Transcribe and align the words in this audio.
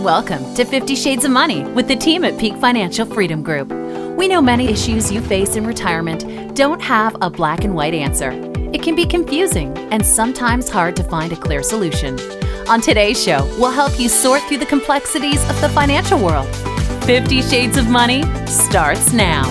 Welcome 0.00 0.54
to 0.56 0.66
50 0.66 0.94
Shades 0.94 1.24
of 1.24 1.30
Money 1.30 1.62
with 1.62 1.88
the 1.88 1.96
team 1.96 2.22
at 2.22 2.38
Peak 2.38 2.54
Financial 2.56 3.06
Freedom 3.06 3.42
Group. 3.42 3.70
We 4.14 4.28
know 4.28 4.42
many 4.42 4.68
issues 4.68 5.10
you 5.10 5.22
face 5.22 5.56
in 5.56 5.66
retirement 5.66 6.54
don't 6.54 6.82
have 6.82 7.16
a 7.22 7.30
black 7.30 7.64
and 7.64 7.74
white 7.74 7.94
answer. 7.94 8.30
It 8.74 8.82
can 8.82 8.94
be 8.94 9.06
confusing 9.06 9.76
and 9.90 10.04
sometimes 10.04 10.68
hard 10.68 10.96
to 10.96 11.02
find 11.02 11.32
a 11.32 11.36
clear 11.36 11.62
solution. 11.62 12.20
On 12.68 12.82
today's 12.82 13.20
show, 13.20 13.42
we'll 13.58 13.70
help 13.70 13.98
you 13.98 14.10
sort 14.10 14.42
through 14.42 14.58
the 14.58 14.66
complexities 14.66 15.42
of 15.48 15.58
the 15.62 15.70
financial 15.70 16.22
world. 16.22 16.54
50 17.06 17.40
Shades 17.40 17.78
of 17.78 17.88
Money 17.88 18.22
starts 18.46 19.14
now. 19.14 19.44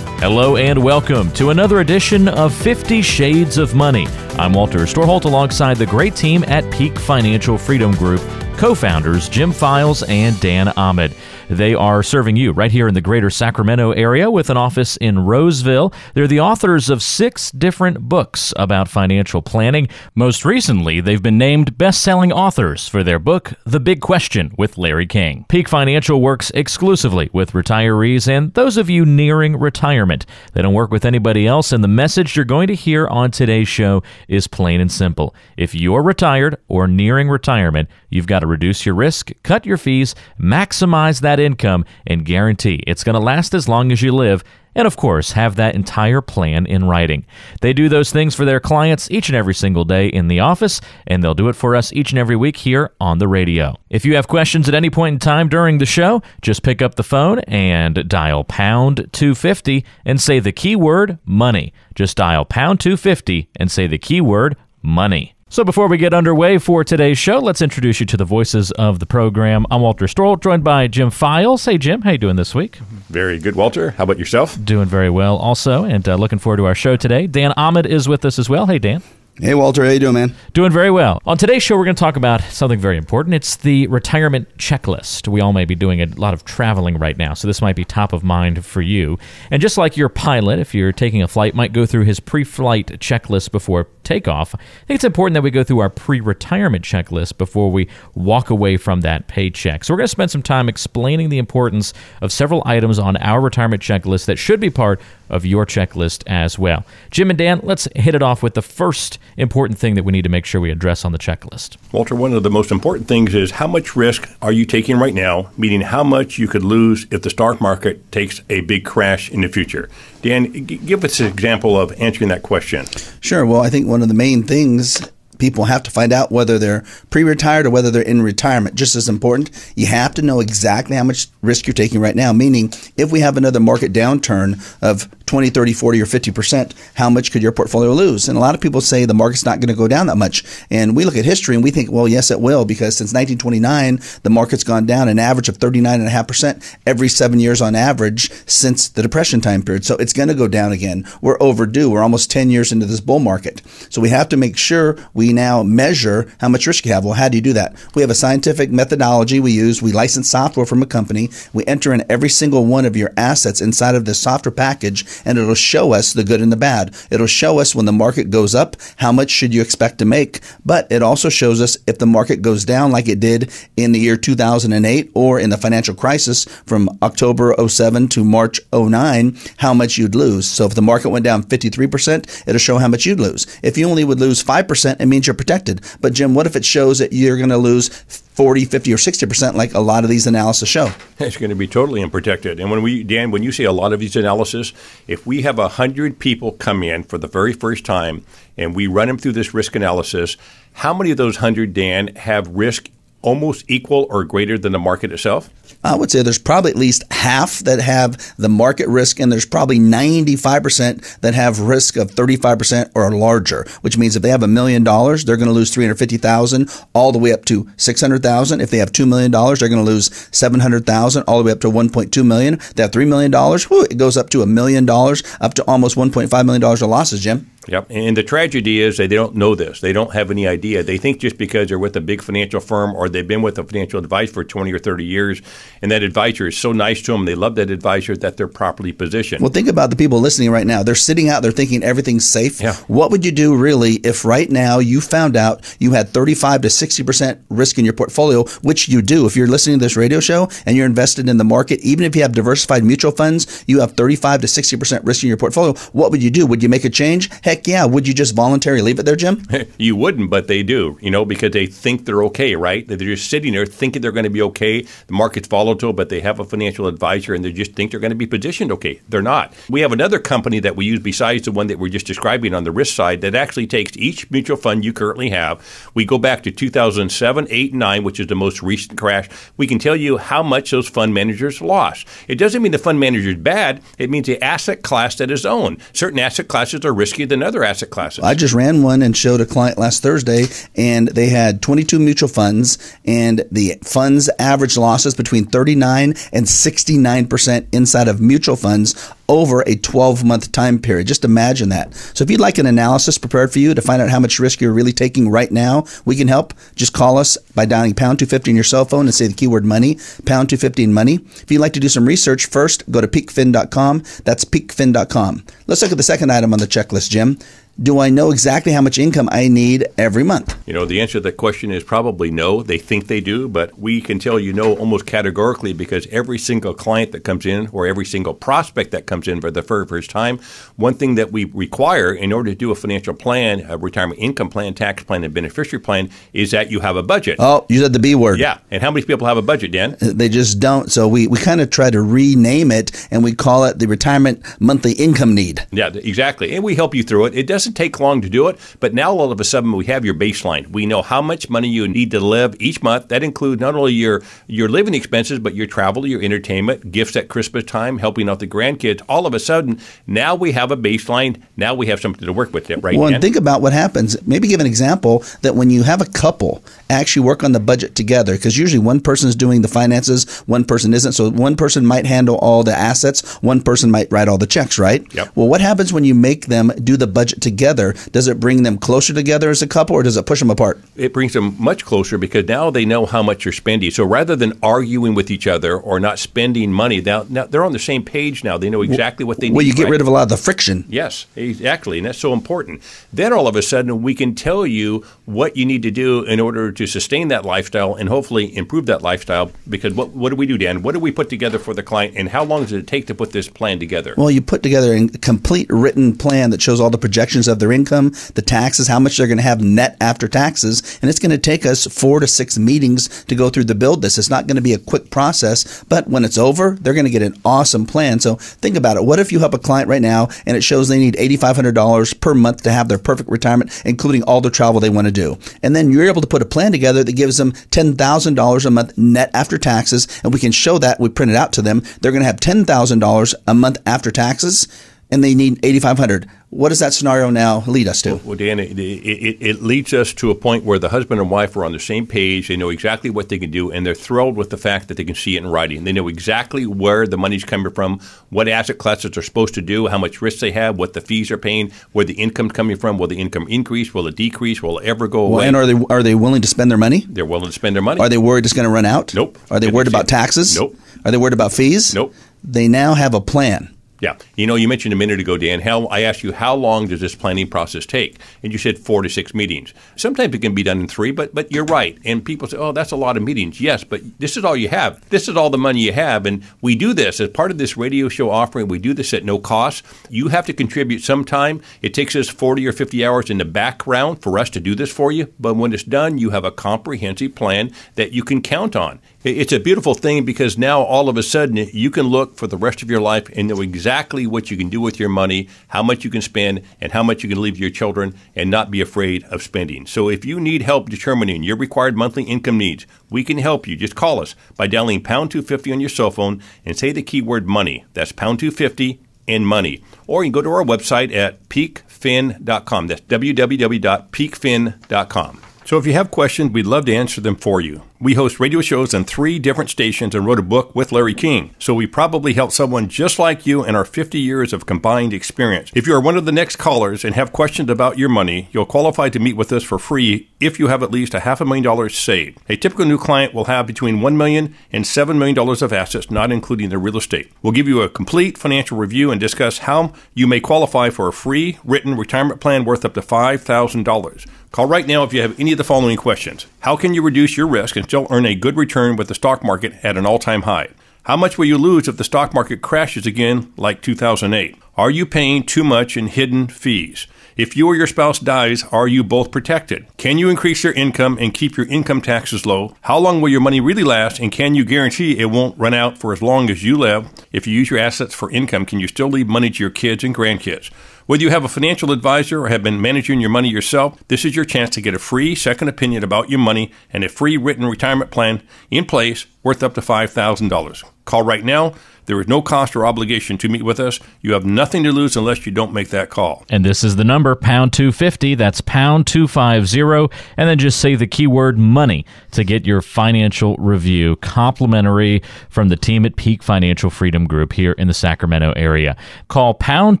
Hello 0.20 0.58
and 0.58 0.80
welcome 0.80 1.28
to 1.32 1.50
another 1.50 1.80
edition 1.80 2.28
of 2.28 2.54
50 2.54 3.02
Shades 3.02 3.58
of 3.58 3.74
Money. 3.74 4.06
I'm 4.38 4.52
Walter 4.52 4.78
Storholt 4.80 5.24
alongside 5.24 5.76
the 5.76 5.86
great 5.86 6.14
team 6.14 6.44
at 6.44 6.72
Peak 6.72 6.96
Financial 6.96 7.58
Freedom 7.58 7.90
Group 7.92 8.20
co 8.60 8.74
founders 8.74 9.30
Jim 9.30 9.52
Files 9.52 10.02
and 10.02 10.38
Dan 10.38 10.68
Ahmed. 10.76 11.14
They 11.50 11.74
are 11.74 12.04
serving 12.04 12.36
you 12.36 12.52
right 12.52 12.70
here 12.70 12.86
in 12.86 12.94
the 12.94 13.00
greater 13.00 13.28
Sacramento 13.28 13.90
area 13.90 14.30
with 14.30 14.50
an 14.50 14.56
office 14.56 14.96
in 14.98 15.18
Roseville. 15.18 15.92
They're 16.14 16.28
the 16.28 16.38
authors 16.38 16.88
of 16.88 17.02
six 17.02 17.50
different 17.50 18.02
books 18.02 18.54
about 18.54 18.86
financial 18.86 19.42
planning. 19.42 19.88
Most 20.14 20.44
recently, 20.44 21.00
they've 21.00 21.20
been 21.20 21.38
named 21.38 21.76
best 21.76 22.02
selling 22.02 22.30
authors 22.30 22.86
for 22.86 23.02
their 23.02 23.18
book, 23.18 23.54
The 23.66 23.80
Big 23.80 24.00
Question 24.00 24.54
with 24.56 24.78
Larry 24.78 25.08
King. 25.08 25.44
Peak 25.48 25.68
Financial 25.68 26.20
works 26.20 26.52
exclusively 26.54 27.30
with 27.32 27.50
retirees 27.50 28.28
and 28.28 28.54
those 28.54 28.76
of 28.76 28.88
you 28.88 29.04
nearing 29.04 29.58
retirement. 29.58 30.26
They 30.52 30.62
don't 30.62 30.72
work 30.72 30.92
with 30.92 31.04
anybody 31.04 31.48
else, 31.48 31.72
and 31.72 31.82
the 31.82 31.88
message 31.88 32.36
you're 32.36 32.44
going 32.44 32.68
to 32.68 32.76
hear 32.76 33.08
on 33.08 33.32
today's 33.32 33.66
show 33.66 34.04
is 34.28 34.46
plain 34.46 34.80
and 34.80 34.92
simple. 34.92 35.34
If 35.56 35.74
you're 35.74 36.04
retired 36.04 36.58
or 36.68 36.86
nearing 36.86 37.28
retirement, 37.28 37.88
you've 38.08 38.28
got 38.28 38.40
to 38.40 38.46
reduce 38.46 38.86
your 38.86 38.94
risk, 38.94 39.32
cut 39.42 39.66
your 39.66 39.78
fees, 39.78 40.14
maximize 40.38 41.22
that 41.22 41.39
income, 41.40 41.84
and 42.06 42.24
guarantee 42.24 42.82
it's 42.86 43.04
going 43.04 43.14
to 43.14 43.20
last 43.20 43.54
as 43.54 43.68
long 43.68 43.90
as 43.90 44.02
you 44.02 44.12
live 44.12 44.44
and 44.74 44.86
of 44.86 44.96
course, 44.96 45.32
have 45.32 45.56
that 45.56 45.74
entire 45.74 46.20
plan 46.20 46.66
in 46.66 46.84
writing. 46.84 47.26
They 47.60 47.72
do 47.72 47.88
those 47.88 48.12
things 48.12 48.34
for 48.34 48.44
their 48.44 48.60
clients 48.60 49.10
each 49.10 49.28
and 49.28 49.36
every 49.36 49.54
single 49.54 49.84
day 49.84 50.06
in 50.06 50.28
the 50.28 50.40
office, 50.40 50.80
and 51.06 51.22
they'll 51.22 51.34
do 51.34 51.48
it 51.48 51.56
for 51.56 51.74
us 51.74 51.92
each 51.92 52.10
and 52.10 52.18
every 52.18 52.36
week 52.36 52.56
here 52.56 52.92
on 53.00 53.18
the 53.18 53.28
radio. 53.28 53.76
If 53.88 54.04
you 54.04 54.14
have 54.14 54.28
questions 54.28 54.68
at 54.68 54.74
any 54.74 54.90
point 54.90 55.14
in 55.14 55.18
time 55.18 55.48
during 55.48 55.78
the 55.78 55.86
show, 55.86 56.22
just 56.40 56.62
pick 56.62 56.82
up 56.82 56.94
the 56.94 57.02
phone 57.02 57.40
and 57.40 58.08
dial 58.08 58.44
pound 58.44 59.08
250 59.12 59.84
and 60.04 60.20
say 60.20 60.38
the 60.38 60.52
keyword 60.52 61.18
money. 61.24 61.72
Just 61.94 62.16
dial 62.16 62.44
pound 62.44 62.80
250 62.80 63.50
and 63.56 63.70
say 63.70 63.86
the 63.86 63.98
keyword 63.98 64.56
money. 64.82 65.34
So 65.52 65.64
before 65.64 65.88
we 65.88 65.98
get 65.98 66.14
underway 66.14 66.58
for 66.58 66.84
today's 66.84 67.18
show, 67.18 67.40
let's 67.40 67.60
introduce 67.60 67.98
you 67.98 68.06
to 68.06 68.16
the 68.16 68.24
voices 68.24 68.70
of 68.70 69.00
the 69.00 69.04
program. 69.04 69.66
I'm 69.68 69.80
Walter 69.80 70.04
Storholt, 70.06 70.44
joined 70.44 70.62
by 70.62 70.86
Jim 70.86 71.10
Files. 71.10 71.64
Hey, 71.64 71.76
Jim, 71.76 72.02
how 72.02 72.12
you 72.12 72.18
doing 72.18 72.36
this 72.36 72.54
week? 72.54 72.76
Very 73.08 73.40
good, 73.40 73.56
Walter. 73.56 73.90
How 73.90 74.04
about 74.04 74.16
yourself? 74.16 74.56
Doing 74.64 74.86
very 74.86 75.10
well, 75.10 75.36
also, 75.36 75.82
and 75.82 76.08
uh, 76.08 76.14
looking 76.14 76.38
forward 76.38 76.58
to 76.58 76.66
our 76.66 76.76
show 76.76 76.94
today. 76.94 77.26
Dan 77.26 77.52
Ahmed 77.56 77.84
is 77.84 78.06
with 78.08 78.24
us 78.24 78.38
as 78.38 78.48
well. 78.48 78.66
Hey, 78.66 78.78
Dan. 78.78 79.02
Hey 79.40 79.54
Walter, 79.54 79.86
how 79.86 79.90
you 79.90 79.98
doing, 79.98 80.12
man? 80.12 80.34
Doing 80.52 80.70
very 80.70 80.90
well. 80.90 81.22
On 81.24 81.38
today's 81.38 81.62
show, 81.62 81.74
we're 81.74 81.86
going 81.86 81.96
to 81.96 82.00
talk 82.00 82.16
about 82.16 82.42
something 82.42 82.78
very 82.78 82.98
important. 82.98 83.32
It's 83.34 83.56
the 83.56 83.86
retirement 83.86 84.54
checklist. 84.58 85.28
We 85.28 85.40
all 85.40 85.54
may 85.54 85.64
be 85.64 85.74
doing 85.74 86.02
a 86.02 86.06
lot 86.08 86.34
of 86.34 86.44
traveling 86.44 86.98
right 86.98 87.16
now, 87.16 87.32
so 87.32 87.48
this 87.48 87.62
might 87.62 87.74
be 87.74 87.82
top 87.82 88.12
of 88.12 88.22
mind 88.22 88.66
for 88.66 88.82
you. 88.82 89.18
And 89.50 89.62
just 89.62 89.78
like 89.78 89.96
your 89.96 90.10
pilot, 90.10 90.58
if 90.58 90.74
you're 90.74 90.92
taking 90.92 91.22
a 91.22 91.28
flight, 91.28 91.54
might 91.54 91.72
go 91.72 91.86
through 91.86 92.04
his 92.04 92.20
pre-flight 92.20 92.88
checklist 93.00 93.50
before 93.50 93.88
takeoff, 94.04 94.54
I 94.54 94.58
think 94.86 94.96
it's 94.96 95.04
important 95.04 95.32
that 95.34 95.42
we 95.42 95.50
go 95.50 95.64
through 95.64 95.78
our 95.78 95.88
pre-retirement 95.88 96.84
checklist 96.84 97.38
before 97.38 97.72
we 97.72 97.88
walk 98.14 98.50
away 98.50 98.76
from 98.76 99.00
that 99.00 99.26
paycheck. 99.26 99.84
So 99.84 99.94
we're 99.94 99.98
going 99.98 100.04
to 100.04 100.08
spend 100.08 100.30
some 100.30 100.42
time 100.42 100.68
explaining 100.68 101.30
the 101.30 101.38
importance 101.38 101.94
of 102.20 102.30
several 102.30 102.62
items 102.66 102.98
on 102.98 103.16
our 103.16 103.40
retirement 103.40 103.82
checklist 103.82 104.26
that 104.26 104.36
should 104.36 104.60
be 104.60 104.68
part 104.68 105.00
of 105.30 105.46
your 105.46 105.66
checklist 105.66 106.22
as 106.26 106.58
well. 106.58 106.84
Jim 107.10 107.30
and 107.30 107.38
Dan, 107.38 107.60
let's 107.62 107.88
hit 107.96 108.14
it 108.14 108.22
off 108.22 108.42
with 108.42 108.54
the 108.54 108.62
first 108.62 109.18
important 109.36 109.78
thing 109.78 109.94
that 109.94 110.04
we 110.04 110.12
need 110.12 110.22
to 110.22 110.28
make 110.28 110.44
sure 110.44 110.60
we 110.60 110.70
address 110.70 111.04
on 111.04 111.12
the 111.12 111.18
checklist. 111.18 111.76
Walter, 111.92 112.14
one 112.14 112.32
of 112.32 112.42
the 112.42 112.50
most 112.50 112.70
important 112.70 113.08
things 113.08 113.34
is 113.34 113.52
how 113.52 113.66
much 113.66 113.96
risk 113.96 114.28
are 114.42 114.52
you 114.52 114.64
taking 114.64 114.98
right 114.98 115.14
now, 115.14 115.50
meaning 115.56 115.80
how 115.80 116.02
much 116.02 116.38
you 116.38 116.48
could 116.48 116.64
lose 116.64 117.06
if 117.10 117.22
the 117.22 117.30
stock 117.30 117.60
market 117.60 118.10
takes 118.12 118.42
a 118.50 118.60
big 118.62 118.84
crash 118.84 119.30
in 119.30 119.40
the 119.40 119.48
future. 119.48 119.88
Dan, 120.22 120.52
give 120.64 121.04
us 121.04 121.20
an 121.20 121.26
example 121.26 121.80
of 121.80 121.92
answering 122.00 122.28
that 122.28 122.42
question. 122.42 122.86
Sure. 123.20 123.46
Well, 123.46 123.60
I 123.60 123.70
think 123.70 123.86
one 123.86 124.02
of 124.02 124.08
the 124.08 124.14
main 124.14 124.42
things 124.42 125.08
people 125.40 125.64
have 125.64 125.82
to 125.82 125.90
find 125.90 126.12
out 126.12 126.30
whether 126.30 126.58
they're 126.58 126.84
pre-retired 127.10 127.66
or 127.66 127.70
whether 127.70 127.90
they're 127.90 128.02
in 128.02 128.22
retirement. 128.22 128.76
Just 128.76 128.94
as 128.94 129.08
important, 129.08 129.50
you 129.74 129.86
have 129.86 130.14
to 130.14 130.22
know 130.22 130.40
exactly 130.40 130.96
how 130.96 131.04
much 131.04 131.28
risk 131.42 131.66
you're 131.66 131.74
taking 131.74 132.00
right 132.00 132.14
now. 132.14 132.32
Meaning, 132.32 132.72
if 132.96 133.10
we 133.10 133.20
have 133.20 133.36
another 133.36 133.60
market 133.60 133.92
downturn 133.92 134.60
of 134.82 135.08
20, 135.30 135.50
30, 135.50 135.72
40, 135.72 136.02
or 136.02 136.06
50%, 136.06 136.74
how 136.94 137.08
much 137.08 137.30
could 137.30 137.40
your 137.40 137.52
portfolio 137.52 137.92
lose? 137.92 138.28
And 138.28 138.36
a 138.36 138.40
lot 138.40 138.56
of 138.56 138.60
people 138.60 138.80
say 138.80 139.04
the 139.04 139.14
market's 139.14 139.44
not 139.44 139.60
going 139.60 139.68
to 139.68 139.74
go 139.74 139.86
down 139.86 140.08
that 140.08 140.16
much. 140.16 140.42
And 140.70 140.96
we 140.96 141.04
look 141.04 141.16
at 141.16 141.24
history 141.24 141.54
and 141.54 141.62
we 141.62 141.70
think, 141.70 141.90
well, 141.90 142.08
yes, 142.08 142.32
it 142.32 142.40
will, 142.40 142.64
because 142.64 142.96
since 142.96 143.14
1929, 143.14 144.00
the 144.24 144.30
market's 144.30 144.64
gone 144.64 144.86
down 144.86 145.08
an 145.08 145.20
average 145.20 145.48
of 145.48 145.58
39.5% 145.58 146.76
every 146.84 147.08
seven 147.08 147.38
years 147.38 147.62
on 147.62 147.76
average 147.76 148.32
since 148.46 148.88
the 148.88 149.02
Depression 149.02 149.40
time 149.40 149.62
period. 149.62 149.84
So 149.84 149.96
it's 149.96 150.12
going 150.12 150.28
to 150.28 150.34
go 150.34 150.48
down 150.48 150.72
again. 150.72 151.06
We're 151.20 151.40
overdue. 151.40 151.90
We're 151.90 152.02
almost 152.02 152.30
10 152.32 152.50
years 152.50 152.72
into 152.72 152.86
this 152.86 153.00
bull 153.00 153.20
market. 153.20 153.62
So 153.88 154.00
we 154.00 154.08
have 154.08 154.28
to 154.30 154.36
make 154.36 154.56
sure 154.56 154.96
we 155.14 155.29
now 155.32 155.62
measure 155.62 156.30
how 156.40 156.48
much 156.48 156.66
risk 156.66 156.84
you 156.84 156.92
have. 156.92 157.04
Well, 157.04 157.14
how 157.14 157.28
do 157.28 157.36
you 157.36 157.42
do 157.42 157.52
that? 157.54 157.74
We 157.94 158.02
have 158.02 158.10
a 158.10 158.14
scientific 158.14 158.70
methodology 158.70 159.40
we 159.40 159.52
use. 159.52 159.82
We 159.82 159.92
license 159.92 160.30
software 160.30 160.66
from 160.66 160.82
a 160.82 160.86
company. 160.86 161.30
We 161.52 161.64
enter 161.66 161.92
in 161.92 162.04
every 162.10 162.28
single 162.28 162.66
one 162.66 162.84
of 162.84 162.96
your 162.96 163.12
assets 163.16 163.60
inside 163.60 163.94
of 163.94 164.04
this 164.04 164.18
software 164.18 164.52
package 164.52 165.04
and 165.24 165.38
it'll 165.38 165.54
show 165.54 165.92
us 165.92 166.12
the 166.12 166.24
good 166.24 166.40
and 166.40 166.52
the 166.52 166.56
bad. 166.56 166.94
It'll 167.10 167.26
show 167.26 167.58
us 167.58 167.74
when 167.74 167.86
the 167.86 167.92
market 167.92 168.30
goes 168.30 168.54
up, 168.54 168.76
how 168.96 169.12
much 169.12 169.30
should 169.30 169.54
you 169.54 169.62
expect 169.62 169.98
to 169.98 170.04
make, 170.04 170.40
but 170.64 170.90
it 170.90 171.02
also 171.02 171.28
shows 171.28 171.60
us 171.60 171.76
if 171.86 171.98
the 171.98 172.06
market 172.06 172.42
goes 172.42 172.64
down 172.64 172.92
like 172.92 173.08
it 173.08 173.20
did 173.20 173.50
in 173.76 173.92
the 173.92 173.98
year 173.98 174.16
2008 174.16 175.10
or 175.14 175.38
in 175.38 175.50
the 175.50 175.56
financial 175.56 175.94
crisis 175.94 176.44
from 176.66 176.88
October 177.02 177.54
07 177.68 178.08
to 178.08 178.24
March 178.24 178.60
09, 178.72 179.36
how 179.58 179.74
much 179.74 179.98
you'd 179.98 180.14
lose. 180.14 180.46
So 180.46 180.66
if 180.66 180.74
the 180.74 180.82
market 180.82 181.10
went 181.10 181.24
down 181.24 181.42
53%, 181.42 182.46
it'll 182.46 182.58
show 182.58 182.78
how 182.78 182.88
much 182.88 183.06
you'd 183.06 183.20
lose. 183.20 183.46
If 183.62 183.76
you 183.76 183.88
only 183.88 184.04
would 184.04 184.20
lose 184.20 184.42
5%, 184.42 185.00
it 185.00 185.06
means 185.06 185.19
you're 185.26 185.34
protected. 185.34 185.80
But 186.00 186.12
Jim, 186.12 186.34
what 186.34 186.46
if 186.46 186.56
it 186.56 186.64
shows 186.64 186.98
that 186.98 187.12
you're 187.12 187.36
going 187.36 187.50
to 187.50 187.56
lose 187.56 187.88
40, 187.88 188.64
50, 188.64 188.92
or 188.92 188.96
60% 188.96 189.54
like 189.54 189.74
a 189.74 189.80
lot 189.80 190.04
of 190.04 190.10
these 190.10 190.26
analysis 190.26 190.68
show? 190.68 190.92
It's 191.18 191.36
going 191.36 191.50
to 191.50 191.56
be 191.56 191.66
totally 191.66 192.02
unprotected. 192.02 192.60
And 192.60 192.70
when 192.70 192.82
we, 192.82 193.02
Dan, 193.02 193.30
when 193.30 193.42
you 193.42 193.52
say 193.52 193.64
a 193.64 193.72
lot 193.72 193.92
of 193.92 194.00
these 194.00 194.16
analysis, 194.16 194.72
if 195.06 195.26
we 195.26 195.42
have 195.42 195.58
100 195.58 196.18
people 196.18 196.52
come 196.52 196.82
in 196.82 197.02
for 197.02 197.18
the 197.18 197.28
very 197.28 197.52
first 197.52 197.84
time 197.84 198.24
and 198.56 198.74
we 198.74 198.86
run 198.86 199.08
them 199.08 199.18
through 199.18 199.32
this 199.32 199.52
risk 199.54 199.76
analysis, 199.76 200.36
how 200.72 200.94
many 200.94 201.10
of 201.10 201.16
those 201.16 201.36
100, 201.36 201.74
Dan, 201.74 202.14
have 202.16 202.48
risk 202.48 202.90
almost 203.22 203.64
equal 203.68 204.06
or 204.10 204.24
greater 204.24 204.58
than 204.58 204.72
the 204.72 204.78
market 204.78 205.12
itself? 205.12 205.50
I 205.82 205.96
would 205.96 206.10
say 206.10 206.22
there's 206.22 206.38
probably 206.38 206.70
at 206.72 206.76
least 206.76 207.04
half 207.10 207.60
that 207.60 207.80
have 207.80 208.34
the 208.36 208.48
market 208.48 208.88
risk, 208.88 209.18
and 209.18 209.32
there's 209.32 209.46
probably 209.46 209.78
95% 209.78 211.20
that 211.20 211.34
have 211.34 211.60
risk 211.60 211.96
of 211.96 212.10
35% 212.10 212.90
or 212.94 213.10
larger, 213.12 213.66
which 213.80 213.96
means 213.96 214.14
if 214.14 214.22
they 214.22 214.28
have 214.28 214.42
a 214.42 214.48
million 214.48 214.84
dollars, 214.84 215.24
they're 215.24 215.36
going 215.36 215.48
to 215.48 215.54
lose 215.54 215.72
350,000 215.72 216.70
all 216.92 217.12
the 217.12 217.18
way 217.18 217.32
up 217.32 217.44
to 217.46 217.68
600,000. 217.76 218.60
If 218.60 218.70
they 218.70 218.78
have 218.78 218.92
$2 218.92 219.08
million, 219.08 219.30
they're 219.30 219.68
going 219.68 219.84
to 219.84 219.90
lose 219.90 220.28
700,000 220.32 221.22
all 221.26 221.38
the 221.38 221.44
way 221.44 221.52
up 221.52 221.60
to 221.60 221.70
1.2 221.70 222.26
million. 222.26 222.54
If 222.54 222.74
they 222.74 222.82
have 222.82 222.92
$3 222.92 223.08
million, 223.08 223.32
whew, 223.32 223.84
it 223.84 223.96
goes 223.96 224.16
up 224.16 224.30
to 224.30 224.42
a 224.42 224.46
million 224.46 224.84
dollars, 224.84 225.22
up 225.40 225.54
to 225.54 225.64
almost 225.64 225.96
$1.5 225.96 226.44
million 226.44 226.62
of 226.62 226.80
losses, 226.82 227.20
Jim. 227.20 227.50
Yep. 227.68 227.86
And 227.90 228.16
the 228.16 228.22
tragedy 228.22 228.80
is 228.80 228.96
they 228.96 229.06
don't 229.06 229.34
know 229.34 229.54
this. 229.54 229.80
They 229.80 229.92
don't 229.92 230.12
have 230.14 230.30
any 230.30 230.46
idea. 230.46 230.82
They 230.82 230.96
think 230.96 231.20
just 231.20 231.36
because 231.36 231.68
they're 231.68 231.78
with 231.78 231.94
a 231.94 232.00
big 232.00 232.22
financial 232.22 232.60
firm 232.60 232.94
or 232.94 233.08
they've 233.08 233.26
been 233.26 233.42
with 233.42 233.58
a 233.58 233.64
financial 233.64 233.98
advisor 233.98 234.32
for 234.32 234.44
20 234.44 234.72
or 234.72 234.78
30 234.78 235.04
years 235.04 235.42
and 235.82 235.90
that 235.90 236.02
advisor 236.02 236.46
is 236.46 236.56
so 236.56 236.72
nice 236.72 237.02
to 237.02 237.12
them, 237.12 237.26
they 237.26 237.34
love 237.34 237.56
that 237.56 237.70
advisor 237.70 238.16
that 238.16 238.36
they're 238.36 238.48
properly 238.48 238.92
positioned. 238.92 239.42
Well, 239.42 239.50
think 239.50 239.68
about 239.68 239.90
the 239.90 239.96
people 239.96 240.20
listening 240.20 240.50
right 240.50 240.66
now. 240.66 240.82
They're 240.82 240.94
sitting 240.94 241.28
out 241.28 241.42
there 241.42 241.52
thinking 241.52 241.82
everything's 241.82 242.24
safe. 242.24 242.60
Yeah. 242.60 242.74
What 242.88 243.10
would 243.10 243.24
you 243.24 243.32
do 243.32 243.54
really 243.56 243.94
if 244.04 244.24
right 244.24 244.50
now 244.50 244.78
you 244.78 245.00
found 245.00 245.36
out 245.36 245.76
you 245.78 245.92
had 245.92 246.08
35 246.08 246.62
to 246.62 246.68
60% 246.68 247.42
risk 247.50 247.78
in 247.78 247.84
your 247.84 247.94
portfolio, 247.94 248.44
which 248.62 248.88
you 248.88 249.02
do. 249.02 249.26
If 249.26 249.36
you're 249.36 249.46
listening 249.46 249.78
to 249.78 249.84
this 249.84 249.96
radio 249.96 250.20
show 250.20 250.48
and 250.64 250.76
you're 250.76 250.86
invested 250.86 251.28
in 251.28 251.36
the 251.36 251.44
market, 251.44 251.80
even 251.80 252.04
if 252.04 252.16
you 252.16 252.22
have 252.22 252.32
diversified 252.32 252.84
mutual 252.84 253.12
funds, 253.12 253.64
you 253.66 253.80
have 253.80 253.92
35 253.92 254.40
to 254.40 254.46
60% 254.46 255.06
risk 255.06 255.22
in 255.22 255.28
your 255.28 255.36
portfolio. 255.36 255.74
What 255.92 256.10
would 256.10 256.22
you 256.22 256.30
do? 256.30 256.46
Would 256.46 256.62
you 256.62 256.68
make 256.68 256.84
a 256.84 256.90
change? 256.90 257.30
Hey, 257.42 257.49
heck 257.50 257.66
yeah. 257.66 257.84
Would 257.84 258.06
you 258.06 258.14
just 258.14 258.34
voluntarily 258.34 258.82
leave 258.82 258.98
it 258.98 259.02
there, 259.02 259.16
Jim? 259.16 259.42
you 259.78 259.96
wouldn't, 259.96 260.30
but 260.30 260.46
they 260.46 260.62
do, 260.62 260.96
you 261.00 261.10
know, 261.10 261.24
because 261.24 261.50
they 261.50 261.66
think 261.66 262.04
they're 262.04 262.22
okay, 262.24 262.54
right? 262.54 262.86
They're 262.86 262.96
just 262.96 263.28
sitting 263.28 263.52
there 263.52 263.66
thinking 263.66 264.02
they're 264.02 264.12
going 264.12 264.24
to 264.24 264.30
be 264.30 264.42
okay. 264.42 264.82
The 264.82 265.12
market's 265.12 265.48
volatile, 265.48 265.92
but 265.92 266.08
they 266.08 266.20
have 266.20 266.38
a 266.38 266.44
financial 266.44 266.86
advisor 266.86 267.34
and 267.34 267.44
they 267.44 267.52
just 267.52 267.74
think 267.74 267.90
they're 267.90 268.00
going 268.00 268.12
to 268.12 268.16
be 268.16 268.26
positioned 268.26 268.70
okay. 268.72 269.00
They're 269.08 269.22
not. 269.22 269.52
We 269.68 269.80
have 269.80 269.92
another 269.92 270.20
company 270.20 270.60
that 270.60 270.76
we 270.76 270.86
use 270.86 271.00
besides 271.00 271.44
the 271.44 271.52
one 271.52 271.66
that 271.66 271.78
we're 271.78 271.88
just 271.88 272.06
describing 272.06 272.54
on 272.54 272.64
the 272.64 272.70
risk 272.70 272.94
side 272.94 273.20
that 273.22 273.34
actually 273.34 273.66
takes 273.66 273.96
each 273.96 274.30
mutual 274.30 274.56
fund 274.56 274.84
you 274.84 274.92
currently 274.92 275.30
have. 275.30 275.90
We 275.94 276.04
go 276.04 276.18
back 276.18 276.44
to 276.44 276.50
2007, 276.52 277.48
8, 277.50 277.74
9, 277.74 278.04
which 278.04 278.20
is 278.20 278.28
the 278.28 278.36
most 278.36 278.62
recent 278.62 278.98
crash. 278.98 279.28
We 279.56 279.66
can 279.66 279.78
tell 279.78 279.96
you 279.96 280.18
how 280.18 280.42
much 280.42 280.70
those 280.70 280.88
fund 280.88 281.12
managers 281.12 281.60
lost. 281.60 282.06
It 282.28 282.36
doesn't 282.36 282.62
mean 282.62 282.72
the 282.72 282.78
fund 282.78 283.00
manager 283.00 283.30
is 283.30 283.36
bad. 283.36 283.82
It 283.98 284.10
means 284.10 284.26
the 284.26 284.42
asset 284.42 284.82
class 284.82 285.16
that 285.16 285.30
is 285.30 285.44
owned. 285.44 285.82
Certain 285.92 286.18
asset 286.18 286.46
classes 286.46 286.84
are 286.84 286.92
riskier 286.92 287.28
than 287.28 287.39
other 287.42 287.64
asset 287.64 287.90
classes. 287.90 288.24
I 288.24 288.34
just 288.34 288.54
ran 288.54 288.82
one 288.82 289.02
and 289.02 289.16
showed 289.16 289.40
a 289.40 289.46
client 289.46 289.78
last 289.78 290.02
Thursday, 290.02 290.46
and 290.76 291.08
they 291.08 291.28
had 291.28 291.62
22 291.62 291.98
mutual 291.98 292.28
funds, 292.28 292.96
and 293.04 293.44
the 293.50 293.78
funds 293.82 294.30
average 294.38 294.76
losses 294.76 295.14
between 295.14 295.46
39 295.46 296.14
and 296.32 296.48
69 296.48 297.26
percent 297.28 297.68
inside 297.72 298.08
of 298.08 298.20
mutual 298.20 298.56
funds 298.56 299.12
over 299.30 299.62
a 299.66 299.76
12 299.76 300.24
month 300.24 300.50
time 300.50 300.78
period. 300.78 301.06
Just 301.06 301.24
imagine 301.24 301.68
that. 301.68 301.94
So 301.94 302.24
if 302.24 302.30
you'd 302.30 302.40
like 302.40 302.58
an 302.58 302.66
analysis 302.66 303.16
prepared 303.16 303.52
for 303.52 303.60
you 303.60 303.74
to 303.74 303.80
find 303.80 304.02
out 304.02 304.10
how 304.10 304.18
much 304.18 304.40
risk 304.40 304.60
you're 304.60 304.72
really 304.72 304.92
taking 304.92 305.30
right 305.30 305.50
now, 305.50 305.84
we 306.04 306.16
can 306.16 306.26
help. 306.26 306.52
Just 306.74 306.92
call 306.92 307.16
us 307.16 307.38
by 307.54 307.64
dialing 307.64 307.94
pound 307.94 308.18
250 308.18 308.50
on 308.50 308.54
your 308.56 308.64
cell 308.64 308.84
phone 308.84 309.06
and 309.06 309.14
say 309.14 309.28
the 309.28 309.34
keyword 309.34 309.64
money, 309.64 309.94
pound 310.26 310.50
250 310.50 310.82
in 310.82 310.92
money. 310.92 311.14
If 311.14 311.50
you'd 311.50 311.60
like 311.60 311.74
to 311.74 311.80
do 311.80 311.88
some 311.88 312.06
research 312.06 312.46
first, 312.46 312.90
go 312.90 313.00
to 313.00 313.06
peakfin.com. 313.06 314.02
That's 314.24 314.44
peakfin.com. 314.44 315.44
Let's 315.68 315.82
look 315.82 315.92
at 315.92 315.96
the 315.96 316.02
second 316.02 316.32
item 316.32 316.52
on 316.52 316.58
the 316.58 316.66
checklist, 316.66 317.10
Jim 317.10 317.29
them 317.34 317.46
do 317.82 317.98
I 317.98 318.10
know 318.10 318.30
exactly 318.30 318.72
how 318.72 318.82
much 318.82 318.98
income 318.98 319.28
I 319.32 319.48
need 319.48 319.86
every 319.96 320.22
month? 320.22 320.54
You 320.66 320.74
know, 320.74 320.84
the 320.84 321.00
answer 321.00 321.14
to 321.14 321.20
that 321.20 321.38
question 321.38 321.70
is 321.70 321.82
probably 321.82 322.30
no. 322.30 322.62
They 322.62 322.76
think 322.76 323.06
they 323.06 323.20
do, 323.20 323.48
but 323.48 323.78
we 323.78 324.02
can 324.02 324.18
tell 324.18 324.38
you 324.38 324.52
no 324.52 324.76
almost 324.76 325.06
categorically 325.06 325.72
because 325.72 326.06
every 326.08 326.38
single 326.38 326.74
client 326.74 327.12
that 327.12 327.24
comes 327.24 327.46
in 327.46 327.68
or 327.68 327.86
every 327.86 328.04
single 328.04 328.34
prospect 328.34 328.90
that 328.90 329.06
comes 329.06 329.26
in 329.26 329.40
for 329.40 329.50
the 329.50 329.62
very 329.62 329.86
first 329.86 330.10
time, 330.10 330.38
one 330.76 330.92
thing 330.92 331.14
that 331.14 331.32
we 331.32 331.46
require 331.46 332.12
in 332.12 332.32
order 332.32 332.50
to 332.50 332.56
do 332.56 332.70
a 332.70 332.74
financial 332.74 333.14
plan, 333.14 333.64
a 333.68 333.78
retirement 333.78 334.20
income 334.20 334.50
plan, 334.50 334.74
tax 334.74 335.02
plan, 335.02 335.24
and 335.24 335.32
beneficiary 335.32 335.80
plan 335.80 336.10
is 336.34 336.50
that 336.50 336.70
you 336.70 336.80
have 336.80 336.96
a 336.96 337.02
budget. 337.02 337.36
Oh, 337.38 337.64
you 337.70 337.80
said 337.80 337.94
the 337.94 337.98
B 337.98 338.14
word. 338.14 338.38
Yeah. 338.38 338.58
And 338.70 338.82
how 338.82 338.90
many 338.90 339.06
people 339.06 339.26
have 339.26 339.38
a 339.38 339.42
budget, 339.42 339.72
Dan? 339.72 339.94
Uh, 339.94 340.12
they 340.12 340.28
just 340.28 340.60
don't. 340.60 340.92
So 340.92 341.08
we, 341.08 341.26
we 341.28 341.38
kind 341.38 341.62
of 341.62 341.70
try 341.70 341.90
to 341.90 342.02
rename 342.02 342.70
it 342.70 343.08
and 343.10 343.24
we 343.24 343.34
call 343.34 343.64
it 343.64 343.78
the 343.78 343.86
retirement 343.86 344.44
monthly 344.60 344.92
income 344.92 345.34
need. 345.34 345.66
Yeah, 345.70 345.88
exactly. 345.94 346.54
And 346.54 346.62
we 346.62 346.74
help 346.74 346.94
you 346.94 347.02
through 347.02 347.26
it. 347.26 347.34
It 347.34 347.46
doesn't 347.46 347.69
doesn't 347.70 347.84
take 347.84 348.00
long 348.00 348.20
to 348.20 348.28
do 348.28 348.48
it, 348.48 348.58
but 348.80 348.94
now 348.94 349.12
all 349.12 349.32
of 349.32 349.40
a 349.40 349.44
sudden 349.44 349.72
we 349.72 349.86
have 349.86 350.04
your 350.04 350.14
baseline. 350.14 350.68
We 350.70 350.86
know 350.86 351.02
how 351.02 351.22
much 351.22 351.48
money 351.48 351.68
you 351.68 351.86
need 351.86 352.10
to 352.10 352.20
live 352.20 352.56
each 352.60 352.82
month. 352.82 353.08
That 353.08 353.22
includes 353.22 353.60
not 353.60 353.74
only 353.74 353.92
your 353.92 354.22
your 354.46 354.68
living 354.68 354.94
expenses, 354.94 355.38
but 355.38 355.54
your 355.54 355.66
travel, 355.66 356.06
your 356.06 356.22
entertainment, 356.22 356.90
gifts 356.90 357.16
at 357.16 357.28
Christmas 357.28 357.64
time, 357.64 357.98
helping 357.98 358.28
out 358.28 358.40
the 358.40 358.46
grandkids. 358.46 359.02
All 359.08 359.26
of 359.26 359.34
a 359.34 359.38
sudden, 359.38 359.80
now 360.06 360.34
we 360.34 360.52
have 360.52 360.70
a 360.70 360.76
baseline. 360.76 361.42
Now 361.56 361.74
we 361.74 361.86
have 361.86 362.00
something 362.00 362.26
to 362.26 362.32
work 362.32 362.52
with. 362.52 362.70
Right? 362.70 362.98
Well, 362.98 363.12
and 363.12 363.22
think 363.22 363.36
about 363.36 363.62
what 363.62 363.72
happens. 363.72 364.16
Maybe 364.26 364.48
give 364.48 364.60
an 364.60 364.66
example 364.66 365.24
that 365.42 365.54
when 365.54 365.70
you 365.70 365.82
have 365.82 366.00
a 366.00 366.06
couple 366.06 366.62
actually 366.88 367.24
work 367.24 367.44
on 367.44 367.52
the 367.52 367.60
budget 367.60 367.94
together, 367.94 368.34
because 368.34 368.58
usually 368.58 368.78
one 368.78 369.00
person 369.00 369.28
is 369.28 369.36
doing 369.36 369.62
the 369.62 369.68
finances, 369.68 370.40
one 370.46 370.64
person 370.64 370.92
isn't. 370.94 371.12
So 371.12 371.30
one 371.30 371.56
person 371.56 371.86
might 371.86 372.06
handle 372.06 372.36
all 372.36 372.62
the 372.62 372.74
assets, 372.74 373.36
one 373.42 373.60
person 373.60 373.90
might 373.90 374.10
write 374.10 374.28
all 374.28 374.38
the 374.38 374.46
checks, 374.46 374.78
right? 374.78 375.02
Yep. 375.14 375.32
Well, 375.34 375.48
what 375.48 375.60
happens 375.60 375.92
when 375.92 376.04
you 376.04 376.14
make 376.14 376.46
them 376.46 376.72
do 376.82 376.96
the 376.96 377.06
budget 377.06 377.40
together? 377.40 377.49
Together, 377.50 377.94
does 378.12 378.28
it 378.28 378.40
bring 378.40 378.62
them 378.62 378.78
closer 378.78 379.12
together 379.12 379.50
as 379.50 379.62
a 379.62 379.66
couple 379.66 379.96
or 379.96 380.02
does 380.02 380.16
it 380.16 380.26
push 380.26 380.38
them 380.38 380.50
apart? 380.50 380.80
It 380.96 381.12
brings 381.12 381.32
them 381.32 381.56
much 381.58 381.84
closer 381.84 382.16
because 382.18 382.46
now 382.46 382.70
they 382.70 382.84
know 382.84 383.06
how 383.06 383.22
much 383.22 383.44
you're 383.44 383.52
spending. 383.52 383.90
So 383.90 384.04
rather 384.04 384.36
than 384.36 384.58
arguing 384.62 385.14
with 385.14 385.30
each 385.30 385.46
other 385.46 385.76
or 385.76 386.00
not 386.00 386.18
spending 386.18 386.72
money, 386.72 387.00
now, 387.00 387.26
now 387.28 387.46
they're 387.46 387.64
on 387.64 387.72
the 387.72 387.78
same 387.78 388.04
page 388.04 388.44
now. 388.44 388.56
They 388.56 388.70
know 388.70 388.82
exactly 388.82 389.24
what 389.24 389.40
they 389.40 389.48
need. 389.48 389.56
Well, 389.56 389.66
you 389.66 389.74
get 389.74 389.84
right? 389.84 389.92
rid 389.92 390.00
of 390.00 390.06
a 390.06 390.10
lot 390.10 390.22
of 390.22 390.28
the 390.28 390.36
friction. 390.36 390.84
Yes, 390.88 391.26
exactly. 391.36 391.98
And 391.98 392.06
that's 392.06 392.18
so 392.18 392.32
important. 392.32 392.82
Then 393.12 393.32
all 393.32 393.46
of 393.46 393.56
a 393.56 393.62
sudden, 393.62 394.02
we 394.02 394.14
can 394.14 394.34
tell 394.34 394.66
you 394.66 395.04
what 395.24 395.56
you 395.56 395.66
need 395.66 395.82
to 395.82 395.90
do 395.90 396.22
in 396.24 396.40
order 396.40 396.72
to 396.72 396.86
sustain 396.86 397.28
that 397.28 397.44
lifestyle 397.44 397.94
and 397.94 398.08
hopefully 398.08 398.56
improve 398.56 398.86
that 398.86 399.02
lifestyle. 399.02 399.50
Because 399.68 399.94
what, 399.94 400.10
what 400.10 400.30
do 400.30 400.36
we 400.36 400.46
do, 400.46 400.56
Dan? 400.56 400.82
What 400.82 400.92
do 400.92 401.00
we 401.00 401.10
put 401.10 401.28
together 401.28 401.58
for 401.58 401.74
the 401.74 401.82
client 401.82 402.14
and 402.16 402.28
how 402.28 402.44
long 402.44 402.62
does 402.62 402.72
it 402.72 402.86
take 402.86 403.06
to 403.08 403.14
put 403.14 403.32
this 403.32 403.48
plan 403.48 403.78
together? 403.78 404.14
Well, 404.16 404.30
you 404.30 404.40
put 404.40 404.62
together 404.62 404.94
a 404.94 405.08
complete 405.08 405.66
written 405.70 406.16
plan 406.16 406.50
that 406.50 406.62
shows 406.62 406.80
all 406.80 406.90
the 406.90 406.98
projections 406.98 407.39
of 407.48 407.58
their 407.58 407.72
income, 407.72 408.12
the 408.34 408.42
taxes, 408.42 408.88
how 408.88 408.98
much 408.98 409.16
they're 409.16 409.26
going 409.26 409.38
to 409.38 409.42
have 409.42 409.60
net 409.60 409.96
after 410.00 410.28
taxes, 410.28 410.98
and 411.02 411.08
it's 411.08 411.18
going 411.18 411.30
to 411.30 411.38
take 411.38 411.66
us 411.66 411.86
four 411.86 412.20
to 412.20 412.26
six 412.26 412.58
meetings 412.58 413.24
to 413.24 413.34
go 413.34 413.50
through 413.50 413.64
the 413.64 413.74
build 413.74 414.02
this. 414.02 414.18
It's 414.18 414.30
not 414.30 414.46
going 414.46 414.56
to 414.56 414.62
be 414.62 414.74
a 414.74 414.78
quick 414.78 415.10
process, 415.10 415.84
but 415.84 416.08
when 416.08 416.24
it's 416.24 416.38
over, 416.38 416.76
they're 416.80 416.94
going 416.94 417.06
to 417.06 417.10
get 417.10 417.22
an 417.22 417.40
awesome 417.44 417.86
plan. 417.86 418.20
So 418.20 418.36
think 418.36 418.76
about 418.76 418.96
it. 418.96 419.04
What 419.04 419.18
if 419.18 419.32
you 419.32 419.38
help 419.38 419.54
a 419.54 419.58
client 419.58 419.88
right 419.88 420.02
now 420.02 420.28
and 420.46 420.56
it 420.56 420.62
shows 420.62 420.88
they 420.88 420.98
need 420.98 421.14
$8,500 421.14 422.20
per 422.20 422.34
month 422.34 422.62
to 422.62 422.72
have 422.72 422.88
their 422.88 422.98
perfect 422.98 423.28
retirement, 423.28 423.82
including 423.84 424.22
all 424.24 424.40
the 424.40 424.50
travel 424.50 424.80
they 424.80 424.90
want 424.90 425.06
to 425.06 425.12
do? 425.12 425.38
And 425.62 425.74
then 425.74 425.90
you're 425.90 426.06
able 426.06 426.22
to 426.22 426.26
put 426.26 426.42
a 426.42 426.46
plan 426.46 426.72
together 426.72 427.04
that 427.04 427.16
gives 427.16 427.36
them 427.36 427.52
$10,000 427.52 428.66
a 428.66 428.70
month 428.70 428.98
net 428.98 429.30
after 429.34 429.58
taxes, 429.58 430.20
and 430.22 430.32
we 430.32 430.40
can 430.40 430.52
show 430.52 430.78
that. 430.78 431.00
We 431.00 431.08
print 431.08 431.32
it 431.32 431.36
out 431.36 431.52
to 431.54 431.62
them. 431.62 431.82
They're 432.00 432.12
going 432.12 432.22
to 432.22 432.26
have 432.26 432.36
$10,000 432.36 433.34
a 433.46 433.54
month 433.54 433.78
after 433.86 434.10
taxes 434.10 434.68
and 435.10 435.22
they 435.22 435.34
need 435.34 435.58
8500 435.64 436.28
what 436.50 436.70
does 436.70 436.80
that 436.80 436.92
scenario 436.92 437.30
now 437.30 437.60
lead 437.68 437.86
us 437.86 438.02
to? 438.02 438.16
Well, 438.16 438.36
Dan, 438.36 438.58
it, 438.58 438.76
it, 438.76 439.38
it, 439.40 439.62
leads 439.62 439.94
us 439.94 440.12
to 440.14 440.32
a 440.32 440.34
point 440.34 440.64
where 440.64 440.80
the 440.80 440.88
husband 440.88 441.20
and 441.20 441.30
wife 441.30 441.56
are 441.56 441.64
on 441.64 441.70
the 441.70 441.78
same 441.78 442.08
page. 442.08 442.48
They 442.48 442.56
know 442.56 442.70
exactly 442.70 443.08
what 443.08 443.28
they 443.28 443.38
can 443.38 443.52
do, 443.52 443.70
and 443.70 443.86
they're 443.86 443.94
thrilled 443.94 444.36
with 444.36 444.50
the 444.50 444.56
fact 444.56 444.88
that 444.88 444.96
they 444.96 445.04
can 445.04 445.14
see 445.14 445.36
it 445.36 445.44
in 445.44 445.46
writing. 445.46 445.84
They 445.84 445.92
know 445.92 446.08
exactly 446.08 446.66
where 446.66 447.06
the 447.06 447.16
money's 447.16 447.44
coming 447.44 447.72
from, 447.72 448.00
what 448.30 448.48
asset 448.48 448.78
classes 448.78 449.12
they're 449.12 449.22
supposed 449.22 449.54
to 449.54 449.62
do, 449.62 449.86
how 449.86 449.98
much 449.98 450.20
risk 450.20 450.40
they 450.40 450.50
have, 450.50 450.76
what 450.76 450.92
the 450.92 451.00
fees 451.00 451.30
are 451.30 451.38
paying, 451.38 451.70
where 451.92 452.04
the 452.04 452.14
income's 452.14 452.52
coming 452.52 452.76
from. 452.76 452.98
Will 452.98 453.06
the 453.06 453.20
income 453.20 453.46
increase? 453.48 453.94
Will 453.94 454.08
it 454.08 454.16
decrease? 454.16 454.60
Will 454.60 454.80
it 454.80 454.86
ever 454.86 455.06
go 455.06 455.20
away? 455.20 455.36
Well, 455.36 455.46
and 455.46 455.56
are 455.56 455.66
they 455.66 455.84
are 455.88 456.02
they 456.02 456.16
willing 456.16 456.42
to 456.42 456.48
spend 456.48 456.68
their 456.68 456.78
money? 456.78 457.06
They're 457.08 457.24
willing 457.24 457.46
to 457.46 457.52
spend 457.52 457.76
their 457.76 457.82
money. 457.82 458.00
Are 458.00 458.08
they 458.08 458.18
worried 458.18 458.44
it's 458.44 458.54
going 458.54 458.66
to 458.66 458.70
run 458.70 458.86
out? 458.86 459.14
Nope. 459.14 459.38
Are 459.52 459.60
they 459.60 459.70
worried 459.70 459.88
about 459.88 460.08
taxes? 460.08 460.56
Nope. 460.56 460.74
Are 461.04 461.12
they 461.12 461.16
worried 461.16 461.32
about 461.32 461.52
fees? 461.52 461.94
Nope. 461.94 462.12
They 462.42 462.66
now 462.66 462.94
have 462.94 463.14
a 463.14 463.20
plan. 463.20 463.72
Yeah. 464.00 464.16
You 464.34 464.46
know, 464.46 464.54
you 464.54 464.66
mentioned 464.66 464.94
a 464.94 464.96
minute 464.96 465.20
ago, 465.20 465.36
Dan, 465.36 465.60
how 465.60 465.86
I 465.86 466.00
asked 466.00 466.22
you 466.22 466.32
how 466.32 466.54
long 466.54 466.88
does 466.88 467.00
this 467.00 467.14
planning 467.14 467.48
process 467.48 467.84
take? 467.84 468.18
And 468.42 468.52
you 468.52 468.58
said 468.58 468.78
four 468.78 469.02
to 469.02 469.10
six 469.10 469.34
meetings. 469.34 469.74
Sometimes 469.96 470.34
it 470.34 470.40
can 470.40 470.54
be 470.54 470.62
done 470.62 470.80
in 470.80 470.88
three, 470.88 471.10
but 471.10 471.34
but 471.34 471.52
you're 471.52 471.66
right. 471.66 471.98
And 472.04 472.24
people 472.24 472.48
say, 472.48 472.56
Oh, 472.56 472.72
that's 472.72 472.92
a 472.92 472.96
lot 472.96 473.16
of 473.18 473.22
meetings. 473.22 473.60
Yes, 473.60 473.84
but 473.84 474.00
this 474.18 474.36
is 474.36 474.44
all 474.44 474.56
you 474.56 474.68
have. 474.68 475.06
This 475.10 475.28
is 475.28 475.36
all 475.36 475.50
the 475.50 475.58
money 475.58 475.80
you 475.80 475.92
have. 475.92 476.24
And 476.24 476.42
we 476.62 476.74
do 476.74 476.94
this 476.94 477.20
as 477.20 477.28
part 477.28 477.50
of 477.50 477.58
this 477.58 477.76
radio 477.76 478.08
show 478.08 478.30
offering, 478.30 478.68
we 478.68 478.78
do 478.78 478.94
this 478.94 479.12
at 479.12 479.24
no 479.24 479.38
cost. 479.38 479.84
You 480.08 480.28
have 480.28 480.46
to 480.46 480.54
contribute 480.54 481.02
some 481.02 481.24
time. 481.24 481.60
It 481.82 481.92
takes 481.92 482.16
us 482.16 482.28
40 482.28 482.66
or 482.66 482.72
50 482.72 483.04
hours 483.04 483.28
in 483.28 483.38
the 483.38 483.44
background 483.44 484.22
for 484.22 484.38
us 484.38 484.48
to 484.50 484.60
do 484.60 484.74
this 484.74 484.90
for 484.90 485.12
you. 485.12 485.32
But 485.38 485.56
when 485.56 485.74
it's 485.74 485.82
done, 485.82 486.16
you 486.16 486.30
have 486.30 486.44
a 486.44 486.50
comprehensive 486.50 487.34
plan 487.34 487.70
that 487.96 488.12
you 488.12 488.24
can 488.24 488.40
count 488.40 488.74
on. 488.74 489.00
It's 489.22 489.52
a 489.52 489.60
beautiful 489.60 489.92
thing 489.92 490.24
because 490.24 490.56
now 490.56 490.80
all 490.80 491.10
of 491.10 491.18
a 491.18 491.22
sudden 491.22 491.56
you 491.56 491.90
can 491.90 492.06
look 492.06 492.36
for 492.36 492.46
the 492.46 492.56
rest 492.56 492.82
of 492.82 492.90
your 492.90 493.02
life 493.02 493.28
and 493.36 493.48
know 493.48 493.60
exactly 493.60 493.89
what 494.26 494.50
you 494.50 494.56
can 494.56 494.68
do 494.68 494.80
with 494.80 494.98
your 494.98 495.08
money, 495.08 495.48
how 495.68 495.82
much 495.82 496.04
you 496.04 496.10
can 496.10 496.22
spend, 496.22 496.62
and 496.80 496.92
how 496.92 497.02
much 497.02 497.22
you 497.22 497.28
can 497.28 497.40
leave 497.40 497.54
to 497.54 497.60
your 497.60 497.70
children 497.70 498.14
and 498.36 498.50
not 498.50 498.70
be 498.70 498.80
afraid 498.80 499.24
of 499.24 499.42
spending. 499.42 499.86
So 499.86 500.08
if 500.08 500.24
you 500.24 500.40
need 500.40 500.62
help 500.62 500.88
determining 500.88 501.42
your 501.42 501.56
required 501.56 501.96
monthly 501.96 502.24
income 502.24 502.58
needs, 502.58 502.86
we 503.10 503.24
can 503.24 503.38
help 503.38 503.66
you. 503.66 503.76
Just 503.76 503.96
call 503.96 504.20
us 504.20 504.34
by 504.56 504.66
dialing 504.66 505.02
pound 505.02 505.30
250 505.30 505.72
on 505.72 505.80
your 505.80 505.88
cell 505.88 506.10
phone 506.10 506.42
and 506.64 506.76
say 506.76 506.92
the 506.92 507.02
keyword 507.02 507.48
money. 507.48 507.84
That's 507.94 508.12
pound 508.12 508.38
250 508.38 509.00
and 509.26 509.46
money. 509.46 509.82
Or 510.06 510.24
you 510.24 510.30
can 510.30 510.32
go 510.32 510.42
to 510.42 510.50
our 510.50 510.64
website 510.64 511.14
at 511.14 511.48
peakfin.com. 511.48 512.86
That's 512.86 513.00
www.peakfin.com. 513.02 515.40
So 515.64 515.78
if 515.78 515.86
you 515.86 515.92
have 515.92 516.10
questions, 516.10 516.52
we'd 516.52 516.66
love 516.66 516.86
to 516.86 516.94
answer 516.94 517.20
them 517.20 517.36
for 517.36 517.60
you. 517.60 517.82
We 518.02 518.14
host 518.14 518.40
radio 518.40 518.62
shows 518.62 518.94
on 518.94 519.04
three 519.04 519.38
different 519.38 519.68
stations 519.68 520.14
and 520.14 520.24
wrote 520.24 520.38
a 520.38 520.42
book 520.42 520.74
with 520.74 520.90
Larry 520.90 521.12
King. 521.12 521.54
So 521.58 521.74
we 521.74 521.86
probably 521.86 522.32
helped 522.32 522.54
someone 522.54 522.88
just 522.88 523.18
like 523.18 523.44
you 523.44 523.62
in 523.62 523.76
our 523.76 523.84
50 523.84 524.18
years 524.18 524.54
of 524.54 524.64
combined 524.64 525.12
experience. 525.12 525.70
If 525.74 525.86
you 525.86 525.92
are 525.94 526.00
one 526.00 526.16
of 526.16 526.24
the 526.24 526.32
next 526.32 526.56
callers 526.56 527.04
and 527.04 527.14
have 527.14 527.34
questions 527.34 527.68
about 527.68 527.98
your 527.98 528.08
money, 528.08 528.48
you'll 528.52 528.64
qualify 528.64 529.10
to 529.10 529.18
meet 529.18 529.36
with 529.36 529.52
us 529.52 529.64
for 529.64 529.78
free 529.78 530.30
if 530.40 530.58
you 530.58 530.68
have 530.68 530.82
at 530.82 530.90
least 530.90 531.12
a 531.12 531.20
half 531.20 531.42
a 531.42 531.44
million 531.44 531.62
dollars 531.62 531.94
saved. 531.94 532.38
A 532.48 532.56
typical 532.56 532.86
new 532.86 532.96
client 532.96 533.34
will 533.34 533.44
have 533.44 533.66
between 533.66 533.98
$1 533.98 534.16
million 534.16 534.54
and 534.72 534.86
$7 534.86 535.18
million 535.18 535.38
of 535.38 535.70
assets, 535.70 536.10
not 536.10 536.32
including 536.32 536.70
their 536.70 536.78
real 536.78 536.96
estate. 536.96 537.30
We'll 537.42 537.52
give 537.52 537.68
you 537.68 537.82
a 537.82 537.90
complete 537.90 538.38
financial 538.38 538.78
review 538.78 539.10
and 539.10 539.20
discuss 539.20 539.58
how 539.58 539.92
you 540.14 540.26
may 540.26 540.40
qualify 540.40 540.88
for 540.88 541.06
a 541.06 541.12
free 541.12 541.58
written 541.64 541.98
retirement 541.98 542.40
plan 542.40 542.64
worth 542.64 542.86
up 542.86 542.94
to 542.94 543.02
$5,000. 543.02 544.26
Call 544.52 544.66
right 544.66 544.86
now 544.86 545.04
if 545.04 545.12
you 545.12 545.22
have 545.22 545.38
any 545.38 545.52
of 545.52 545.58
the 545.58 545.64
following 545.64 545.96
questions. 545.96 546.46
How 546.60 546.76
can 546.76 546.92
you 546.92 547.02
reduce 547.02 547.36
your 547.36 547.46
risk 547.46 547.76
and 547.76 547.88
still 547.90 548.06
earn 548.08 548.24
a 548.24 548.36
good 548.36 548.56
return 548.56 548.94
with 548.94 549.08
the 549.08 549.16
stock 549.16 549.42
market 549.42 549.72
at 549.82 549.96
an 549.96 550.06
all 550.06 550.20
time 550.20 550.42
high? 550.42 550.68
How 551.02 551.16
much 551.16 551.36
will 551.36 551.46
you 551.46 551.58
lose 551.58 551.88
if 551.88 551.96
the 551.96 552.04
stock 552.04 552.32
market 552.32 552.62
crashes 552.62 553.04
again 553.04 553.52
like 553.56 553.82
2008? 553.82 554.54
Are 554.76 554.92
you 554.92 555.04
paying 555.04 555.42
too 555.42 555.64
much 555.64 555.96
in 555.96 556.06
hidden 556.06 556.46
fees? 556.46 557.08
If 557.36 557.56
you 557.56 557.66
or 557.66 557.74
your 557.74 557.88
spouse 557.88 558.20
dies, 558.20 558.62
are 558.70 558.86
you 558.86 559.02
both 559.02 559.32
protected? 559.32 559.88
Can 559.96 560.18
you 560.18 560.28
increase 560.28 560.62
your 560.62 560.72
income 560.74 561.18
and 561.20 561.34
keep 561.34 561.56
your 561.56 561.66
income 561.66 562.00
taxes 562.00 562.46
low? 562.46 562.76
How 562.82 562.96
long 562.96 563.20
will 563.20 563.28
your 563.28 563.40
money 563.40 563.60
really 563.60 563.82
last? 563.82 564.20
And 564.20 564.30
can 564.30 564.54
you 564.54 564.64
guarantee 564.64 565.18
it 565.18 565.32
won't 565.32 565.58
run 565.58 565.74
out 565.74 565.98
for 565.98 566.12
as 566.12 566.22
long 566.22 566.48
as 566.48 566.62
you 566.62 566.78
live? 566.78 567.10
If 567.32 567.48
you 567.48 567.54
use 567.54 567.70
your 567.70 567.80
assets 567.80 568.14
for 568.14 568.30
income, 568.30 568.66
can 568.66 568.78
you 568.78 568.86
still 568.86 569.08
leave 569.08 569.26
money 569.26 569.50
to 569.50 569.64
your 569.64 569.70
kids 569.70 570.04
and 570.04 570.14
grandkids? 570.14 570.70
Whether 571.10 571.24
you 571.24 571.30
have 571.30 571.42
a 571.42 571.48
financial 571.48 571.90
advisor 571.90 572.44
or 572.44 572.50
have 572.50 572.62
been 572.62 572.80
managing 572.80 573.20
your 573.20 573.30
money 573.30 573.48
yourself, 573.48 574.00
this 574.06 574.24
is 574.24 574.36
your 574.36 574.44
chance 574.44 574.70
to 574.70 574.80
get 574.80 574.94
a 574.94 574.98
free 575.00 575.34
second 575.34 575.66
opinion 575.66 576.04
about 576.04 576.30
your 576.30 576.38
money 576.38 576.70
and 576.92 577.02
a 577.02 577.08
free 577.08 577.36
written 577.36 577.66
retirement 577.66 578.12
plan 578.12 578.44
in 578.70 578.84
place 578.84 579.26
worth 579.42 579.64
up 579.64 579.74
to 579.74 579.80
$5,000. 579.80 580.84
Call 581.06 581.22
right 581.24 581.44
now. 581.44 581.74
There 582.06 582.20
is 582.20 582.26
no 582.26 582.42
cost 582.42 582.74
or 582.74 582.86
obligation 582.86 583.38
to 583.38 583.48
meet 583.48 583.62
with 583.62 583.78
us. 583.78 584.00
You 584.20 584.32
have 584.32 584.44
nothing 584.44 584.82
to 584.82 584.90
lose 584.90 585.16
unless 585.16 585.46
you 585.46 585.52
don't 585.52 585.72
make 585.72 585.90
that 585.90 586.10
call. 586.10 586.44
And 586.48 586.64
this 586.64 586.82
is 586.82 586.96
the 586.96 587.04
number, 587.04 587.36
pound 587.36 587.72
250. 587.72 588.34
That's 588.34 588.60
pound 588.60 589.06
250. 589.06 590.16
And 590.36 590.48
then 590.48 590.58
just 590.58 590.80
say 590.80 590.96
the 590.96 591.06
keyword 591.06 591.56
money 591.56 592.04
to 592.32 592.42
get 592.42 592.66
your 592.66 592.82
financial 592.82 593.54
review 593.58 594.16
complimentary 594.16 595.22
from 595.48 595.68
the 595.68 595.76
team 595.76 596.04
at 596.04 596.16
Peak 596.16 596.42
Financial 596.42 596.90
Freedom 596.90 597.26
Group 597.28 597.52
here 597.52 597.72
in 597.72 597.86
the 597.86 597.94
Sacramento 597.94 598.54
area. 598.56 598.96
Call 599.28 599.54
pound 599.54 600.00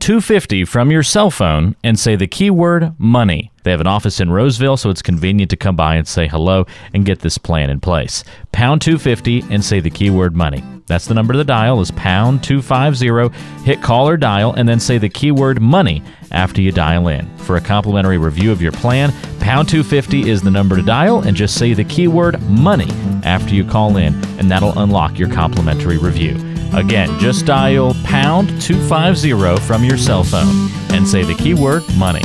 250 0.00 0.64
from 0.64 0.90
your 0.90 0.99
cell 1.02 1.30
phone 1.30 1.76
and 1.82 1.98
say 1.98 2.16
the 2.16 2.26
keyword 2.26 2.94
money. 2.98 3.49
They 3.62 3.70
have 3.70 3.80
an 3.80 3.86
office 3.86 4.20
in 4.20 4.30
Roseville, 4.30 4.76
so 4.76 4.90
it's 4.90 5.02
convenient 5.02 5.50
to 5.50 5.56
come 5.56 5.76
by 5.76 5.96
and 5.96 6.08
say 6.08 6.26
hello 6.26 6.66
and 6.94 7.04
get 7.04 7.20
this 7.20 7.38
plan 7.38 7.70
in 7.70 7.80
place. 7.80 8.24
Pound 8.52 8.80
250 8.80 9.44
and 9.50 9.64
say 9.64 9.80
the 9.80 9.90
keyword 9.90 10.34
money. 10.34 10.64
That's 10.86 11.06
the 11.06 11.14
number 11.14 11.34
to 11.34 11.44
dial 11.44 11.80
is 11.80 11.92
pound 11.92 12.42
250. 12.42 13.36
Hit 13.64 13.80
call 13.80 14.08
or 14.08 14.16
dial 14.16 14.54
and 14.54 14.68
then 14.68 14.80
say 14.80 14.98
the 14.98 15.08
keyword 15.08 15.60
money 15.60 16.02
after 16.32 16.60
you 16.60 16.72
dial 16.72 17.06
in. 17.08 17.28
For 17.38 17.56
a 17.56 17.60
complimentary 17.60 18.18
review 18.18 18.50
of 18.50 18.60
your 18.60 18.72
plan, 18.72 19.12
pound 19.38 19.68
250 19.68 20.28
is 20.28 20.42
the 20.42 20.50
number 20.50 20.76
to 20.76 20.82
dial 20.82 21.20
and 21.20 21.36
just 21.36 21.56
say 21.56 21.74
the 21.74 21.84
keyword 21.84 22.42
money 22.42 22.90
after 23.22 23.54
you 23.54 23.64
call 23.64 23.98
in 23.98 24.14
and 24.40 24.50
that'll 24.50 24.76
unlock 24.80 25.18
your 25.18 25.30
complimentary 25.30 25.98
review. 25.98 26.34
Again, 26.72 27.16
just 27.20 27.46
dial 27.46 27.94
pound 28.04 28.48
250 28.60 29.60
from 29.64 29.84
your 29.84 29.98
cell 29.98 30.24
phone 30.24 30.70
and 30.90 31.06
say 31.06 31.22
the 31.22 31.34
keyword 31.34 31.82
money. 31.96 32.22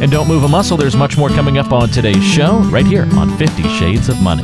And 0.00 0.10
don't 0.10 0.28
move 0.28 0.42
a 0.42 0.48
muscle, 0.48 0.76
there's 0.76 0.96
much 0.96 1.16
more 1.16 1.28
coming 1.28 1.58
up 1.58 1.72
on 1.72 1.88
today's 1.88 2.24
show 2.24 2.58
right 2.70 2.86
here 2.86 3.08
on 3.14 3.36
50 3.36 3.62
Shades 3.78 4.08
of 4.08 4.20
Money. 4.22 4.42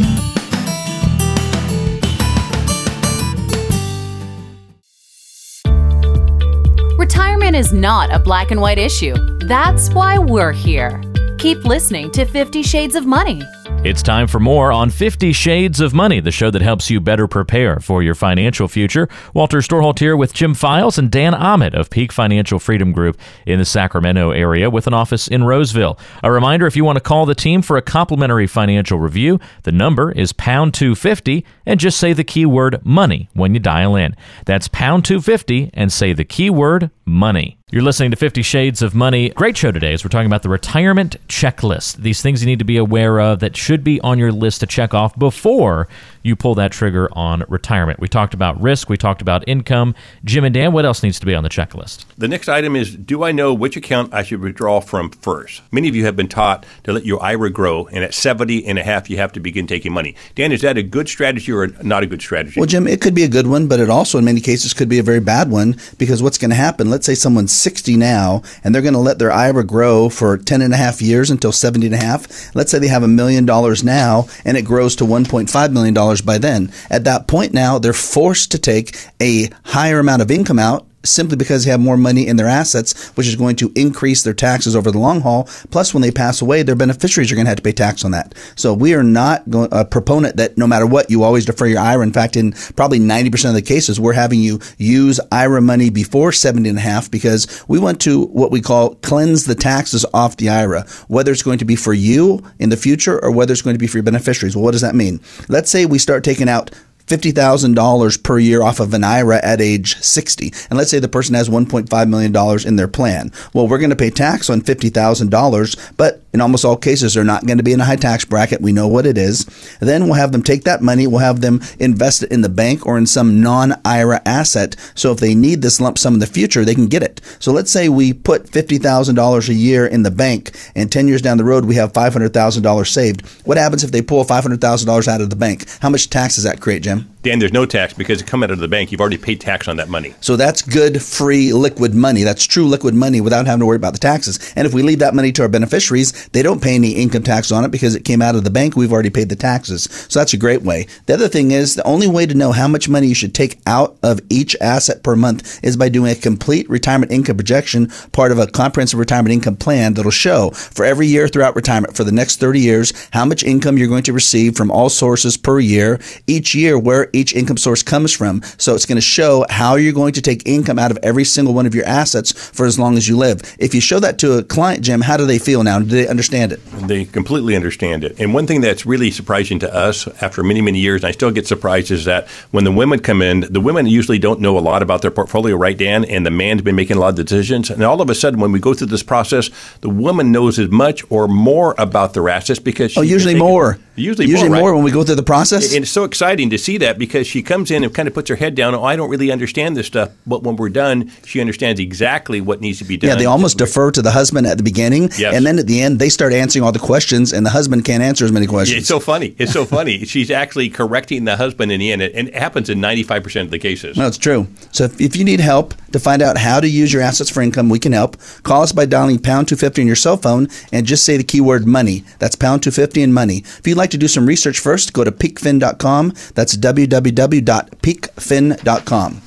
Retirement 6.96 7.56
is 7.56 7.72
not 7.72 8.12
a 8.12 8.18
black 8.18 8.50
and 8.50 8.60
white 8.60 8.78
issue. 8.78 9.14
That's 9.40 9.90
why 9.90 10.18
we're 10.18 10.52
here. 10.52 11.02
Keep 11.38 11.64
listening 11.64 12.10
to 12.12 12.24
50 12.24 12.62
Shades 12.62 12.94
of 12.94 13.06
Money. 13.06 13.42
It's 13.82 14.02
time 14.02 14.26
for 14.26 14.38
more 14.38 14.70
on 14.72 14.90
50 14.90 15.32
Shades 15.32 15.80
of 15.80 15.94
Money, 15.94 16.20
the 16.20 16.30
show 16.30 16.50
that 16.50 16.60
helps 16.60 16.90
you 16.90 17.00
better 17.00 17.26
prepare 17.26 17.80
for 17.80 18.02
your 18.02 18.14
financial 18.14 18.68
future. 18.68 19.08
Walter 19.32 19.60
Storholt 19.60 19.98
here 19.98 20.18
with 20.18 20.34
Jim 20.34 20.52
Files 20.52 20.98
and 20.98 21.10
Dan 21.10 21.32
Ahmed 21.32 21.74
of 21.74 21.88
Peak 21.88 22.12
Financial 22.12 22.58
Freedom 22.58 22.92
Group 22.92 23.18
in 23.46 23.58
the 23.58 23.64
Sacramento 23.64 24.32
area 24.32 24.68
with 24.68 24.86
an 24.86 24.92
office 24.92 25.28
in 25.28 25.44
Roseville. 25.44 25.98
A 26.22 26.30
reminder 26.30 26.66
if 26.66 26.76
you 26.76 26.84
want 26.84 26.96
to 26.96 27.00
call 27.00 27.24
the 27.24 27.34
team 27.34 27.62
for 27.62 27.78
a 27.78 27.82
complimentary 27.82 28.46
financial 28.46 28.98
review, 28.98 29.40
the 29.62 29.72
number 29.72 30.12
is 30.12 30.34
pound 30.34 30.74
250 30.74 31.42
and 31.64 31.80
just 31.80 31.98
say 31.98 32.12
the 32.12 32.22
keyword 32.22 32.84
money 32.84 33.30
when 33.32 33.54
you 33.54 33.60
dial 33.60 33.96
in. 33.96 34.14
That's 34.44 34.68
pound 34.68 35.06
250 35.06 35.70
and 35.72 35.90
say 35.90 36.12
the 36.12 36.26
keyword 36.26 36.90
money. 37.06 37.59
You're 37.72 37.82
listening 37.82 38.10
to 38.10 38.16
50 38.16 38.42
Shades 38.42 38.82
of 38.82 38.96
Money. 38.96 39.28
Great 39.28 39.56
show 39.56 39.70
today 39.70 39.92
as 39.92 40.02
we're 40.02 40.08
talking 40.08 40.26
about 40.26 40.42
the 40.42 40.48
retirement 40.48 41.16
checklist. 41.28 41.98
These 41.98 42.20
things 42.20 42.42
you 42.42 42.46
need 42.48 42.58
to 42.58 42.64
be 42.64 42.76
aware 42.76 43.20
of 43.20 43.38
that 43.38 43.56
should 43.56 43.84
be 43.84 44.00
on 44.00 44.18
your 44.18 44.32
list 44.32 44.58
to 44.58 44.66
check 44.66 44.92
off 44.92 45.16
before 45.16 45.86
you 46.22 46.36
pull 46.36 46.54
that 46.56 46.72
trigger 46.72 47.08
on 47.12 47.44
retirement. 47.48 48.00
We 48.00 48.08
talked 48.08 48.34
about 48.34 48.60
risk, 48.60 48.88
we 48.88 48.96
talked 48.96 49.22
about 49.22 49.46
income. 49.48 49.94
Jim 50.24 50.44
and 50.44 50.54
Dan, 50.54 50.72
what 50.72 50.84
else 50.84 51.02
needs 51.02 51.18
to 51.20 51.26
be 51.26 51.34
on 51.34 51.42
the 51.42 51.48
checklist? 51.48 52.04
The 52.18 52.28
next 52.28 52.48
item 52.48 52.76
is 52.76 52.94
Do 52.94 53.22
I 53.24 53.32
know 53.32 53.54
which 53.54 53.76
account 53.76 54.12
I 54.12 54.22
should 54.22 54.40
withdraw 54.40 54.80
from 54.80 55.10
first? 55.10 55.62
Many 55.72 55.88
of 55.88 55.96
you 55.96 56.04
have 56.04 56.16
been 56.16 56.28
taught 56.28 56.64
to 56.84 56.92
let 56.92 57.04
your 57.04 57.22
IRA 57.22 57.50
grow, 57.50 57.86
and 57.86 58.04
at 58.04 58.14
70 58.14 58.66
and 58.66 58.78
a 58.78 58.82
half, 58.82 59.08
you 59.10 59.16
have 59.16 59.32
to 59.32 59.40
begin 59.40 59.66
taking 59.66 59.92
money. 59.92 60.14
Dan, 60.34 60.52
is 60.52 60.60
that 60.62 60.76
a 60.76 60.82
good 60.82 61.08
strategy 61.08 61.52
or 61.52 61.68
not 61.82 62.02
a 62.02 62.06
good 62.06 62.20
strategy? 62.20 62.60
Well, 62.60 62.66
Jim, 62.66 62.86
it 62.86 63.00
could 63.00 63.14
be 63.14 63.24
a 63.24 63.28
good 63.28 63.46
one, 63.46 63.68
but 63.68 63.80
it 63.80 63.90
also, 63.90 64.18
in 64.18 64.24
many 64.24 64.40
cases, 64.40 64.74
could 64.74 64.88
be 64.88 64.98
a 64.98 65.02
very 65.02 65.20
bad 65.20 65.50
one 65.50 65.76
because 65.98 66.22
what's 66.22 66.38
going 66.38 66.50
to 66.50 66.56
happen, 66.56 66.90
let's 66.90 67.06
say 67.06 67.14
someone's 67.14 67.52
60 67.52 67.96
now 67.96 68.42
and 68.64 68.74
they're 68.74 68.82
going 68.82 68.94
to 68.94 69.00
let 69.00 69.18
their 69.18 69.32
IRA 69.32 69.64
grow 69.64 70.08
for 70.08 70.36
10 70.38 70.62
and 70.62 70.74
a 70.74 70.76
half 70.76 71.02
years 71.02 71.30
until 71.30 71.52
70 71.52 71.86
and 71.86 71.94
a 71.94 71.98
half. 71.98 72.54
Let's 72.54 72.70
say 72.70 72.78
they 72.78 72.88
have 72.88 73.02
a 73.02 73.08
million 73.08 73.46
dollars 73.46 73.84
now 73.84 74.26
and 74.44 74.56
it 74.56 74.62
grows 74.62 74.96
to 74.96 75.04
$1.5 75.04 75.72
million 75.72 76.09
by 76.20 76.38
then. 76.38 76.72
At 76.90 77.04
that 77.04 77.28
point 77.28 77.52
now, 77.52 77.78
they're 77.78 77.92
forced 77.92 78.50
to 78.52 78.58
take 78.58 78.96
a 79.20 79.50
higher 79.64 79.98
amount 79.98 80.22
of 80.22 80.30
income 80.30 80.58
out 80.58 80.86
simply 81.02 81.36
because 81.36 81.64
they 81.64 81.70
have 81.70 81.80
more 81.80 81.96
money 81.96 82.26
in 82.26 82.36
their 82.36 82.46
assets, 82.46 83.08
which 83.16 83.26
is 83.26 83.36
going 83.36 83.56
to 83.56 83.72
increase 83.74 84.22
their 84.22 84.34
taxes 84.34 84.76
over 84.76 84.90
the 84.90 84.98
long 84.98 85.20
haul. 85.20 85.44
Plus, 85.70 85.94
when 85.94 86.02
they 86.02 86.10
pass 86.10 86.42
away, 86.42 86.62
their 86.62 86.74
beneficiaries 86.74 87.30
are 87.32 87.34
going 87.34 87.46
to 87.46 87.50
have 87.50 87.56
to 87.56 87.62
pay 87.62 87.72
tax 87.72 88.04
on 88.04 88.10
that. 88.10 88.34
So 88.56 88.74
we 88.74 88.94
are 88.94 89.02
not 89.02 89.42
a 89.46 89.84
proponent 89.84 90.36
that 90.36 90.58
no 90.58 90.66
matter 90.66 90.86
what, 90.86 91.10
you 91.10 91.22
always 91.22 91.44
defer 91.44 91.66
your 91.66 91.80
IRA. 91.80 92.02
In 92.02 92.12
fact, 92.12 92.36
in 92.36 92.52
probably 92.76 92.98
90% 92.98 93.48
of 93.48 93.54
the 93.54 93.62
cases, 93.62 93.98
we're 93.98 94.12
having 94.12 94.40
you 94.40 94.60
use 94.78 95.20
IRA 95.32 95.62
money 95.62 95.90
before 95.90 96.32
70 96.32 96.68
and 96.68 96.78
a 96.78 96.82
half 96.82 97.10
because 97.10 97.64
we 97.68 97.78
want 97.78 98.00
to 98.02 98.26
what 98.26 98.50
we 98.50 98.60
call 98.60 98.94
cleanse 98.96 99.44
the 99.44 99.54
taxes 99.54 100.04
off 100.12 100.36
the 100.36 100.48
IRA, 100.48 100.82
whether 101.08 101.32
it's 101.32 101.42
going 101.42 101.58
to 101.58 101.64
be 101.64 101.76
for 101.76 101.94
you 101.94 102.42
in 102.58 102.68
the 102.68 102.76
future 102.76 103.22
or 103.22 103.30
whether 103.30 103.52
it's 103.52 103.62
going 103.62 103.74
to 103.74 103.78
be 103.78 103.86
for 103.86 103.98
your 103.98 104.04
beneficiaries. 104.04 104.54
Well, 104.54 104.64
what 104.64 104.72
does 104.72 104.80
that 104.82 104.94
mean? 104.94 105.20
Let's 105.48 105.70
say 105.70 105.86
we 105.86 105.98
start 105.98 106.24
taking 106.24 106.48
out 106.48 106.70
$50,000 107.10 108.22
per 108.22 108.38
year 108.38 108.62
off 108.62 108.78
of 108.78 108.94
an 108.94 109.02
IRA 109.02 109.40
at 109.42 109.60
age 109.60 109.96
60. 109.96 110.52
And 110.70 110.78
let's 110.78 110.90
say 110.90 111.00
the 111.00 111.08
person 111.08 111.34
has 111.34 111.48
$1.5 111.48 112.08
million 112.08 112.66
in 112.66 112.76
their 112.76 112.88
plan. 112.88 113.32
Well, 113.52 113.66
we're 113.66 113.78
going 113.78 113.90
to 113.90 113.96
pay 113.96 114.10
tax 114.10 114.48
on 114.48 114.60
$50,000, 114.60 115.92
but 115.96 116.22
in 116.32 116.40
almost 116.40 116.64
all 116.64 116.76
cases, 116.76 117.14
they're 117.14 117.24
not 117.24 117.46
going 117.46 117.58
to 117.58 117.64
be 117.64 117.72
in 117.72 117.80
a 117.80 117.84
high 117.84 117.96
tax 117.96 118.24
bracket. 118.24 118.60
We 118.60 118.72
know 118.72 118.86
what 118.86 119.06
it 119.06 119.18
is. 119.18 119.44
Then 119.80 120.04
we'll 120.04 120.14
have 120.14 120.30
them 120.30 120.44
take 120.44 120.62
that 120.64 120.82
money, 120.82 121.06
we'll 121.06 121.18
have 121.18 121.40
them 121.40 121.60
invest 121.80 122.22
it 122.22 122.30
in 122.30 122.42
the 122.42 122.48
bank 122.48 122.86
or 122.86 122.96
in 122.96 123.06
some 123.06 123.40
non 123.42 123.74
IRA 123.84 124.22
asset. 124.24 124.76
So 124.94 125.10
if 125.10 125.18
they 125.18 125.34
need 125.34 125.62
this 125.62 125.80
lump 125.80 125.98
sum 125.98 126.14
in 126.14 126.20
the 126.20 126.26
future, 126.26 126.64
they 126.64 126.74
can 126.74 126.86
get 126.86 127.02
it. 127.02 127.20
So 127.40 127.52
let's 127.52 127.72
say 127.72 127.88
we 127.88 128.12
put 128.12 128.46
$50,000 128.46 129.48
a 129.48 129.54
year 129.54 129.86
in 129.86 130.04
the 130.04 130.10
bank 130.10 130.56
and 130.76 130.92
10 130.92 131.08
years 131.08 131.22
down 131.22 131.38
the 131.38 131.44
road, 131.44 131.64
we 131.64 131.74
have 131.74 131.92
$500,000 131.92 132.86
saved. 132.86 133.26
What 133.44 133.58
happens 133.58 133.82
if 133.82 133.90
they 133.90 134.02
pull 134.02 134.24
$500,000 134.24 135.08
out 135.08 135.20
of 135.20 135.30
the 135.30 135.36
bank? 135.36 135.66
How 135.80 135.90
much 135.90 136.10
tax 136.10 136.36
does 136.36 136.44
that 136.44 136.60
create, 136.60 136.82
Jim? 136.82 136.99
Amen. 137.00 137.19
Dan, 137.22 137.38
there's 137.38 137.52
no 137.52 137.66
tax 137.66 137.92
because 137.92 138.22
it 138.22 138.26
come 138.26 138.42
out 138.42 138.50
of 138.50 138.60
the 138.60 138.68
bank. 138.68 138.90
You've 138.90 139.00
already 139.02 139.18
paid 139.18 139.42
tax 139.42 139.68
on 139.68 139.76
that 139.76 139.90
money. 139.90 140.14
So 140.22 140.36
that's 140.36 140.62
good, 140.62 141.02
free, 141.02 141.52
liquid 141.52 141.94
money. 141.94 142.22
That's 142.22 142.46
true 142.46 142.66
liquid 142.66 142.94
money 142.94 143.20
without 143.20 143.44
having 143.44 143.60
to 143.60 143.66
worry 143.66 143.76
about 143.76 143.92
the 143.92 143.98
taxes. 143.98 144.38
And 144.56 144.66
if 144.66 144.72
we 144.72 144.82
leave 144.82 145.00
that 145.00 145.14
money 145.14 145.30
to 145.32 145.42
our 145.42 145.48
beneficiaries, 145.48 146.28
they 146.28 146.42
don't 146.42 146.62
pay 146.62 146.76
any 146.76 146.92
income 146.92 147.22
tax 147.22 147.52
on 147.52 147.62
it 147.62 147.70
because 147.70 147.94
it 147.94 148.06
came 148.06 148.22
out 148.22 148.36
of 148.36 148.44
the 148.44 148.50
bank. 148.50 148.74
We've 148.74 148.92
already 148.92 149.10
paid 149.10 149.28
the 149.28 149.36
taxes. 149.36 149.84
So 150.08 150.18
that's 150.18 150.32
a 150.32 150.38
great 150.38 150.62
way. 150.62 150.86
The 151.04 151.12
other 151.12 151.28
thing 151.28 151.50
is 151.50 151.74
the 151.74 151.86
only 151.86 152.08
way 152.08 152.24
to 152.24 152.32
know 152.32 152.52
how 152.52 152.66
much 152.66 152.88
money 152.88 153.08
you 153.08 153.14
should 153.14 153.34
take 153.34 153.60
out 153.66 153.98
of 154.02 154.20
each 154.30 154.56
asset 154.58 155.02
per 155.02 155.14
month 155.14 155.62
is 155.62 155.76
by 155.76 155.90
doing 155.90 156.12
a 156.12 156.14
complete 156.14 156.70
retirement 156.70 157.12
income 157.12 157.36
projection, 157.36 157.88
part 158.12 158.32
of 158.32 158.38
a 158.38 158.46
comprehensive 158.46 158.98
retirement 158.98 159.34
income 159.34 159.56
plan 159.56 159.92
that'll 159.92 160.10
show 160.10 160.50
for 160.52 160.86
every 160.86 161.06
year 161.06 161.28
throughout 161.28 161.54
retirement 161.54 161.94
for 161.94 162.04
the 162.04 162.12
next 162.12 162.40
30 162.40 162.60
years 162.60 163.08
how 163.12 163.26
much 163.26 163.42
income 163.42 163.76
you're 163.76 163.88
going 163.88 164.02
to 164.04 164.12
receive 164.14 164.56
from 164.56 164.70
all 164.70 164.88
sources 164.88 165.36
per 165.36 165.60
year. 165.60 166.00
Each 166.26 166.54
year, 166.54 166.78
where 166.78 167.09
each 167.12 167.34
income 167.34 167.56
source 167.56 167.82
comes 167.82 168.12
from. 168.12 168.42
So 168.58 168.74
it's 168.74 168.86
going 168.86 168.96
to 168.96 169.02
show 169.02 169.44
how 169.48 169.76
you're 169.76 169.92
going 169.92 170.12
to 170.14 170.22
take 170.22 170.46
income 170.46 170.78
out 170.78 170.90
of 170.90 170.98
every 171.02 171.24
single 171.24 171.54
one 171.54 171.66
of 171.66 171.74
your 171.74 171.84
assets 171.86 172.32
for 172.32 172.66
as 172.66 172.78
long 172.78 172.96
as 172.96 173.08
you 173.08 173.16
live. 173.16 173.40
If 173.58 173.74
you 173.74 173.80
show 173.80 174.00
that 174.00 174.18
to 174.20 174.38
a 174.38 174.42
client, 174.42 174.82
Jim, 174.82 175.00
how 175.00 175.16
do 175.16 175.26
they 175.26 175.38
feel 175.38 175.62
now? 175.62 175.78
Do 175.78 175.86
they 175.86 176.08
understand 176.08 176.52
it? 176.52 176.64
They 176.86 177.04
completely 177.04 177.56
understand 177.56 178.04
it. 178.04 178.18
And 178.20 178.34
one 178.34 178.46
thing 178.46 178.60
that's 178.60 178.86
really 178.86 179.10
surprising 179.10 179.58
to 179.60 179.74
us 179.74 180.06
after 180.22 180.42
many, 180.42 180.60
many 180.60 180.78
years, 180.78 181.02
and 181.02 181.08
I 181.08 181.12
still 181.12 181.30
get 181.30 181.46
surprised, 181.46 181.90
is 181.90 182.04
that 182.04 182.28
when 182.50 182.64
the 182.64 182.72
women 182.72 183.00
come 183.00 183.22
in, 183.22 183.40
the 183.40 183.60
women 183.60 183.86
usually 183.86 184.18
don't 184.18 184.40
know 184.40 184.58
a 184.58 184.60
lot 184.60 184.82
about 184.82 185.02
their 185.02 185.10
portfolio, 185.10 185.56
right, 185.56 185.76
Dan? 185.76 186.04
And 186.04 186.24
the 186.24 186.30
man's 186.30 186.62
been 186.62 186.76
making 186.76 186.96
a 186.96 187.00
lot 187.00 187.18
of 187.18 187.26
decisions. 187.26 187.70
And 187.70 187.82
all 187.82 188.00
of 188.00 188.10
a 188.10 188.14
sudden, 188.14 188.40
when 188.40 188.52
we 188.52 188.60
go 188.60 188.74
through 188.74 188.88
this 188.88 189.02
process, 189.02 189.50
the 189.80 189.90
woman 189.90 190.32
knows 190.32 190.58
as 190.58 190.70
much 190.70 191.04
or 191.10 191.28
more 191.28 191.74
about 191.78 192.14
their 192.14 192.28
assets 192.28 192.58
because 192.58 192.96
oh, 192.96 193.02
usually 193.02 193.34
more. 193.34 193.78
Usually, 194.00 194.26
usually 194.26 194.48
more, 194.48 194.56
right? 194.56 194.60
more 194.62 194.74
when 194.74 194.84
we 194.84 194.90
go 194.90 195.04
through 195.04 195.14
the 195.16 195.22
process. 195.22 195.74
And 195.74 195.82
it's 195.82 195.90
so 195.90 196.04
exciting 196.04 196.50
to 196.50 196.58
see 196.58 196.78
that 196.78 196.98
because 196.98 197.26
she 197.26 197.42
comes 197.42 197.70
in 197.70 197.84
and 197.84 197.94
kind 197.94 198.08
of 198.08 198.14
puts 198.14 198.28
her 198.30 198.36
head 198.36 198.54
down. 198.54 198.74
Oh, 198.74 198.82
I 198.84 198.96
don't 198.96 199.10
really 199.10 199.30
understand 199.30 199.76
this 199.76 199.86
stuff. 199.86 200.10
But 200.26 200.42
when 200.42 200.56
we're 200.56 200.68
done, 200.70 201.10
she 201.24 201.40
understands 201.40 201.80
exactly 201.80 202.40
what 202.40 202.60
needs 202.60 202.78
to 202.78 202.84
be 202.84 202.96
done. 202.96 203.10
Yeah, 203.10 203.16
they 203.16 203.26
almost 203.26 203.58
defer 203.58 203.90
to 203.92 204.02
the 204.02 204.10
husband 204.10 204.46
at 204.46 204.56
the 204.56 204.62
beginning, 204.62 205.10
Yes. 205.18 205.34
and 205.34 205.44
then 205.46 205.58
at 205.58 205.66
the 205.66 205.80
end 205.82 205.98
they 205.98 206.08
start 206.08 206.32
answering 206.32 206.64
all 206.64 206.72
the 206.72 206.78
questions, 206.78 207.32
and 207.32 207.44
the 207.44 207.50
husband 207.50 207.84
can't 207.84 208.02
answer 208.02 208.24
as 208.24 208.32
many 208.32 208.46
questions. 208.46 208.78
It's 208.80 208.88
so 208.88 209.00
funny. 209.00 209.34
It's 209.38 209.52
so 209.52 209.64
funny. 209.64 210.04
She's 210.04 210.30
actually 210.30 210.70
correcting 210.70 211.24
the 211.24 211.36
husband 211.36 211.70
in 211.72 211.80
the 211.80 211.92
end, 211.92 212.02
and 212.02 212.28
it 212.28 212.34
happens 212.34 212.68
in 212.70 212.78
95% 212.80 213.42
of 213.42 213.50
the 213.50 213.58
cases. 213.58 213.96
No, 213.96 214.06
it's 214.06 214.18
true. 214.18 214.46
So 214.72 214.84
if, 214.84 215.00
if 215.00 215.16
you 215.16 215.24
need 215.24 215.40
help 215.40 215.74
to 215.92 215.98
find 215.98 216.22
out 216.22 216.38
how 216.38 216.60
to 216.60 216.68
use 216.68 216.92
your 216.92 217.02
assets 217.02 217.30
for 217.30 217.42
income, 217.42 217.68
we 217.68 217.78
can 217.78 217.92
help. 217.92 218.16
Call 218.42 218.62
us 218.62 218.72
by 218.72 218.86
dialing 218.86 219.18
pound 219.18 219.48
250 219.48 219.82
on 219.82 219.86
your 219.86 219.96
cell 219.96 220.16
phone 220.16 220.48
and 220.72 220.86
just 220.86 221.04
say 221.04 221.16
the 221.16 221.24
keyword 221.24 221.66
money. 221.66 222.04
That's 222.18 222.36
pound 222.36 222.62
250 222.62 223.02
and 223.02 223.12
money. 223.14 223.38
If 223.38 223.66
you'd 223.66 223.76
like 223.76 223.89
to 223.90 223.98
do 223.98 224.08
some 224.08 224.26
research 224.26 224.58
first, 224.58 224.92
go 224.92 225.04
to 225.04 225.12
peakfin.com. 225.12 226.14
That's 226.34 226.56
www.peakfin.com. 226.56 229.22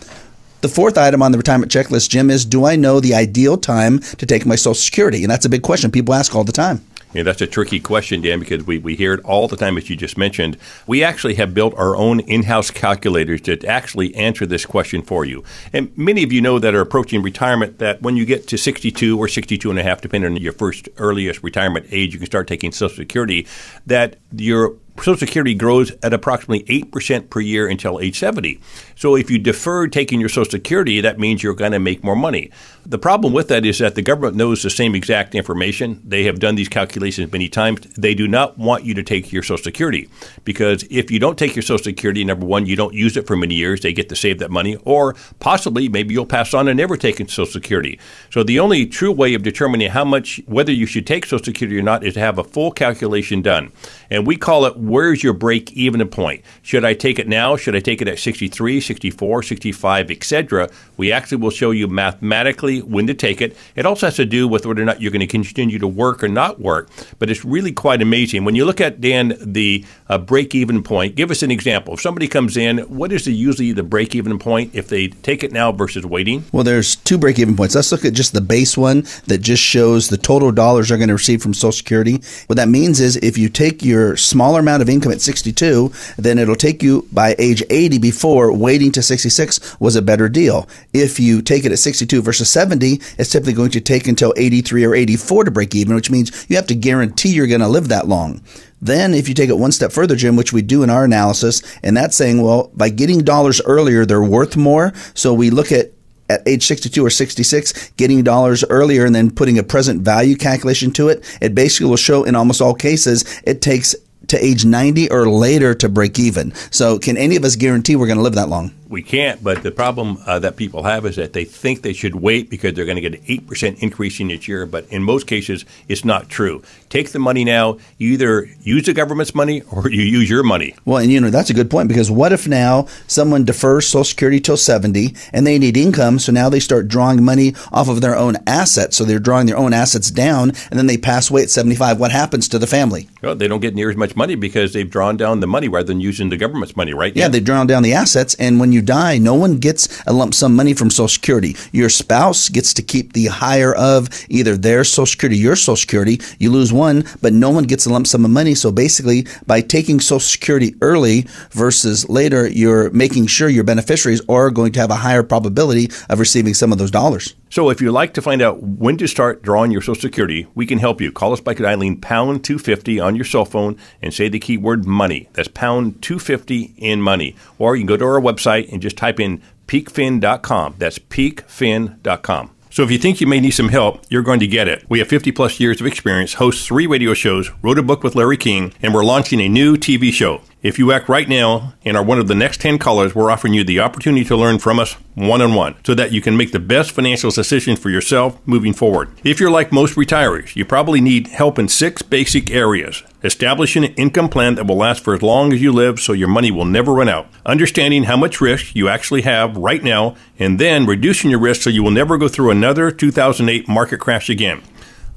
The 0.61 0.69
fourth 0.69 0.97
item 0.97 1.21
on 1.21 1.33
the 1.33 1.37
retirement 1.37 1.71
checklist, 1.71 2.09
Jim, 2.09 2.29
is 2.29 2.45
do 2.45 2.65
I 2.65 2.77
know 2.77 3.01
the 3.01 3.13
ideal 3.13 3.57
time 3.57 3.99
to 3.99 4.25
take 4.25 4.45
my 4.45 4.55
Social 4.55 4.75
Security? 4.75 5.23
And 5.23 5.29
that's 5.29 5.45
a 5.45 5.49
big 5.49 5.61
question 5.61 5.91
people 5.91 6.13
ask 6.13 6.33
all 6.33 6.45
the 6.45 6.53
time. 6.53 6.81
Yeah, 7.13 7.23
that's 7.23 7.41
a 7.41 7.47
tricky 7.47 7.79
question, 7.79 8.21
Dan, 8.21 8.39
because 8.39 8.65
we, 8.65 8.79
we 8.79 8.95
hear 8.95 9.13
it 9.13 9.23
all 9.23 9.47
the 9.47 9.55
time, 9.55 9.77
as 9.77 9.89
you 9.89 9.95
just 9.95 10.17
mentioned. 10.17 10.57
We 10.87 11.03
actually 11.03 11.35
have 11.35 11.53
built 11.53 11.75
our 11.77 11.95
own 11.95 12.21
in 12.21 12.43
house 12.43 12.71
calculators 12.71 13.41
that 13.43 13.63
actually 13.63 14.15
answer 14.15 14.45
this 14.45 14.65
question 14.65 15.03
for 15.03 15.23
you. 15.23 15.43
And 15.71 15.95
many 15.97 16.23
of 16.23 16.33
you 16.33 16.41
know 16.41 16.57
that 16.57 16.73
are 16.73 16.81
approaching 16.81 17.21
retirement 17.21 17.77
that 17.79 18.01
when 18.01 18.17
you 18.17 18.25
get 18.25 18.47
to 18.47 18.57
62 18.57 19.17
or 19.17 19.27
62 19.27 19.69
and 19.69 19.79
a 19.79 19.83
half, 19.83 20.01
depending 20.01 20.31
on 20.31 20.41
your 20.41 20.53
first 20.53 20.89
earliest 20.97 21.43
retirement 21.43 21.85
age, 21.91 22.13
you 22.13 22.19
can 22.19 22.25
start 22.25 22.47
taking 22.47 22.71
Social 22.71 22.95
Security, 22.95 23.47
that 23.85 24.17
your 24.35 24.75
Social 24.97 25.17
Security 25.17 25.55
grows 25.55 25.91
at 26.03 26.13
approximately 26.13 26.63
8% 26.83 27.29
per 27.29 27.39
year 27.39 27.67
until 27.67 27.99
age 27.99 28.19
70. 28.19 28.59
So 28.95 29.15
if 29.15 29.29
you 29.29 29.39
defer 29.39 29.87
taking 29.87 30.19
your 30.19 30.29
Social 30.29 30.49
Security, 30.49 31.01
that 31.01 31.19
means 31.19 31.43
you're 31.43 31.55
going 31.55 31.71
to 31.71 31.79
make 31.79 32.03
more 32.03 32.15
money. 32.15 32.51
The 32.85 32.99
problem 32.99 33.33
with 33.33 33.47
that 33.47 33.65
is 33.65 33.79
that 33.79 33.95
the 33.95 34.01
government 34.01 34.35
knows 34.35 34.61
the 34.61 34.69
same 34.69 34.93
exact 34.93 35.35
information. 35.35 36.01
They 36.05 36.25
have 36.25 36.39
done 36.39 36.55
these 36.55 36.69
calculations 36.69 37.31
many 37.31 37.49
times. 37.49 37.81
They 37.95 38.13
do 38.13 38.27
not 38.27 38.57
want 38.57 38.83
you 38.83 38.93
to 38.93 39.03
take 39.03 39.31
your 39.31 39.41
Social 39.41 39.63
Security 39.63 40.09
because 40.43 40.85
if 40.89 41.09
you 41.09 41.19
don't 41.19 41.39
take 41.39 41.55
your 41.55 41.63
Social 41.63 41.83
Security, 41.83 42.23
number 42.23 42.45
one, 42.45 42.65
you 42.65 42.75
don't 42.75 42.93
use 42.93 43.17
it 43.17 43.25
for 43.25 43.35
many 43.35 43.55
years. 43.55 43.81
They 43.81 43.93
get 43.93 44.09
to 44.09 44.15
save 44.15 44.39
that 44.39 44.51
money, 44.51 44.75
or 44.83 45.15
possibly 45.39 45.89
maybe 45.89 46.13
you'll 46.13 46.25
pass 46.25 46.53
on 46.53 46.67
and 46.67 46.77
never 46.77 46.97
take 46.97 47.17
Social 47.17 47.45
Security. 47.45 47.99
So 48.29 48.43
the 48.43 48.59
only 48.59 48.85
true 48.85 49.11
way 49.11 49.33
of 49.33 49.43
determining 49.43 49.91
how 49.91 50.05
much, 50.05 50.41
whether 50.45 50.71
you 50.71 50.85
should 50.85 51.07
take 51.07 51.25
Social 51.25 51.43
Security 51.43 51.77
or 51.79 51.83
not, 51.83 52.03
is 52.03 52.13
to 52.15 52.19
have 52.19 52.37
a 52.37 52.43
full 52.43 52.71
calculation 52.71 53.41
done. 53.41 53.71
And 54.09 54.27
we 54.27 54.35
call 54.35 54.65
it 54.65 54.75
where's 54.87 55.23
your 55.23 55.33
break 55.33 55.71
even 55.73 56.07
point? 56.07 56.43
Should 56.61 56.85
I 56.85 56.93
take 56.93 57.19
it 57.19 57.27
now? 57.27 57.55
Should 57.55 57.75
I 57.75 57.79
take 57.79 58.01
it 58.01 58.07
at 58.07 58.19
63, 58.19 58.81
64, 58.81 59.43
65, 59.43 60.11
etc.? 60.11 60.69
We 60.97 61.11
actually 61.11 61.37
will 61.37 61.49
show 61.49 61.71
you 61.71 61.87
mathematically 61.87 62.81
when 62.81 63.07
to 63.07 63.13
take 63.13 63.41
it. 63.41 63.55
It 63.75 63.85
also 63.85 64.07
has 64.07 64.15
to 64.17 64.25
do 64.25 64.47
with 64.47 64.65
whether 64.65 64.81
or 64.81 64.85
not 64.85 65.01
you're 65.01 65.11
going 65.11 65.21
to 65.21 65.27
continue 65.27 65.79
to 65.79 65.87
work 65.87 66.23
or 66.23 66.27
not 66.27 66.59
work. 66.59 66.89
But 67.19 67.29
it's 67.29 67.45
really 67.45 67.71
quite 67.71 68.01
amazing. 68.01 68.45
When 68.45 68.55
you 68.55 68.65
look 68.65 68.81
at, 68.81 68.99
Dan, 68.99 69.35
the 69.39 69.85
uh, 70.09 70.17
break 70.17 70.53
even 70.53 70.83
point, 70.83 71.15
give 71.15 71.31
us 71.31 71.43
an 71.43 71.51
example. 71.51 71.93
If 71.93 72.01
somebody 72.01 72.27
comes 72.27 72.57
in, 72.57 72.79
what 72.79 73.11
is 73.11 73.25
the, 73.25 73.33
usually 73.33 73.71
the 73.71 73.83
break 73.83 74.15
even 74.15 74.37
point 74.39 74.71
if 74.73 74.87
they 74.87 75.07
take 75.07 75.43
it 75.43 75.51
now 75.51 75.71
versus 75.71 76.05
waiting? 76.05 76.45
Well, 76.51 76.63
there's 76.63 76.95
two 76.95 77.17
break 77.17 77.39
even 77.39 77.55
points. 77.55 77.75
Let's 77.75 77.91
look 77.91 78.05
at 78.05 78.13
just 78.13 78.33
the 78.33 78.41
base 78.41 78.77
one 78.77 79.05
that 79.27 79.39
just 79.39 79.63
shows 79.63 80.09
the 80.09 80.17
total 80.17 80.51
dollars 80.51 80.89
they're 80.89 80.97
going 80.97 81.07
to 81.07 81.13
receive 81.13 81.41
from 81.41 81.53
Social 81.53 81.71
Security. 81.71 82.21
What 82.47 82.55
that 82.57 82.67
means 82.69 82.99
is 82.99 83.15
if 83.17 83.37
you 83.37 83.49
take 83.49 83.83
your 83.83 84.17
smaller 84.17 84.59
amount 84.59 84.72
of 84.81 84.89
income 84.89 85.11
at 85.11 85.21
62, 85.21 85.91
then 86.17 86.37
it'll 86.37 86.55
take 86.55 86.83
you 86.83 87.07
by 87.11 87.35
age 87.37 87.63
80 87.69 87.97
before 87.99 88.55
waiting 88.55 88.91
to 88.93 89.01
66 89.01 89.79
was 89.79 89.95
a 89.95 90.01
better 90.01 90.29
deal. 90.29 90.67
If 90.93 91.19
you 91.19 91.41
take 91.41 91.65
it 91.65 91.71
at 91.71 91.79
62 91.79 92.21
versus 92.21 92.49
70, 92.49 92.99
it's 93.17 93.31
typically 93.31 93.53
going 93.53 93.71
to 93.71 93.81
take 93.81 94.07
until 94.07 94.33
83 94.37 94.85
or 94.85 94.95
84 94.95 95.45
to 95.45 95.51
break 95.51 95.75
even, 95.75 95.95
which 95.95 96.11
means 96.11 96.45
you 96.49 96.55
have 96.55 96.67
to 96.67 96.75
guarantee 96.75 97.29
you're 97.29 97.47
going 97.47 97.61
to 97.61 97.67
live 97.67 97.87
that 97.89 98.07
long. 98.07 98.41
Then, 98.81 99.13
if 99.13 99.29
you 99.29 99.33
take 99.33 99.49
it 99.49 99.57
one 99.57 99.71
step 99.71 99.93
further, 99.93 100.15
Jim, 100.15 100.35
which 100.35 100.51
we 100.51 100.61
do 100.61 100.83
in 100.83 100.89
our 100.89 101.05
analysis, 101.05 101.61
and 101.83 101.95
that's 101.95 102.17
saying, 102.17 102.41
well, 102.41 102.69
by 102.73 102.89
getting 102.89 103.23
dollars 103.23 103.61
earlier, 103.61 104.05
they're 104.05 104.21
worth 104.21 104.57
more. 104.57 104.91
So 105.13 105.33
we 105.33 105.49
look 105.49 105.71
at 105.71 105.91
at 106.29 106.41
age 106.47 106.65
62 106.65 107.05
or 107.05 107.09
66, 107.09 107.91
getting 107.91 108.23
dollars 108.23 108.63
earlier 108.69 109.05
and 109.05 109.13
then 109.13 109.29
putting 109.29 109.59
a 109.59 109.63
present 109.63 110.01
value 110.01 110.35
calculation 110.35 110.91
to 110.91 111.09
it, 111.09 111.23
it 111.41 111.53
basically 111.53 111.87
will 111.87 111.97
show 111.97 112.23
in 112.23 112.35
almost 112.35 112.61
all 112.61 112.73
cases 112.73 113.41
it 113.45 113.61
takes 113.61 113.95
to 114.33 114.43
age 114.43 114.65
90 114.65 115.09
or 115.11 115.29
later 115.29 115.73
to 115.75 115.89
break 115.89 116.19
even. 116.19 116.53
So, 116.71 116.99
can 116.99 117.17
any 117.17 117.35
of 117.35 117.43
us 117.43 117.55
guarantee 117.55 117.95
we're 117.95 118.07
going 118.07 118.17
to 118.17 118.23
live 118.23 118.35
that 118.35 118.49
long? 118.49 118.73
We 118.93 119.01
can't, 119.01 119.43
but 119.43 119.63
the 119.63 119.71
problem 119.71 120.19
uh, 120.23 120.37
that 120.37 120.55
people 120.55 120.83
have 120.83 121.03
is 121.07 121.15
that 121.15 121.33
they 121.33 121.45
think 121.45 121.81
they 121.81 121.93
should 121.93 122.13
wait 122.13 122.47
because 122.47 122.75
they're 122.75 122.85
going 122.85 123.01
to 123.01 123.01
get 123.01 123.15
an 123.15 123.25
8% 123.25 123.79
increase 123.79 124.19
in 124.19 124.29
each 124.29 124.47
year, 124.47 124.67
but 124.67 124.85
in 124.89 125.01
most 125.01 125.25
cases, 125.25 125.65
it's 125.87 126.05
not 126.05 126.29
true. 126.29 126.61
Take 126.89 127.11
the 127.11 127.17
money 127.17 127.43
now. 127.43 127.79
You 127.97 128.11
either 128.11 128.47
use 128.61 128.85
the 128.85 128.93
government's 128.93 129.33
money 129.33 129.63
or 129.71 129.89
you 129.89 130.03
use 130.03 130.29
your 130.29 130.43
money. 130.43 130.75
Well, 130.85 130.99
and 130.99 131.11
you 131.11 131.19
know, 131.19 131.31
that's 131.31 131.49
a 131.49 131.55
good 131.55 131.71
point 131.71 131.87
because 131.87 132.11
what 132.11 132.33
if 132.33 132.47
now 132.47 132.85
someone 133.07 133.45
defers 133.45 133.87
Social 133.87 134.03
Security 134.03 134.39
till 134.39 134.57
70 134.57 135.15
and 135.33 135.47
they 135.47 135.57
need 135.57 135.75
income, 135.75 136.19
so 136.19 136.31
now 136.31 136.49
they 136.49 136.59
start 136.59 136.87
drawing 136.87 137.23
money 137.23 137.55
off 137.71 137.89
of 137.89 138.01
their 138.01 138.15
own 138.15 138.35
assets. 138.45 138.95
So 138.95 139.05
they're 139.05 139.17
drawing 139.17 139.47
their 139.47 139.57
own 139.57 139.73
assets 139.73 140.11
down 140.11 140.49
and 140.69 140.77
then 140.77 140.85
they 140.85 140.97
pass 140.97 141.31
away 141.31 141.41
at 141.41 141.49
75. 141.49 141.99
What 141.99 142.11
happens 142.11 142.47
to 142.49 142.59
the 142.59 142.67
family? 142.67 143.09
Well, 143.23 143.33
they 143.33 143.47
don't 143.47 143.59
get 143.59 143.73
near 143.73 143.89
as 143.89 143.97
much 143.97 144.15
money 144.15 144.35
because 144.35 144.73
they've 144.73 144.87
drawn 144.87 145.17
down 145.17 145.39
the 145.39 145.47
money 145.47 145.67
rather 145.67 145.87
than 145.87 145.99
using 145.99 146.29
the 146.29 146.37
government's 146.37 146.75
money, 146.75 146.93
right? 146.93 147.15
Yeah, 147.15 147.27
they've 147.27 147.43
drawn 147.43 147.65
down 147.65 147.81
the 147.81 147.93
assets. 147.93 148.35
And 148.35 148.59
when 148.59 148.71
you 148.71 148.82
die, 148.83 149.17
no 149.17 149.33
one 149.33 149.57
gets 149.57 150.03
a 150.05 150.13
lump 150.13 150.33
sum 150.33 150.55
money 150.55 150.73
from 150.73 150.89
Social 150.89 151.07
Security. 151.07 151.55
Your 151.71 151.89
spouse 151.89 152.49
gets 152.49 152.73
to 152.75 152.81
keep 152.81 153.13
the 153.13 153.27
higher 153.27 153.73
of 153.73 154.09
either 154.29 154.55
their 154.55 154.83
Social 154.83 155.05
Security, 155.05 155.37
your 155.37 155.55
Social 155.55 155.75
Security. 155.75 156.19
You 156.39 156.51
lose 156.51 156.71
one, 156.71 157.05
but 157.21 157.33
no 157.33 157.49
one 157.49 157.63
gets 157.63 157.85
a 157.85 157.89
lump 157.89 158.07
sum 158.07 158.25
of 158.25 158.31
money. 158.31 158.55
So 158.55 158.71
basically, 158.71 159.25
by 159.47 159.61
taking 159.61 159.99
Social 159.99 160.19
Security 160.19 160.75
early 160.81 161.27
versus 161.51 162.07
later, 162.09 162.47
you're 162.47 162.89
making 162.91 163.27
sure 163.27 163.49
your 163.49 163.63
beneficiaries 163.63 164.21
are 164.29 164.51
going 164.51 164.71
to 164.73 164.79
have 164.79 164.91
a 164.91 164.95
higher 164.95 165.23
probability 165.23 165.89
of 166.09 166.19
receiving 166.19 166.53
some 166.53 166.71
of 166.71 166.77
those 166.77 166.91
dollars. 166.91 167.35
So 167.53 167.69
if 167.69 167.79
you'd 167.79 167.91
like 167.91 168.15
to 168.15 168.21
find 168.23 168.41
out 168.41 168.63
when 168.63 168.97
to 168.97 169.07
start 169.07 169.43
drawing 169.43 169.69
your 169.69 169.83
Social 169.83 170.01
Security, 170.01 170.47
we 170.55 170.65
can 170.65 170.79
help 170.79 170.99
you. 170.99 171.11
Call 171.11 171.33
us 171.33 171.39
by 171.39 171.53
dialing 171.53 172.01
pound 172.01 172.43
250 172.43 172.99
on 172.99 173.15
your 173.15 173.25
cell 173.25 173.45
phone 173.45 173.77
and 174.01 174.11
say 174.11 174.27
the 174.27 174.39
keyword 174.39 174.87
money. 174.87 175.29
That's 175.33 175.49
pound 175.49 176.01
250 176.01 176.73
in 176.79 176.99
money. 176.99 177.35
Or 177.59 177.75
you 177.75 177.81
can 177.81 177.87
go 177.87 177.97
to 177.97 178.05
our 178.05 178.19
website 178.19 178.73
and 178.73 178.81
just 178.81 178.97
type 178.97 179.19
in 179.19 179.39
peakfin.com. 179.67 180.77
That's 180.79 180.97
peakfin.com. 180.97 182.49
So 182.71 182.81
if 182.81 182.89
you 182.89 182.97
think 182.97 183.21
you 183.21 183.27
may 183.27 183.39
need 183.39 183.51
some 183.51 183.69
help, 183.69 184.03
you're 184.09 184.23
going 184.23 184.39
to 184.39 184.47
get 184.47 184.67
it. 184.67 184.83
We 184.89 184.97
have 184.97 185.07
50 185.07 185.31
plus 185.31 185.59
years 185.59 185.79
of 185.79 185.85
experience, 185.85 186.33
host 186.33 186.67
three 186.67 186.87
radio 186.87 187.13
shows, 187.13 187.51
wrote 187.61 187.77
a 187.77 187.83
book 187.83 188.01
with 188.01 188.15
Larry 188.15 188.37
King, 188.37 188.73
and 188.81 188.95
we're 188.95 189.05
launching 189.05 189.39
a 189.39 189.47
new 189.47 189.77
TV 189.77 190.11
show. 190.11 190.41
If 190.63 190.79
you 190.79 190.93
act 190.93 191.09
right 191.09 191.27
now 191.27 191.73
and 191.83 191.97
are 191.97 192.03
one 192.03 192.19
of 192.19 192.29
the 192.29 192.35
next 192.35 192.61
10 192.61 192.77
callers, 192.77 193.13
we're 193.13 193.29
offering 193.29 193.53
you 193.53 193.65
the 193.65 193.81
opportunity 193.81 194.23
to 194.23 194.37
learn 194.37 194.59
from 194.59 194.79
us 194.79 194.93
one 195.13 195.41
on 195.41 195.55
one 195.55 195.75
so 195.85 195.93
that 195.93 196.13
you 196.13 196.21
can 196.21 196.37
make 196.37 196.53
the 196.53 196.59
best 196.59 196.91
financial 196.91 197.31
decisions 197.31 197.79
for 197.79 197.89
yourself 197.89 198.39
moving 198.47 198.71
forward. 198.71 199.09
If 199.25 199.41
you're 199.41 199.51
like 199.51 199.73
most 199.73 199.97
retirees, 199.97 200.55
you 200.55 200.63
probably 200.63 201.01
need 201.01 201.27
help 201.27 201.59
in 201.59 201.67
six 201.67 202.01
basic 202.01 202.49
areas. 202.49 203.03
Establishing 203.25 203.83
an 203.83 203.93
income 203.95 204.29
plan 204.29 204.55
that 204.55 204.65
will 204.65 204.77
last 204.77 205.03
for 205.03 205.13
as 205.13 205.21
long 205.21 205.51
as 205.51 205.61
you 205.61 205.73
live 205.73 205.99
so 205.99 206.13
your 206.13 206.29
money 206.29 206.49
will 206.49 206.63
never 206.63 206.93
run 206.93 207.09
out. 207.09 207.27
Understanding 207.45 208.03
how 208.03 208.15
much 208.15 208.39
risk 208.39 208.73
you 208.73 208.87
actually 208.87 209.23
have 209.23 209.57
right 209.57 209.83
now 209.83 210.15
and 210.39 210.59
then 210.59 210.85
reducing 210.85 211.29
your 211.29 211.39
risk 211.41 211.63
so 211.63 211.69
you 211.69 211.83
will 211.83 211.91
never 211.91 212.17
go 212.17 212.29
through 212.29 212.51
another 212.51 212.89
2008 212.89 213.67
market 213.67 213.99
crash 213.99 214.29
again. 214.29 214.63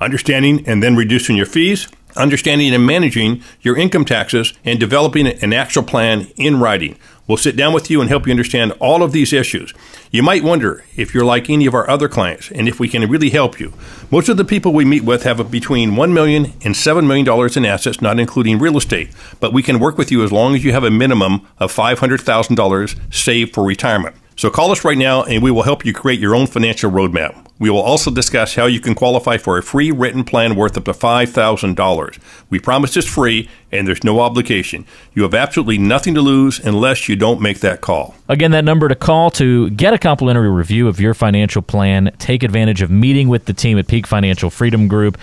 Understanding 0.01 0.67
and 0.67 0.83
then 0.83 0.97
reducing 0.97 1.37
your 1.37 1.47
fees 1.47 1.87
understanding 2.17 2.75
and 2.75 2.87
managing 2.87 3.43
your 3.61 3.77
income 3.77 4.05
taxes, 4.05 4.53
and 4.65 4.81
developing 4.81 5.27
an 5.27 5.53
actual 5.53 5.83
plan 5.83 6.29
in 6.37 6.61
writing. 6.61 6.97
We'll 7.27 7.37
sit 7.37 7.57
down 7.57 7.73
with 7.73 7.91
you 7.91 8.01
and 8.01 8.09
help 8.09 8.27
you 8.27 8.31
understand 8.31 8.73
all 8.79 9.03
of 9.03 9.11
these 9.11 9.33
issues. 9.33 9.75
You 10.13 10.23
might 10.23 10.45
wonder 10.45 10.85
if 10.97 11.13
you're 11.13 11.25
like 11.25 11.51
any 11.51 11.67
of 11.67 11.75
our 11.75 11.89
other 11.91 12.09
clients 12.09 12.53
and 12.53 12.69
if 12.69 12.79
we 12.79 12.89
can 12.89 13.11
really 13.11 13.31
help 13.31 13.59
you. 13.59 13.73
Most 14.11 14.29
of 14.29 14.37
the 14.37 14.45
people 14.45 14.73
we 14.73 14.85
meet 14.85 15.03
with 15.03 15.25
have 15.25 15.51
between 15.51 15.93
$1 15.93 16.13
million 16.13 16.47
and 16.65 16.75
$7 16.75 17.07
million 17.07 17.51
in 17.57 17.65
assets, 17.65 18.01
not 18.01 18.21
including 18.21 18.61
real 18.61 18.77
estate, 18.77 19.11
but 19.41 19.53
we 19.53 19.63
can 19.63 19.81
work 19.81 19.99
with 19.99 20.13
you 20.13 20.23
as 20.23 20.31
long 20.31 20.55
as 20.55 20.65
you 20.65 20.71
have 20.71 20.85
a 20.85 20.91
minimum 20.91 21.47
of 21.59 21.75
$500,000 21.75 23.15
saved 23.15 23.55
for 23.55 23.65
retirement. 23.65 24.15
So 24.37 24.51
call 24.51 24.71
us 24.71 24.85
right 24.85 24.99
now 24.99 25.23
and 25.23 25.43
we 25.43 25.51
will 25.51 25.63
help 25.63 25.87
you 25.87 25.95
create 25.95 26.21
your 26.21 26.35
own 26.35 26.47
financial 26.47 26.91
roadmap. 26.91 27.47
We 27.59 27.71
will 27.71 27.81
also 27.81 28.11
discuss 28.11 28.55
how 28.55 28.67
you 28.67 28.81
can 28.81 28.95
qualify 28.95 29.39
for 29.39 29.57
a 29.57 29.63
free 29.63 29.91
written 29.91 30.25
plan 30.25 30.57
worth 30.57 30.77
up 30.77 30.85
to 30.85 30.93
$5,000. 30.93 32.19
We 32.51 32.59
promise 32.59 32.95
it's 32.99 33.07
free 33.07 33.49
and 33.77 33.87
there's 33.87 34.05
no 34.05 34.21
obligation. 34.21 34.87
You 35.15 35.23
have 35.23 35.35
absolutely 35.35 35.79
nothing 35.79 36.15
to 36.15 36.21
lose 36.21 36.59
unless 36.59 37.09
you 37.09 37.17
don't 37.17 37.41
make 37.41 37.61
that 37.61 37.81
call. 37.81 38.15
Again, 38.29 38.51
that 38.51 38.65
number 38.65 38.89
to 38.89 38.95
call 38.95 39.31
to 39.33 39.71
get 39.71 39.95
a 39.95 39.99
complimentary 39.99 40.51
review 40.51 40.89
of 40.89 41.01
your 41.01 41.15
financial 41.15 41.63
plan, 41.63 42.11
take 42.19 42.43
advantage 42.43 42.83
of 42.83 42.91
meeting 42.91 43.29
with 43.29 43.45
the 43.45 43.53
team 43.53 43.79
at 43.79 43.87
Peak 43.87 44.07
Financial 44.07 44.51
Freedom 44.51 44.89
Group. 44.89 45.19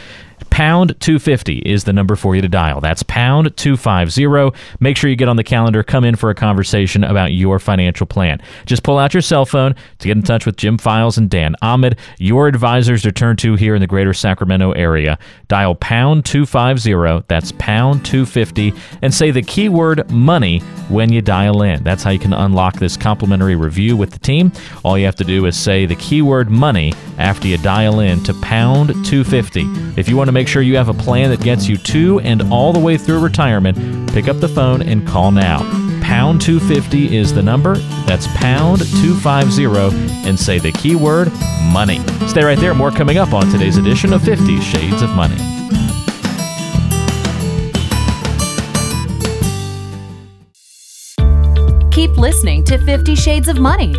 Pound 0.50 0.96
250 1.00 1.60
is 1.60 1.86
the 1.86 1.94
number 1.94 2.16
for 2.16 2.36
you 2.36 2.42
to 2.42 2.48
dial. 2.48 2.80
That's 2.80 3.02
pound 3.04 3.58
250. 3.58 4.56
Make 4.80 4.98
sure 4.98 5.10
you 5.10 5.16
get 5.16 5.28
on 5.28 5.36
the 5.36 5.44
calendar, 5.44 5.82
come 5.84 6.04
in 6.04 6.16
for 6.16 6.30
a 6.30 6.36
conversation 6.36 7.04
about 7.04 7.34
your 7.34 7.58
financial 7.58 8.06
plan. 8.06 8.40
Just 8.66 8.84
pull 8.84 9.00
out 9.00 9.16
your 9.16 9.22
cell 9.22 9.46
phone 9.46 9.74
to 9.98 10.08
get 10.08 10.16
in 10.16 10.22
touch 10.22 10.46
with 10.46 10.58
Jim 10.58 10.78
Files 10.78 11.18
and 11.18 11.28
Dan 11.30 11.56
Ahmed, 11.64 11.98
your 12.20 12.48
advisors 12.48 13.02
to 13.02 13.12
turn 13.12 13.36
to 13.38 13.56
here 13.56 13.74
in 13.74 13.82
the 13.82 13.88
greater 13.88 14.14
Sacramento 14.14 14.74
area. 14.74 15.18
Dial 15.48 15.74
pound 15.74 16.26
250, 16.26 17.26
that's 17.28 17.52
pound 17.54 18.06
250, 18.06 18.43
and 19.02 19.14
say 19.14 19.32
the 19.32 19.42
keyword 19.42 20.10
money 20.12 20.60
when 20.90 21.12
you 21.12 21.22
dial 21.22 21.62
in. 21.62 21.84
That's 21.84 22.04
how 22.04 22.12
you 22.12 22.20
can 22.20 22.34
unlock 22.34 22.76
this 22.76 22.98
complimentary 22.98 23.56
review 23.56 23.96
with 23.96 24.12
the 24.12 24.20
team. 24.20 24.52
All 24.84 24.98
you 24.98 25.06
have 25.06 25.16
to 25.16 25.24
do 25.24 25.46
is 25.46 25.58
say 25.58 25.86
the 25.86 25.96
keyword 25.96 26.50
money 26.50 26.94
after 27.18 27.48
you 27.48 27.58
dial 27.58 28.00
in 28.00 28.24
to 28.24 28.34
pound 28.36 28.90
250. 29.06 29.62
If 30.00 30.10
you 30.10 30.18
want 30.18 30.28
to 30.28 30.32
make 30.32 30.48
sure 30.48 30.62
you 30.62 30.78
have 30.78 30.90
a 30.90 30.94
plan 30.94 31.30
that 31.30 31.42
gets 31.42 31.68
you 31.68 31.78
to 31.78 32.20
and 32.22 32.42
all 32.54 32.74
the 32.74 32.80
way 32.80 32.98
through 32.98 33.20
retirement, 33.20 34.12
pick 34.14 34.28
up 34.28 34.40
the 34.40 34.50
phone 34.50 34.82
and 34.82 35.08
call 35.08 35.32
now. 35.32 35.60
Pound 36.02 36.42
250 36.42 37.16
is 37.16 37.34
the 37.34 37.42
number. 37.42 37.76
That's 38.06 38.28
pound 38.36 38.82
250 39.02 40.28
and 40.28 40.38
say 40.38 40.60
the 40.60 40.72
keyword 40.74 41.32
money. 41.72 42.00
Stay 42.28 42.44
right 42.44 42.60
there. 42.60 42.74
More 42.74 42.92
coming 42.92 43.18
up 43.18 43.34
on 43.34 43.50
today's 43.50 43.78
edition 43.78 44.12
of 44.12 44.22
50 44.24 44.60
Shades 44.60 45.02
of 45.02 45.10
Money. 45.12 45.63
Keep 52.14 52.22
listening 52.22 52.64
to 52.66 52.78
50 52.78 53.16
Shades 53.16 53.48
of 53.48 53.58
Money. 53.58 53.96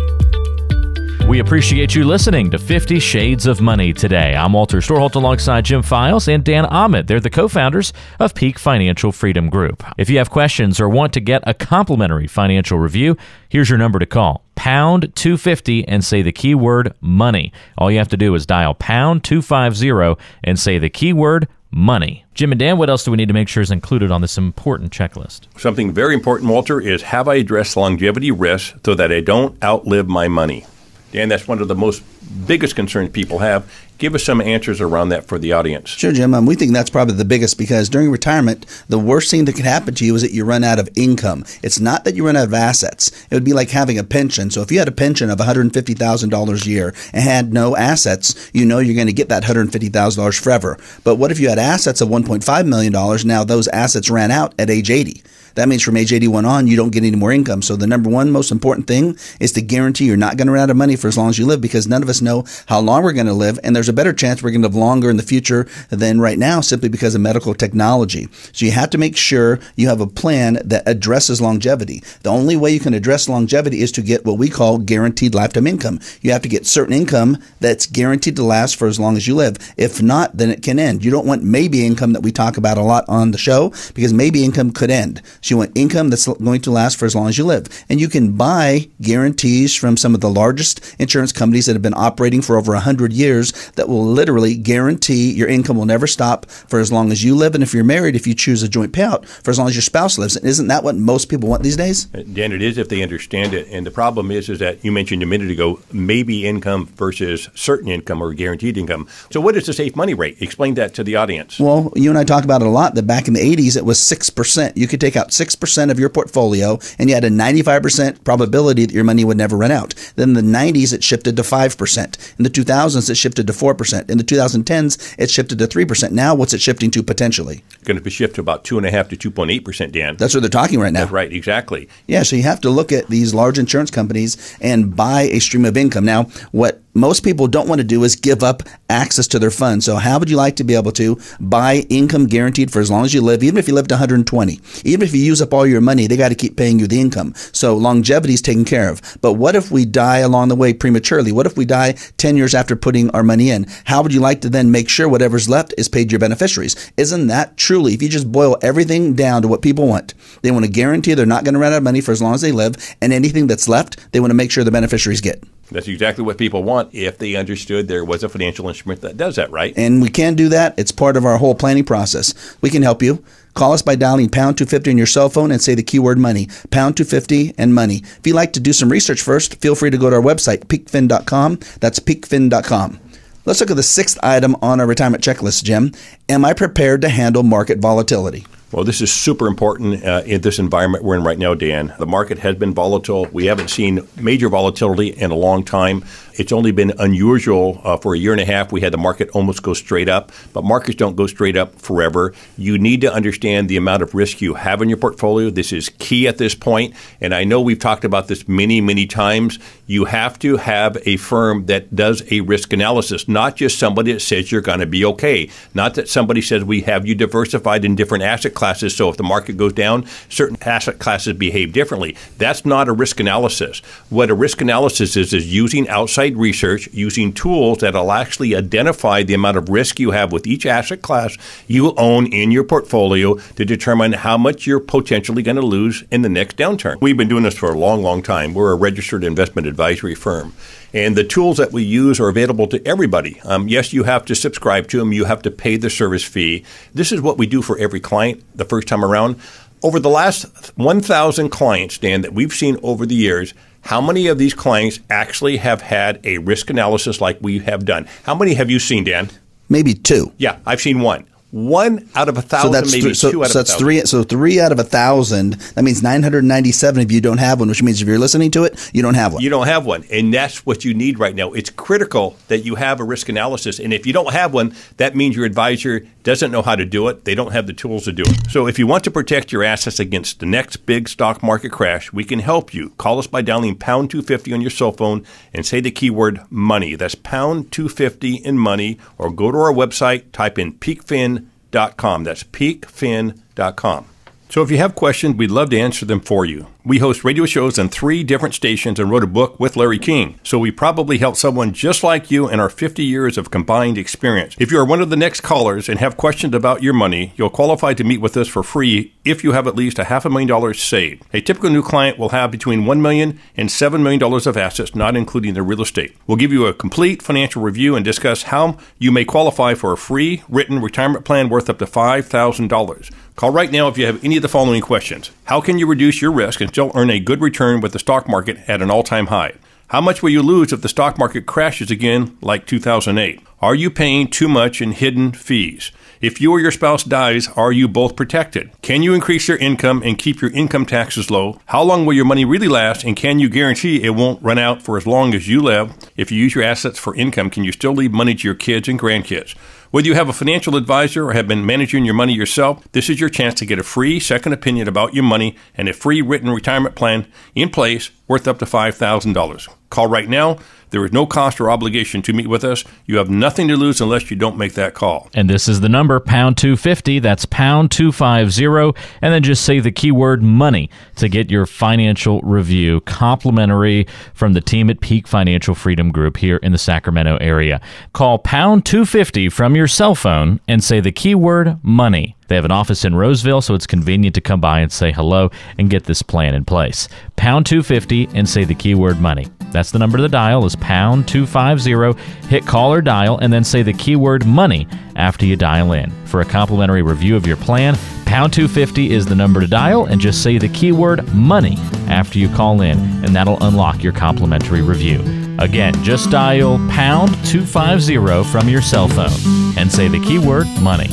We 1.27 1.39
appreciate 1.39 1.93
you 1.95 2.05
listening 2.05 2.49
to 2.51 2.57
50 2.57 2.97
Shades 2.97 3.45
of 3.45 3.59
Money 3.59 3.91
today. 3.91 4.33
I'm 4.33 4.53
Walter 4.53 4.77
Storholt 4.77 5.15
alongside 5.15 5.65
Jim 5.65 5.83
Files 5.83 6.29
and 6.29 6.41
Dan 6.41 6.65
Ahmed. 6.67 7.07
They're 7.07 7.19
the 7.19 7.29
co 7.29 7.49
founders 7.49 7.91
of 8.17 8.33
Peak 8.33 8.57
Financial 8.57 9.11
Freedom 9.11 9.49
Group. 9.49 9.83
If 9.97 10.09
you 10.09 10.17
have 10.19 10.29
questions 10.29 10.79
or 10.79 10.87
want 10.87 11.11
to 11.11 11.19
get 11.19 11.43
a 11.45 11.53
complimentary 11.53 12.25
financial 12.25 12.79
review, 12.79 13.17
here's 13.49 13.69
your 13.69 13.77
number 13.79 13.99
to 13.99 14.05
call 14.05 14.45
pound 14.55 15.13
250 15.15 15.85
and 15.85 16.01
say 16.01 16.21
the 16.21 16.31
keyword 16.31 16.93
money. 17.01 17.51
All 17.77 17.91
you 17.91 17.97
have 17.97 18.07
to 18.09 18.17
do 18.17 18.33
is 18.33 18.45
dial 18.45 18.75
pound 18.75 19.25
250 19.25 20.15
and 20.41 20.57
say 20.57 20.79
the 20.79 20.89
keyword 20.89 21.49
money. 21.75 22.23
Jim 22.33 22.53
and 22.53 22.59
Dan, 22.59 22.77
what 22.77 22.89
else 22.89 23.03
do 23.03 23.11
we 23.11 23.17
need 23.17 23.27
to 23.27 23.33
make 23.33 23.49
sure 23.49 23.61
is 23.61 23.69
included 23.69 24.09
on 24.09 24.21
this 24.21 24.37
important 24.37 24.91
checklist? 24.91 25.41
Something 25.59 25.91
very 25.91 26.13
important, 26.13 26.49
Walter, 26.49 26.79
is 26.79 27.01
have 27.01 27.27
I 27.27 27.35
addressed 27.35 27.75
longevity 27.75 28.31
risks 28.31 28.79
so 28.85 28.95
that 28.95 29.11
I 29.11 29.19
don't 29.19 29.61
outlive 29.61 30.07
my 30.07 30.29
money? 30.29 30.65
Dan, 31.15 31.29
that's 31.29 31.47
one 31.47 31.61
of 31.61 31.69
the 31.69 31.75
most 31.75 32.03
biggest 32.45 32.75
concerns 32.75 33.09
people 33.11 33.39
have. 33.39 33.71
Give 33.99 34.15
us 34.15 34.25
some 34.25 34.41
answers 34.41 34.81
around 34.81 35.09
that 35.09 35.25
for 35.25 35.39
the 35.39 35.53
audience. 35.53 35.87
Sure, 35.91 36.11
Jim. 36.11 36.33
Um, 36.33 36.45
we 36.45 36.55
think 36.55 36.73
that's 36.73 36.89
probably 36.89 37.15
the 37.15 37.23
biggest 37.23 37.57
because 37.57 37.87
during 37.87 38.11
retirement, 38.11 38.65
the 38.89 38.99
worst 38.99 39.31
thing 39.31 39.45
that 39.45 39.55
can 39.55 39.63
happen 39.63 39.95
to 39.95 40.05
you 40.05 40.13
is 40.15 40.23
that 40.23 40.33
you 40.33 40.43
run 40.43 40.65
out 40.65 40.77
of 40.77 40.89
income. 40.97 41.45
It's 41.63 41.79
not 41.79 42.03
that 42.03 42.15
you 42.15 42.25
run 42.25 42.35
out 42.35 42.47
of 42.47 42.53
assets. 42.53 43.11
It 43.31 43.33
would 43.33 43.45
be 43.45 43.53
like 43.53 43.69
having 43.69 43.97
a 43.97 44.03
pension. 44.03 44.51
So 44.51 44.61
if 44.61 44.73
you 44.73 44.79
had 44.79 44.89
a 44.89 44.91
pension 44.91 45.29
of 45.29 45.37
$150,000 45.37 46.65
a 46.65 46.69
year 46.69 46.93
and 47.13 47.23
had 47.23 47.53
no 47.53 47.77
assets, 47.77 48.51
you 48.51 48.65
know 48.65 48.79
you're 48.79 48.93
going 48.93 49.07
to 49.07 49.13
get 49.13 49.29
that 49.29 49.43
$150,000 49.43 50.43
forever. 50.43 50.77
But 51.05 51.15
what 51.15 51.31
if 51.31 51.39
you 51.39 51.47
had 51.47 51.59
assets 51.59 52.01
of 52.01 52.09
$1.5 52.09 52.67
million? 52.67 52.91
Now 53.25 53.45
those 53.45 53.69
assets 53.69 54.09
ran 54.09 54.31
out 54.31 54.53
at 54.59 54.69
age 54.69 54.91
80. 54.91 55.23
That 55.55 55.67
means 55.67 55.83
from 55.83 55.97
age 55.97 56.13
81 56.13 56.45
on, 56.45 56.67
you 56.67 56.75
don't 56.75 56.91
get 56.91 57.03
any 57.03 57.15
more 57.15 57.31
income. 57.31 57.61
So 57.61 57.75
the 57.75 57.87
number 57.87 58.09
one 58.09 58.31
most 58.31 58.51
important 58.51 58.87
thing 58.87 59.17
is 59.39 59.51
to 59.53 59.61
guarantee 59.61 60.05
you're 60.05 60.17
not 60.17 60.37
going 60.37 60.47
to 60.47 60.53
run 60.53 60.63
out 60.63 60.69
of 60.69 60.77
money 60.77 60.95
for 60.95 61.07
as 61.07 61.17
long 61.17 61.29
as 61.29 61.39
you 61.39 61.45
live 61.45 61.61
because 61.61 61.87
none 61.87 62.03
of 62.03 62.09
us 62.09 62.21
know 62.21 62.45
how 62.67 62.79
long 62.79 63.03
we're 63.03 63.13
going 63.13 63.25
to 63.25 63.33
live. 63.33 63.59
And 63.63 63.75
there's 63.75 63.89
a 63.89 63.93
better 63.93 64.13
chance 64.13 64.43
we're 64.43 64.51
going 64.51 64.61
to 64.61 64.67
live 64.67 64.75
longer 64.75 65.09
in 65.09 65.17
the 65.17 65.23
future 65.23 65.67
than 65.89 66.19
right 66.19 66.37
now 66.37 66.61
simply 66.61 66.89
because 66.89 67.15
of 67.15 67.21
medical 67.21 67.53
technology. 67.53 68.27
So 68.51 68.65
you 68.65 68.71
have 68.71 68.89
to 68.91 68.97
make 68.97 69.17
sure 69.17 69.59
you 69.75 69.87
have 69.87 70.01
a 70.01 70.07
plan 70.07 70.59
that 70.65 70.83
addresses 70.85 71.41
longevity. 71.41 72.03
The 72.23 72.31
only 72.31 72.55
way 72.55 72.71
you 72.71 72.79
can 72.79 72.93
address 72.93 73.29
longevity 73.29 73.81
is 73.81 73.91
to 73.93 74.01
get 74.01 74.25
what 74.25 74.37
we 74.37 74.49
call 74.49 74.77
guaranteed 74.77 75.33
lifetime 75.33 75.67
income. 75.67 75.99
You 76.21 76.31
have 76.31 76.41
to 76.41 76.49
get 76.49 76.65
certain 76.65 76.93
income 76.93 77.37
that's 77.59 77.85
guaranteed 77.85 78.35
to 78.35 78.43
last 78.43 78.75
for 78.75 78.87
as 78.87 78.99
long 78.99 79.15
as 79.15 79.27
you 79.27 79.35
live. 79.35 79.57
If 79.77 80.01
not, 80.01 80.37
then 80.37 80.49
it 80.49 80.61
can 80.61 80.79
end. 80.79 81.05
You 81.05 81.11
don't 81.11 81.25
want 81.25 81.43
maybe 81.43 81.85
income 81.85 82.13
that 82.13 82.21
we 82.21 82.31
talk 82.31 82.57
about 82.57 82.77
a 82.77 82.83
lot 82.83 83.05
on 83.07 83.31
the 83.31 83.37
show 83.37 83.69
because 83.93 84.13
maybe 84.13 84.43
income 84.43 84.71
could 84.71 84.91
end. 84.91 85.21
You 85.49 85.57
want 85.57 85.77
income 85.77 86.09
that's 86.09 86.27
going 86.27 86.61
to 86.61 86.71
last 86.71 86.97
for 86.97 87.05
as 87.05 87.15
long 87.15 87.27
as 87.27 87.37
you 87.37 87.45
live. 87.45 87.67
And 87.89 87.99
you 87.99 88.07
can 88.07 88.33
buy 88.33 88.89
guarantees 89.01 89.75
from 89.75 89.97
some 89.97 90.15
of 90.15 90.21
the 90.21 90.29
largest 90.29 90.95
insurance 90.99 91.31
companies 91.31 91.65
that 91.65 91.73
have 91.73 91.81
been 91.81 91.93
operating 91.93 92.41
for 92.41 92.57
over 92.57 92.73
100 92.73 93.13
years 93.13 93.51
that 93.71 93.87
will 93.87 94.05
literally 94.05 94.55
guarantee 94.55 95.31
your 95.31 95.47
income 95.47 95.77
will 95.77 95.85
never 95.85 96.07
stop 96.07 96.45
for 96.49 96.79
as 96.79 96.91
long 96.91 97.11
as 97.11 97.23
you 97.23 97.35
live. 97.35 97.53
And 97.53 97.63
if 97.63 97.73
you're 97.73 97.83
married, 97.83 98.15
if 98.15 98.27
you 98.27 98.33
choose 98.33 98.63
a 98.63 98.69
joint 98.69 98.91
payout, 98.91 99.25
for 99.27 99.51
as 99.51 99.59
long 99.59 99.67
as 99.67 99.75
your 99.75 99.81
spouse 99.81 100.17
lives. 100.17 100.35
And 100.35 100.45
isn't 100.45 100.67
that 100.67 100.83
what 100.83 100.95
most 100.95 101.29
people 101.29 101.49
want 101.49 101.63
these 101.63 101.77
days? 101.77 102.07
Uh, 102.13 102.23
Dan, 102.31 102.51
it 102.51 102.61
is 102.61 102.77
if 102.77 102.89
they 102.89 103.03
understand 103.03 103.53
it. 103.53 103.67
And 103.69 103.85
the 103.85 103.91
problem 103.91 104.31
is, 104.31 104.49
is 104.49 104.59
that 104.59 104.83
you 104.83 104.91
mentioned 104.91 105.23
a 105.23 105.25
minute 105.25 105.51
ago, 105.51 105.79
maybe 105.91 106.45
income 106.45 106.87
versus 106.87 107.49
certain 107.53 107.87
income 107.89 108.21
or 108.21 108.33
guaranteed 108.33 108.77
income. 108.77 109.07
So 109.29 109.41
what 109.41 109.55
is 109.55 109.65
the 109.65 109.73
safe 109.73 109.95
money 109.95 110.13
rate? 110.13 110.41
Explain 110.41 110.75
that 110.75 110.93
to 110.95 111.03
the 111.03 111.15
audience. 111.15 111.59
Well, 111.59 111.91
you 111.95 112.09
and 112.09 112.17
I 112.17 112.23
talk 112.23 112.43
about 112.43 112.61
it 112.61 112.67
a 112.67 112.71
lot 112.71 112.95
that 112.95 113.03
back 113.03 113.27
in 113.27 113.33
the 113.33 113.41
80s, 113.41 113.77
it 113.77 113.85
was 113.85 113.99
6%. 113.99 114.73
You 114.75 114.87
could 114.87 115.01
take 115.01 115.15
out 115.15 115.31
6% 115.37 115.91
of 115.91 115.99
your 115.99 116.09
portfolio 116.09 116.79
and 116.97 117.09
you 117.09 117.15
had 117.15 117.23
a 117.23 117.29
95% 117.29 118.23
probability 118.23 118.85
that 118.85 118.93
your 118.93 119.03
money 119.03 119.25
would 119.25 119.37
never 119.37 119.57
run 119.57 119.71
out. 119.71 119.93
Then 120.15 120.29
in 120.29 120.35
the 120.35 120.57
90s, 120.57 120.93
it 120.93 121.03
shifted 121.03 121.35
to 121.37 121.43
5%. 121.43 122.35
In 122.37 122.43
the 122.43 122.49
2000s, 122.49 123.09
it 123.09 123.15
shifted 123.15 123.47
to 123.47 123.53
4%. 123.53 124.09
In 124.09 124.17
the 124.17 124.23
2010s, 124.23 125.15
it 125.17 125.29
shifted 125.29 125.59
to 125.59 125.67
3%. 125.67 126.11
Now, 126.11 126.35
what's 126.35 126.53
it 126.53 126.61
shifting 126.61 126.91
to 126.91 127.03
potentially? 127.03 127.63
Going 127.83 127.97
to 127.97 128.03
be 128.03 128.09
shift 128.09 128.35
to 128.35 128.41
about 128.41 128.63
2.5 128.63 129.17
to 129.17 129.31
2.8%, 129.31 129.91
Dan. 129.91 130.15
That's 130.17 130.33
what 130.33 130.41
they're 130.41 130.49
talking 130.49 130.79
right 130.79 130.93
now. 130.93 131.01
That's 131.01 131.11
right, 131.11 131.31
exactly. 131.31 131.89
Yeah, 132.07 132.23
so 132.23 132.35
you 132.35 132.43
have 132.43 132.61
to 132.61 132.69
look 132.69 132.91
at 132.91 133.07
these 133.07 133.33
large 133.33 133.59
insurance 133.59 133.91
companies 133.91 134.57
and 134.61 134.95
buy 134.95 135.23
a 135.23 135.39
stream 135.39 135.65
of 135.65 135.77
income. 135.77 136.05
Now, 136.05 136.23
what 136.51 136.81
most 136.95 137.25
people 137.25 137.47
don't 137.47 137.67
want 137.67 137.79
to 137.79 137.85
do 137.85 138.03
is 138.05 138.15
give 138.15 138.41
up 138.41 138.63
access 138.89 139.27
to 139.27 139.37
their 139.37 139.51
funds. 139.51 139.85
So, 139.85 139.97
how 139.97 140.17
would 140.17 140.29
you 140.29 140.37
like 140.37 140.55
to 140.55 140.63
be 140.63 140.75
able 140.75 140.93
to 140.93 141.19
buy 141.41 141.85
income 141.89 142.25
guaranteed 142.25 142.71
for 142.71 142.79
as 142.79 142.89
long 142.89 143.03
as 143.03 143.13
you 143.13 143.21
live, 143.21 143.43
even 143.43 143.57
if 143.57 143.67
you 143.67 143.73
live 143.73 143.89
to 143.89 143.95
120? 143.95 144.59
Even 144.85 145.05
if 145.05 145.13
you 145.13 145.21
use 145.21 145.41
up 145.41 145.53
all 145.53 145.67
your 145.67 145.81
money, 145.81 146.07
they 146.07 146.15
got 146.15 146.29
to 146.29 146.35
keep 146.35 146.55
paying 146.55 146.79
you 146.79 146.87
the 146.87 147.01
income. 147.01 147.33
So, 147.51 147.75
longevity 147.75 148.33
is 148.33 148.41
taken 148.41 148.63
care 148.63 148.89
of. 148.89 149.01
But 149.21 149.33
what 149.33 149.55
if 149.55 149.69
we 149.69 149.85
die 149.85 150.19
along 150.19 150.47
the 150.47 150.55
way 150.55 150.73
prematurely? 150.73 151.33
What 151.33 151.45
if 151.45 151.57
we 151.57 151.65
die 151.65 151.91
10 152.17 152.37
years 152.37 152.55
after 152.55 152.77
putting 152.77 153.09
our 153.09 153.23
money 153.23 153.49
in? 153.49 153.67
How 153.83 154.01
would 154.01 154.13
you 154.13 154.21
like 154.21 154.39
to 154.41 154.49
then 154.49 154.71
make 154.71 154.87
sure 154.87 155.09
whatever's 155.09 155.49
left 155.49 155.73
is 155.77 155.89
paid 155.89 156.09
to 156.09 156.13
your 156.13 156.19
beneficiaries? 156.19 156.91
Isn't 156.95 157.27
that 157.27 157.57
truly, 157.57 157.93
if 157.93 158.01
you 158.01 158.07
just 158.07 158.31
boil 158.31 158.57
everything 158.61 159.15
down 159.15 159.41
to 159.41 159.49
what 159.49 159.61
people 159.61 159.85
want, 159.85 160.13
they 160.43 160.51
want 160.51 160.63
to 160.63 160.71
guarantee 160.71 161.13
they're 161.13 161.25
not 161.25 161.43
going 161.43 161.55
to 161.55 161.59
run 161.59 161.73
out 161.73 161.77
of 161.77 161.83
money 161.83 161.99
for 161.99 162.13
as 162.13 162.21
long 162.21 162.35
as 162.35 162.41
they 162.41 162.53
live, 162.53 162.95
and 163.01 163.11
anything 163.11 163.47
that's 163.47 163.67
left, 163.67 164.11
they 164.13 164.21
want 164.21 164.31
to 164.31 164.35
make 164.35 164.51
sure 164.51 164.63
the 164.63 164.71
beneficiaries 164.71 165.19
get. 165.19 165.43
That's 165.71 165.87
exactly 165.87 166.23
what 166.23 166.37
people 166.37 166.63
want 166.63 166.93
if 166.93 167.17
they 167.17 167.35
understood 167.35 167.87
there 167.87 168.05
was 168.05 168.23
a 168.23 168.29
financial 168.29 168.67
instrument 168.67 169.01
that 169.01 169.17
does 169.17 169.35
that, 169.37 169.49
right? 169.49 169.73
And 169.75 170.01
we 170.01 170.09
can 170.09 170.35
do 170.35 170.47
that. 170.49 170.77
It's 170.77 170.91
part 170.91 171.17
of 171.17 171.25
our 171.25 171.37
whole 171.37 171.55
planning 171.55 171.83
process. 171.83 172.55
We 172.61 172.69
can 172.69 172.83
help 172.83 173.01
you. 173.01 173.23
Call 173.55 173.71
us 173.71 173.81
by 173.81 173.95
dialing 173.95 174.29
pound 174.29 174.57
250 174.57 174.91
on 174.91 174.97
your 174.97 175.07
cell 175.07 175.29
phone 175.29 175.49
and 175.49 175.61
say 175.61 175.73
the 175.73 175.81
keyword 175.81 176.19
money. 176.19 176.47
Pound 176.69 176.97
250 176.97 177.55
and 177.57 177.73
money. 177.73 177.97
If 177.97 178.21
you'd 178.25 178.35
like 178.35 178.53
to 178.53 178.59
do 178.59 178.73
some 178.73 178.91
research 178.91 179.21
first, 179.21 179.61
feel 179.61 179.75
free 179.75 179.89
to 179.89 179.97
go 179.97 180.09
to 180.09 180.17
our 180.17 180.21
website, 180.21 180.65
peakfin.com. 180.65 181.59
That's 181.79 181.99
peakfin.com. 181.99 182.99
Let's 183.45 183.61
look 183.61 183.71
at 183.71 183.77
the 183.77 183.83
sixth 183.83 184.19
item 184.23 184.55
on 184.61 184.79
our 184.79 184.87
retirement 184.87 185.23
checklist, 185.23 185.63
Jim. 185.63 185.93
Am 186.27 186.43
I 186.43 186.53
prepared 186.53 187.01
to 187.01 187.09
handle 187.09 187.43
market 187.43 187.79
volatility? 187.79 188.45
Well, 188.75 188.83
this 188.83 188.99
is 188.99 189.09
super 189.09 189.47
important 189.47 190.03
uh, 190.03 190.23
in 190.25 190.41
this 190.41 190.59
environment 190.59 191.05
we're 191.05 191.15
in 191.15 191.23
right 191.23 191.39
now, 191.39 191.53
Dan. 191.53 191.93
The 191.97 192.05
market 192.05 192.39
has 192.39 192.55
been 192.55 192.73
volatile. 192.73 193.25
We 193.31 193.45
haven't 193.45 193.69
seen 193.69 194.05
major 194.17 194.49
volatility 194.49 195.07
in 195.07 195.31
a 195.31 195.35
long 195.35 195.63
time. 195.63 196.03
It's 196.37 196.51
only 196.51 196.71
been 196.71 196.93
unusual 196.99 197.81
uh, 197.83 197.97
for 197.97 198.13
a 198.13 198.17
year 198.17 198.31
and 198.31 198.41
a 198.41 198.45
half. 198.45 198.71
We 198.71 198.81
had 198.81 198.93
the 198.93 198.97
market 198.97 199.29
almost 199.29 199.63
go 199.63 199.73
straight 199.73 200.09
up, 200.09 200.31
but 200.53 200.63
markets 200.63 200.97
don't 200.97 201.15
go 201.15 201.27
straight 201.27 201.55
up 201.55 201.79
forever. 201.79 202.33
You 202.57 202.77
need 202.77 203.01
to 203.01 203.13
understand 203.13 203.69
the 203.69 203.77
amount 203.77 204.03
of 204.03 204.13
risk 204.13 204.41
you 204.41 204.55
have 204.55 204.81
in 204.81 204.89
your 204.89 204.97
portfolio. 204.97 205.49
This 205.49 205.71
is 205.71 205.89
key 205.97 206.27
at 206.27 206.37
this 206.37 206.55
point. 206.55 206.93
And 207.21 207.33
I 207.33 207.43
know 207.43 207.61
we've 207.61 207.79
talked 207.79 208.03
about 208.03 208.27
this 208.27 208.47
many, 208.47 208.81
many 208.81 209.05
times. 209.05 209.59
You 209.87 210.05
have 210.05 210.37
to 210.39 210.57
have 210.57 210.97
a 211.05 211.17
firm 211.17 211.67
that 211.67 211.95
does 211.95 212.23
a 212.31 212.41
risk 212.41 212.73
analysis, 212.73 213.27
not 213.27 213.55
just 213.55 213.79
somebody 213.79 214.11
that 214.13 214.19
says 214.19 214.51
you're 214.51 214.61
going 214.61 214.79
to 214.79 214.85
be 214.85 215.05
okay. 215.05 215.49
Not 215.73 215.95
that 215.95 216.09
somebody 216.09 216.41
says 216.41 216.63
we 216.63 216.81
have 216.81 217.05
you 217.05 217.15
diversified 217.15 217.85
in 217.85 217.95
different 217.95 218.23
asset 218.23 218.53
classes. 218.53 218.95
So 218.95 219.09
if 219.09 219.17
the 219.17 219.23
market 219.23 219.57
goes 219.57 219.73
down, 219.73 220.05
certain 220.29 220.57
asset 220.61 220.99
classes 220.99 221.33
behave 221.33 221.71
differently. 221.71 222.17
That's 222.37 222.65
not 222.65 222.87
a 222.87 222.93
risk 222.93 223.19
analysis. 223.19 223.79
What 224.09 224.29
a 224.29 224.35
risk 224.35 224.61
analysis 224.61 225.15
is, 225.15 225.33
is 225.33 225.53
using 225.53 225.87
outside 225.87 226.24
research 226.33 226.87
using 226.93 227.33
tools 227.33 227.79
that'll 227.79 228.11
actually 228.11 228.55
identify 228.55 229.23
the 229.23 229.33
amount 229.33 229.57
of 229.57 229.69
risk 229.69 229.99
you 229.99 230.11
have 230.11 230.31
with 230.31 230.47
each 230.47 230.65
asset 230.65 231.01
class 231.01 231.37
you 231.67 231.93
own 231.95 232.25
in 232.27 232.51
your 232.51 232.63
portfolio 232.63 233.35
to 233.35 233.65
determine 233.65 234.13
how 234.13 234.37
much 234.37 234.65
you're 234.65 234.79
potentially 234.79 235.43
going 235.43 235.57
to 235.57 235.61
lose 235.61 236.03
in 236.11 236.21
the 236.21 236.29
next 236.29 236.57
downturn. 236.57 236.99
We've 237.01 237.17
been 237.17 237.27
doing 237.27 237.43
this 237.43 237.57
for 237.57 237.69
a 237.69 237.77
long, 237.77 238.01
long 238.01 238.23
time. 238.23 238.53
We're 238.53 238.71
a 238.71 238.75
registered 238.75 239.23
investment 239.23 239.67
advisory 239.67 240.15
firm. 240.15 240.53
And 240.93 241.17
the 241.17 241.25
tools 241.25 241.57
that 241.57 241.73
we 241.73 241.83
use 241.83 242.21
are 242.21 242.29
available 242.29 242.67
to 242.67 242.87
everybody. 242.87 243.41
Um, 243.41 243.67
yes, 243.67 243.91
you 243.91 244.03
have 244.03 244.23
to 244.25 244.35
subscribe 244.35 244.87
to 244.87 244.97
them, 244.97 245.11
you 245.11 245.25
have 245.25 245.41
to 245.41 245.51
pay 245.51 245.75
the 245.75 245.89
service 245.89 246.23
fee. 246.23 246.63
This 246.93 247.11
is 247.11 247.19
what 247.19 247.37
we 247.37 247.47
do 247.47 247.61
for 247.61 247.77
every 247.77 247.99
client 247.99 248.43
the 248.55 248.65
first 248.65 248.87
time 248.87 249.03
around. 249.03 249.35
Over 249.83 249.99
the 249.99 250.09
last 250.09 250.45
1,000 250.77 251.49
clients, 251.49 251.97
Dan, 251.97 252.21
that 252.21 252.33
we've 252.33 252.53
seen 252.53 252.77
over 252.81 253.05
the 253.05 253.13
years, 253.13 253.53
how 253.85 254.01
many 254.01 254.27
of 254.27 254.39
these 254.39 254.53
clients 254.53 254.99
actually 255.09 255.57
have 255.57 255.81
had 255.81 256.19
a 256.23 256.39
risk 256.39 256.69
analysis 256.71 257.21
like 257.21 257.37
we 257.39 257.59
have 257.59 257.85
done? 257.85 258.07
How 258.23 258.33
many 258.33 258.55
have 258.55 258.69
you 258.69 258.79
seen, 258.79 259.03
Dan? 259.03 259.29
Maybe 259.69 259.93
two. 259.93 260.33
Yeah, 260.37 260.57
I've 260.65 260.81
seen 260.81 261.01
one 261.01 261.25
one 261.55 262.09
out 262.15 262.27
of 262.27 262.37
a 262.37 262.41
thousand, 262.41 262.73
so 262.73 262.81
that's 262.81 262.91
maybe 262.91 263.13
so, 263.13 263.31
two 263.31 263.41
out 263.41 263.49
so 263.49 263.61
of 263.61 263.63
a 263.63 263.67
thousand. 263.69 263.79
three. 263.79 264.01
So 264.01 264.23
three 264.23 264.59
out 264.59 264.73
of 264.73 264.79
a 264.79 264.83
thousand. 264.83 265.53
That 265.53 265.83
means 265.83 266.03
nine 266.03 266.21
hundred 266.21 266.43
ninety-seven 266.43 267.01
if 267.01 267.13
you 267.13 267.21
don't 267.21 267.37
have 267.37 267.61
one, 267.61 267.69
which 267.69 267.81
means 267.81 268.01
if 268.01 268.07
you're 268.09 268.19
listening 268.19 268.51
to 268.51 268.65
it, 268.65 268.91
you 268.93 269.01
don't 269.01 269.13
have 269.13 269.31
one. 269.31 269.41
You 269.41 269.49
don't 269.49 269.65
have 269.65 269.85
one, 269.85 270.03
and 270.11 270.33
that's 270.33 270.65
what 270.65 270.83
you 270.83 270.93
need 270.93 271.17
right 271.17 271.33
now. 271.33 271.53
It's 271.53 271.69
critical 271.69 272.35
that 272.49 272.65
you 272.65 272.75
have 272.75 272.99
a 272.99 273.05
risk 273.05 273.29
analysis, 273.29 273.79
and 273.79 273.93
if 273.93 274.05
you 274.05 274.11
don't 274.11 274.33
have 274.33 274.53
one, 274.53 274.75
that 274.97 275.15
means 275.15 275.37
your 275.37 275.45
advisor 275.45 276.05
doesn't 276.23 276.51
know 276.51 276.61
how 276.61 276.75
to 276.75 276.83
do 276.83 277.07
it. 277.07 277.23
They 277.23 277.35
don't 277.35 277.53
have 277.53 277.67
the 277.67 277.73
tools 277.73 278.03
to 278.03 278.11
do 278.11 278.23
it. 278.25 278.51
So 278.51 278.67
if 278.67 278.77
you 278.77 278.85
want 278.85 279.05
to 279.05 279.11
protect 279.11 279.53
your 279.53 279.63
assets 279.63 279.97
against 279.97 280.41
the 280.41 280.45
next 280.45 280.77
big 280.85 281.07
stock 281.07 281.41
market 281.41 281.69
crash, 281.69 282.11
we 282.11 282.25
can 282.25 282.39
help 282.39 282.73
you. 282.73 282.89
Call 282.97 283.17
us 283.17 283.27
by 283.27 283.41
dialing 283.41 283.77
pound 283.77 284.11
two 284.11 284.21
fifty 284.21 284.51
on 284.51 284.59
your 284.59 284.71
cell 284.71 284.91
phone 284.91 285.25
and 285.53 285.65
say 285.65 285.79
the 285.79 285.89
keyword 285.89 286.41
money. 286.49 286.95
That's 286.95 287.15
pound 287.15 287.71
two 287.71 287.87
fifty 287.87 288.35
in 288.35 288.57
money, 288.57 288.99
or 289.17 289.31
go 289.31 289.51
to 289.51 289.57
our 289.57 289.71
website, 289.73 290.33
type 290.33 290.59
in 290.59 290.73
peakfin 290.73 291.44
peakfin.com. 291.75 292.23
That's 292.23 292.43
peakfin.com. 292.43 294.05
So 294.49 294.61
if 294.61 294.71
you 294.71 294.77
have 294.77 294.95
questions, 294.95 295.35
we'd 295.35 295.51
love 295.51 295.69
to 295.71 295.79
answer 295.79 296.05
them 296.05 296.21
for 296.21 296.45
you. 296.45 296.67
We 296.87 296.99
host 296.99 297.23
radio 297.23 297.47
shows 297.47 297.79
on 297.79 297.89
three 297.89 298.23
different 298.23 298.53
stations 298.53 298.99
and 298.99 299.09
wrote 299.09 299.23
a 299.23 299.27
book 299.27 299.59
with 299.59 299.75
Larry 299.75 299.97
King. 299.97 300.39
So 300.43 300.59
we 300.59 300.69
probably 300.69 301.17
helped 301.17 301.39
someone 301.39 301.73
just 301.73 302.03
like 302.03 302.29
you 302.29 302.47
in 302.47 302.59
our 302.59 302.69
50 302.69 303.03
years 303.03 303.39
of 303.39 303.49
combined 303.49 303.97
experience. 303.97 304.55
If 304.59 304.71
you 304.71 304.77
are 304.77 304.85
one 304.85 305.01
of 305.01 305.09
the 305.09 305.15
next 305.15 305.41
callers 305.41 305.89
and 305.89 305.97
have 305.97 306.15
questions 306.15 306.53
about 306.53 306.83
your 306.83 306.93
money, 306.93 307.33
you'll 307.37 307.49
qualify 307.49 307.95
to 307.95 308.03
meet 308.03 308.21
with 308.21 308.37
us 308.37 308.47
for 308.47 308.61
free 308.61 309.15
if 309.25 309.43
you 309.43 309.53
have 309.53 309.65
at 309.65 309.75
least 309.75 309.97
a 309.97 310.03
half 310.03 310.25
a 310.25 310.29
million 310.29 310.47
dollars 310.47 310.79
saved. 310.79 311.23
A 311.33 311.41
typical 311.41 311.71
new 311.71 311.81
client 311.81 312.19
will 312.19 312.29
have 312.29 312.51
between 312.51 312.83
$1 312.83 312.99
million 312.99 313.39
and 313.57 313.69
$7 313.69 314.03
million 314.03 314.21
of 314.21 314.55
assets, 314.55 314.93
not 314.93 315.15
including 315.15 315.55
their 315.55 315.63
real 315.63 315.81
estate. 315.81 316.15
We'll 316.27 316.37
give 316.37 316.53
you 316.53 316.67
a 316.67 316.73
complete 316.73 317.23
financial 317.23 317.63
review 317.63 317.95
and 317.95 318.05
discuss 318.05 318.43
how 318.43 318.77
you 318.99 319.11
may 319.11 319.25
qualify 319.25 319.73
for 319.73 319.91
a 319.91 319.97
free 319.97 320.43
written 320.47 320.79
retirement 320.79 321.25
plan 321.25 321.49
worth 321.49 321.67
up 321.67 321.79
to 321.79 321.87
$5,000. 321.87 323.11
Call 323.35 323.51
right 323.51 323.69
now 323.69 323.89
if 323.89 323.97
you 323.97 324.05
have 324.05 324.23
any 324.23 324.37
of 324.37 324.43
the 324.43 324.47
following 324.47 324.81
questions. 324.81 325.29
How 325.43 325.59
can 325.59 325.77
you 325.77 325.87
reduce 325.87 326.21
your 326.21 326.31
risk 326.31 326.61
and 326.61 326.71
still 326.75 326.91
earn 326.93 327.09
a 327.09 327.21
good 327.21 327.39
return 327.39 327.79
with 327.79 327.93
the 327.93 327.99
stock 327.99 328.27
market 328.27 328.57
at 328.67 328.81
an 328.81 328.91
all 328.91 329.01
time 329.01 329.27
high? 329.27 329.53
How 329.87 330.01
much 330.01 330.21
will 330.21 330.31
you 330.31 330.41
lose 330.41 330.73
if 330.73 330.81
the 330.81 330.89
stock 330.89 331.17
market 331.17 331.45
crashes 331.45 331.89
again 331.89 332.37
like 332.41 332.67
2008? 332.67 333.39
Are 333.61 333.75
you 333.75 333.89
paying 333.89 334.27
too 334.27 334.49
much 334.49 334.81
in 334.81 334.91
hidden 334.91 335.31
fees? 335.31 335.93
If 336.19 336.41
you 336.41 336.51
or 336.51 336.59
your 336.59 336.71
spouse 336.71 337.05
dies, 337.05 337.47
are 337.55 337.71
you 337.71 337.87
both 337.87 338.17
protected? 338.17 338.71
Can 338.81 339.03
you 339.03 339.13
increase 339.13 339.47
your 339.47 339.55
income 339.55 340.03
and 340.03 340.17
keep 340.17 340.41
your 340.41 340.51
income 340.51 340.85
taxes 340.85 341.31
low? 341.31 341.61
How 341.67 341.81
long 341.81 342.05
will 342.05 342.13
your 342.13 342.25
money 342.25 342.43
really 342.43 342.67
last? 342.67 343.05
And 343.05 343.15
can 343.15 343.39
you 343.39 343.47
guarantee 343.47 344.03
it 344.03 344.09
won't 344.09 344.43
run 344.43 344.57
out 344.57 344.81
for 344.81 344.97
as 344.97 345.07
long 345.07 345.33
as 345.33 345.47
you 345.47 345.61
live? 345.61 345.93
If 346.17 346.29
you 346.29 346.41
use 346.41 346.55
your 346.55 346.65
assets 346.65 346.99
for 346.99 347.15
income, 347.15 347.49
can 347.51 347.63
you 347.63 347.71
still 347.71 347.93
leave 347.93 348.11
money 348.11 348.35
to 348.35 348.45
your 348.45 348.53
kids 348.55 348.89
and 348.89 348.99
grandkids? 348.99 349.55
Whether 349.91 350.07
you 350.07 350.15
have 350.15 350.29
a 350.29 350.33
financial 350.33 350.75
advisor 350.75 351.29
or 351.29 351.33
have 351.33 351.47
been 351.47 351.65
managing 351.65 352.05
your 352.05 352.13
money 352.13 352.33
yourself, 352.33 352.85
this 352.91 353.09
is 353.09 353.19
your 353.19 353.29
chance 353.29 353.53
to 353.55 353.65
get 353.65 353.79
a 353.79 353.83
free 353.83 354.19
second 354.19 354.53
opinion 354.53 354.87
about 354.87 355.13
your 355.13 355.23
money 355.23 355.55
and 355.75 355.87
a 355.87 355.93
free 355.93 356.21
written 356.21 356.49
retirement 356.49 356.95
plan 356.95 357.27
in 357.53 357.69
place 357.69 358.09
worth 358.27 358.47
up 358.47 358.59
to 358.59 358.65
$5,000. 358.65 359.69
Call 359.89 360.07
right 360.07 360.27
now. 360.27 360.57
There 360.95 361.03
is 361.03 361.11
no 361.11 361.25
cost 361.25 361.59
or 361.59 361.69
obligation 361.69 362.21
to 362.21 362.31
meet 362.31 362.47
with 362.47 362.63
us. 362.63 362.85
You 363.05 363.17
have 363.17 363.29
nothing 363.29 363.67
to 363.67 363.75
lose 363.75 363.99
unless 363.99 364.31
you 364.31 364.37
don't 364.37 364.55
make 364.55 364.75
that 364.75 364.93
call. 364.93 365.27
And 365.33 365.49
this 365.49 365.67
is 365.67 365.81
the 365.81 365.89
number, 365.89 366.21
pound 366.21 366.55
250. 366.55 367.19
That's 367.19 367.43
pound 367.43 367.91
250. 367.91 368.97
And 369.21 369.33
then 369.33 369.43
just 369.43 369.65
say 369.65 369.81
the 369.81 369.91
keyword 369.91 370.41
money 370.41 370.89
to 371.17 371.27
get 371.27 371.51
your 371.51 371.65
financial 371.65 372.39
review 372.43 373.01
complimentary 373.01 374.07
from 374.33 374.53
the 374.53 374.61
team 374.61 374.89
at 374.89 375.01
Peak 375.01 375.27
Financial 375.27 375.75
Freedom 375.75 376.13
Group 376.13 376.37
here 376.37 376.61
in 376.63 376.71
the 376.71 376.77
Sacramento 376.77 377.39
area. 377.41 377.81
Call 378.13 378.37
pound 378.37 378.85
250 378.85 379.49
from 379.49 379.75
your 379.75 379.89
cell 379.89 380.15
phone 380.15 380.61
and 380.65 380.81
say 380.81 381.01
the 381.01 381.11
keyword 381.11 381.77
money. 381.83 382.37
They 382.47 382.55
have 382.55 382.63
an 382.63 382.71
office 382.71 383.03
in 383.03 383.15
Roseville, 383.15 383.61
so 383.61 383.73
it's 383.73 383.87
convenient 383.87 384.35
to 384.35 384.41
come 384.41 384.61
by 384.61 384.79
and 384.79 384.89
say 384.89 385.11
hello 385.11 385.51
and 385.77 385.89
get 385.89 386.05
this 386.05 386.21
plan 386.21 386.55
in 386.55 386.63
place. 386.63 387.09
Pound 387.35 387.65
250 387.65 388.29
and 388.33 388.47
say 388.47 388.63
the 388.63 388.75
keyword 388.75 389.19
money. 389.19 389.47
That's 389.75 389.91
the 389.91 389.99
number 389.99 390.17
to 390.19 390.29
dial 390.29 390.65
is 390.65 390.73
pound 390.77 391.27
250. 391.27 392.17
Hit 392.47 392.65
call 392.65 392.93
or 392.93 393.01
dial 393.01 393.39
and 393.39 393.51
then 393.51 393.65
say 393.65 393.83
the 393.83 393.91
keyword 393.91 394.45
money 394.45 394.87
after 395.17 395.45
you 395.45 395.57
dial 395.57 395.91
in. 395.91 396.09
For 396.27 396.39
a 396.39 396.45
complimentary 396.45 397.01
review 397.01 397.35
of 397.35 397.45
your 397.45 397.57
plan, 397.57 397.97
pound 398.25 398.53
250 398.53 399.11
is 399.11 399.25
the 399.25 399.35
number 399.35 399.59
to 399.59 399.67
dial 399.67 400.05
and 400.05 400.21
just 400.21 400.41
say 400.41 400.57
the 400.57 400.69
keyword 400.69 401.27
money 401.33 401.75
after 402.07 402.39
you 402.39 402.47
call 402.47 402.79
in 402.79 402.97
and 403.25 403.35
that'll 403.35 403.61
unlock 403.65 404.01
your 404.01 404.13
complimentary 404.13 404.81
review. 404.81 405.19
Again, 405.59 405.93
just 406.05 406.31
dial 406.31 406.77
pound 406.89 407.31
250 407.45 408.45
from 408.49 408.69
your 408.69 408.81
cell 408.81 409.09
phone 409.09 409.77
and 409.77 409.91
say 409.91 410.07
the 410.07 410.21
keyword 410.21 410.67
money. 410.79 411.09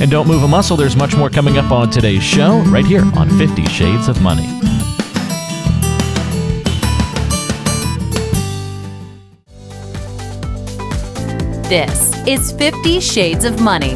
And 0.00 0.08
don't 0.08 0.28
move 0.28 0.44
a 0.44 0.48
muscle, 0.48 0.76
there's 0.76 0.94
much 0.94 1.16
more 1.16 1.30
coming 1.30 1.58
up 1.58 1.72
on 1.72 1.90
today's 1.90 2.22
show 2.22 2.60
right 2.68 2.86
here 2.86 3.02
on 3.16 3.28
50 3.38 3.64
Shades 3.66 4.06
of 4.06 4.22
Money. 4.22 4.46
This 11.74 12.14
is 12.24 12.52
50 12.52 13.00
Shades 13.00 13.44
of 13.44 13.60
Money. 13.60 13.94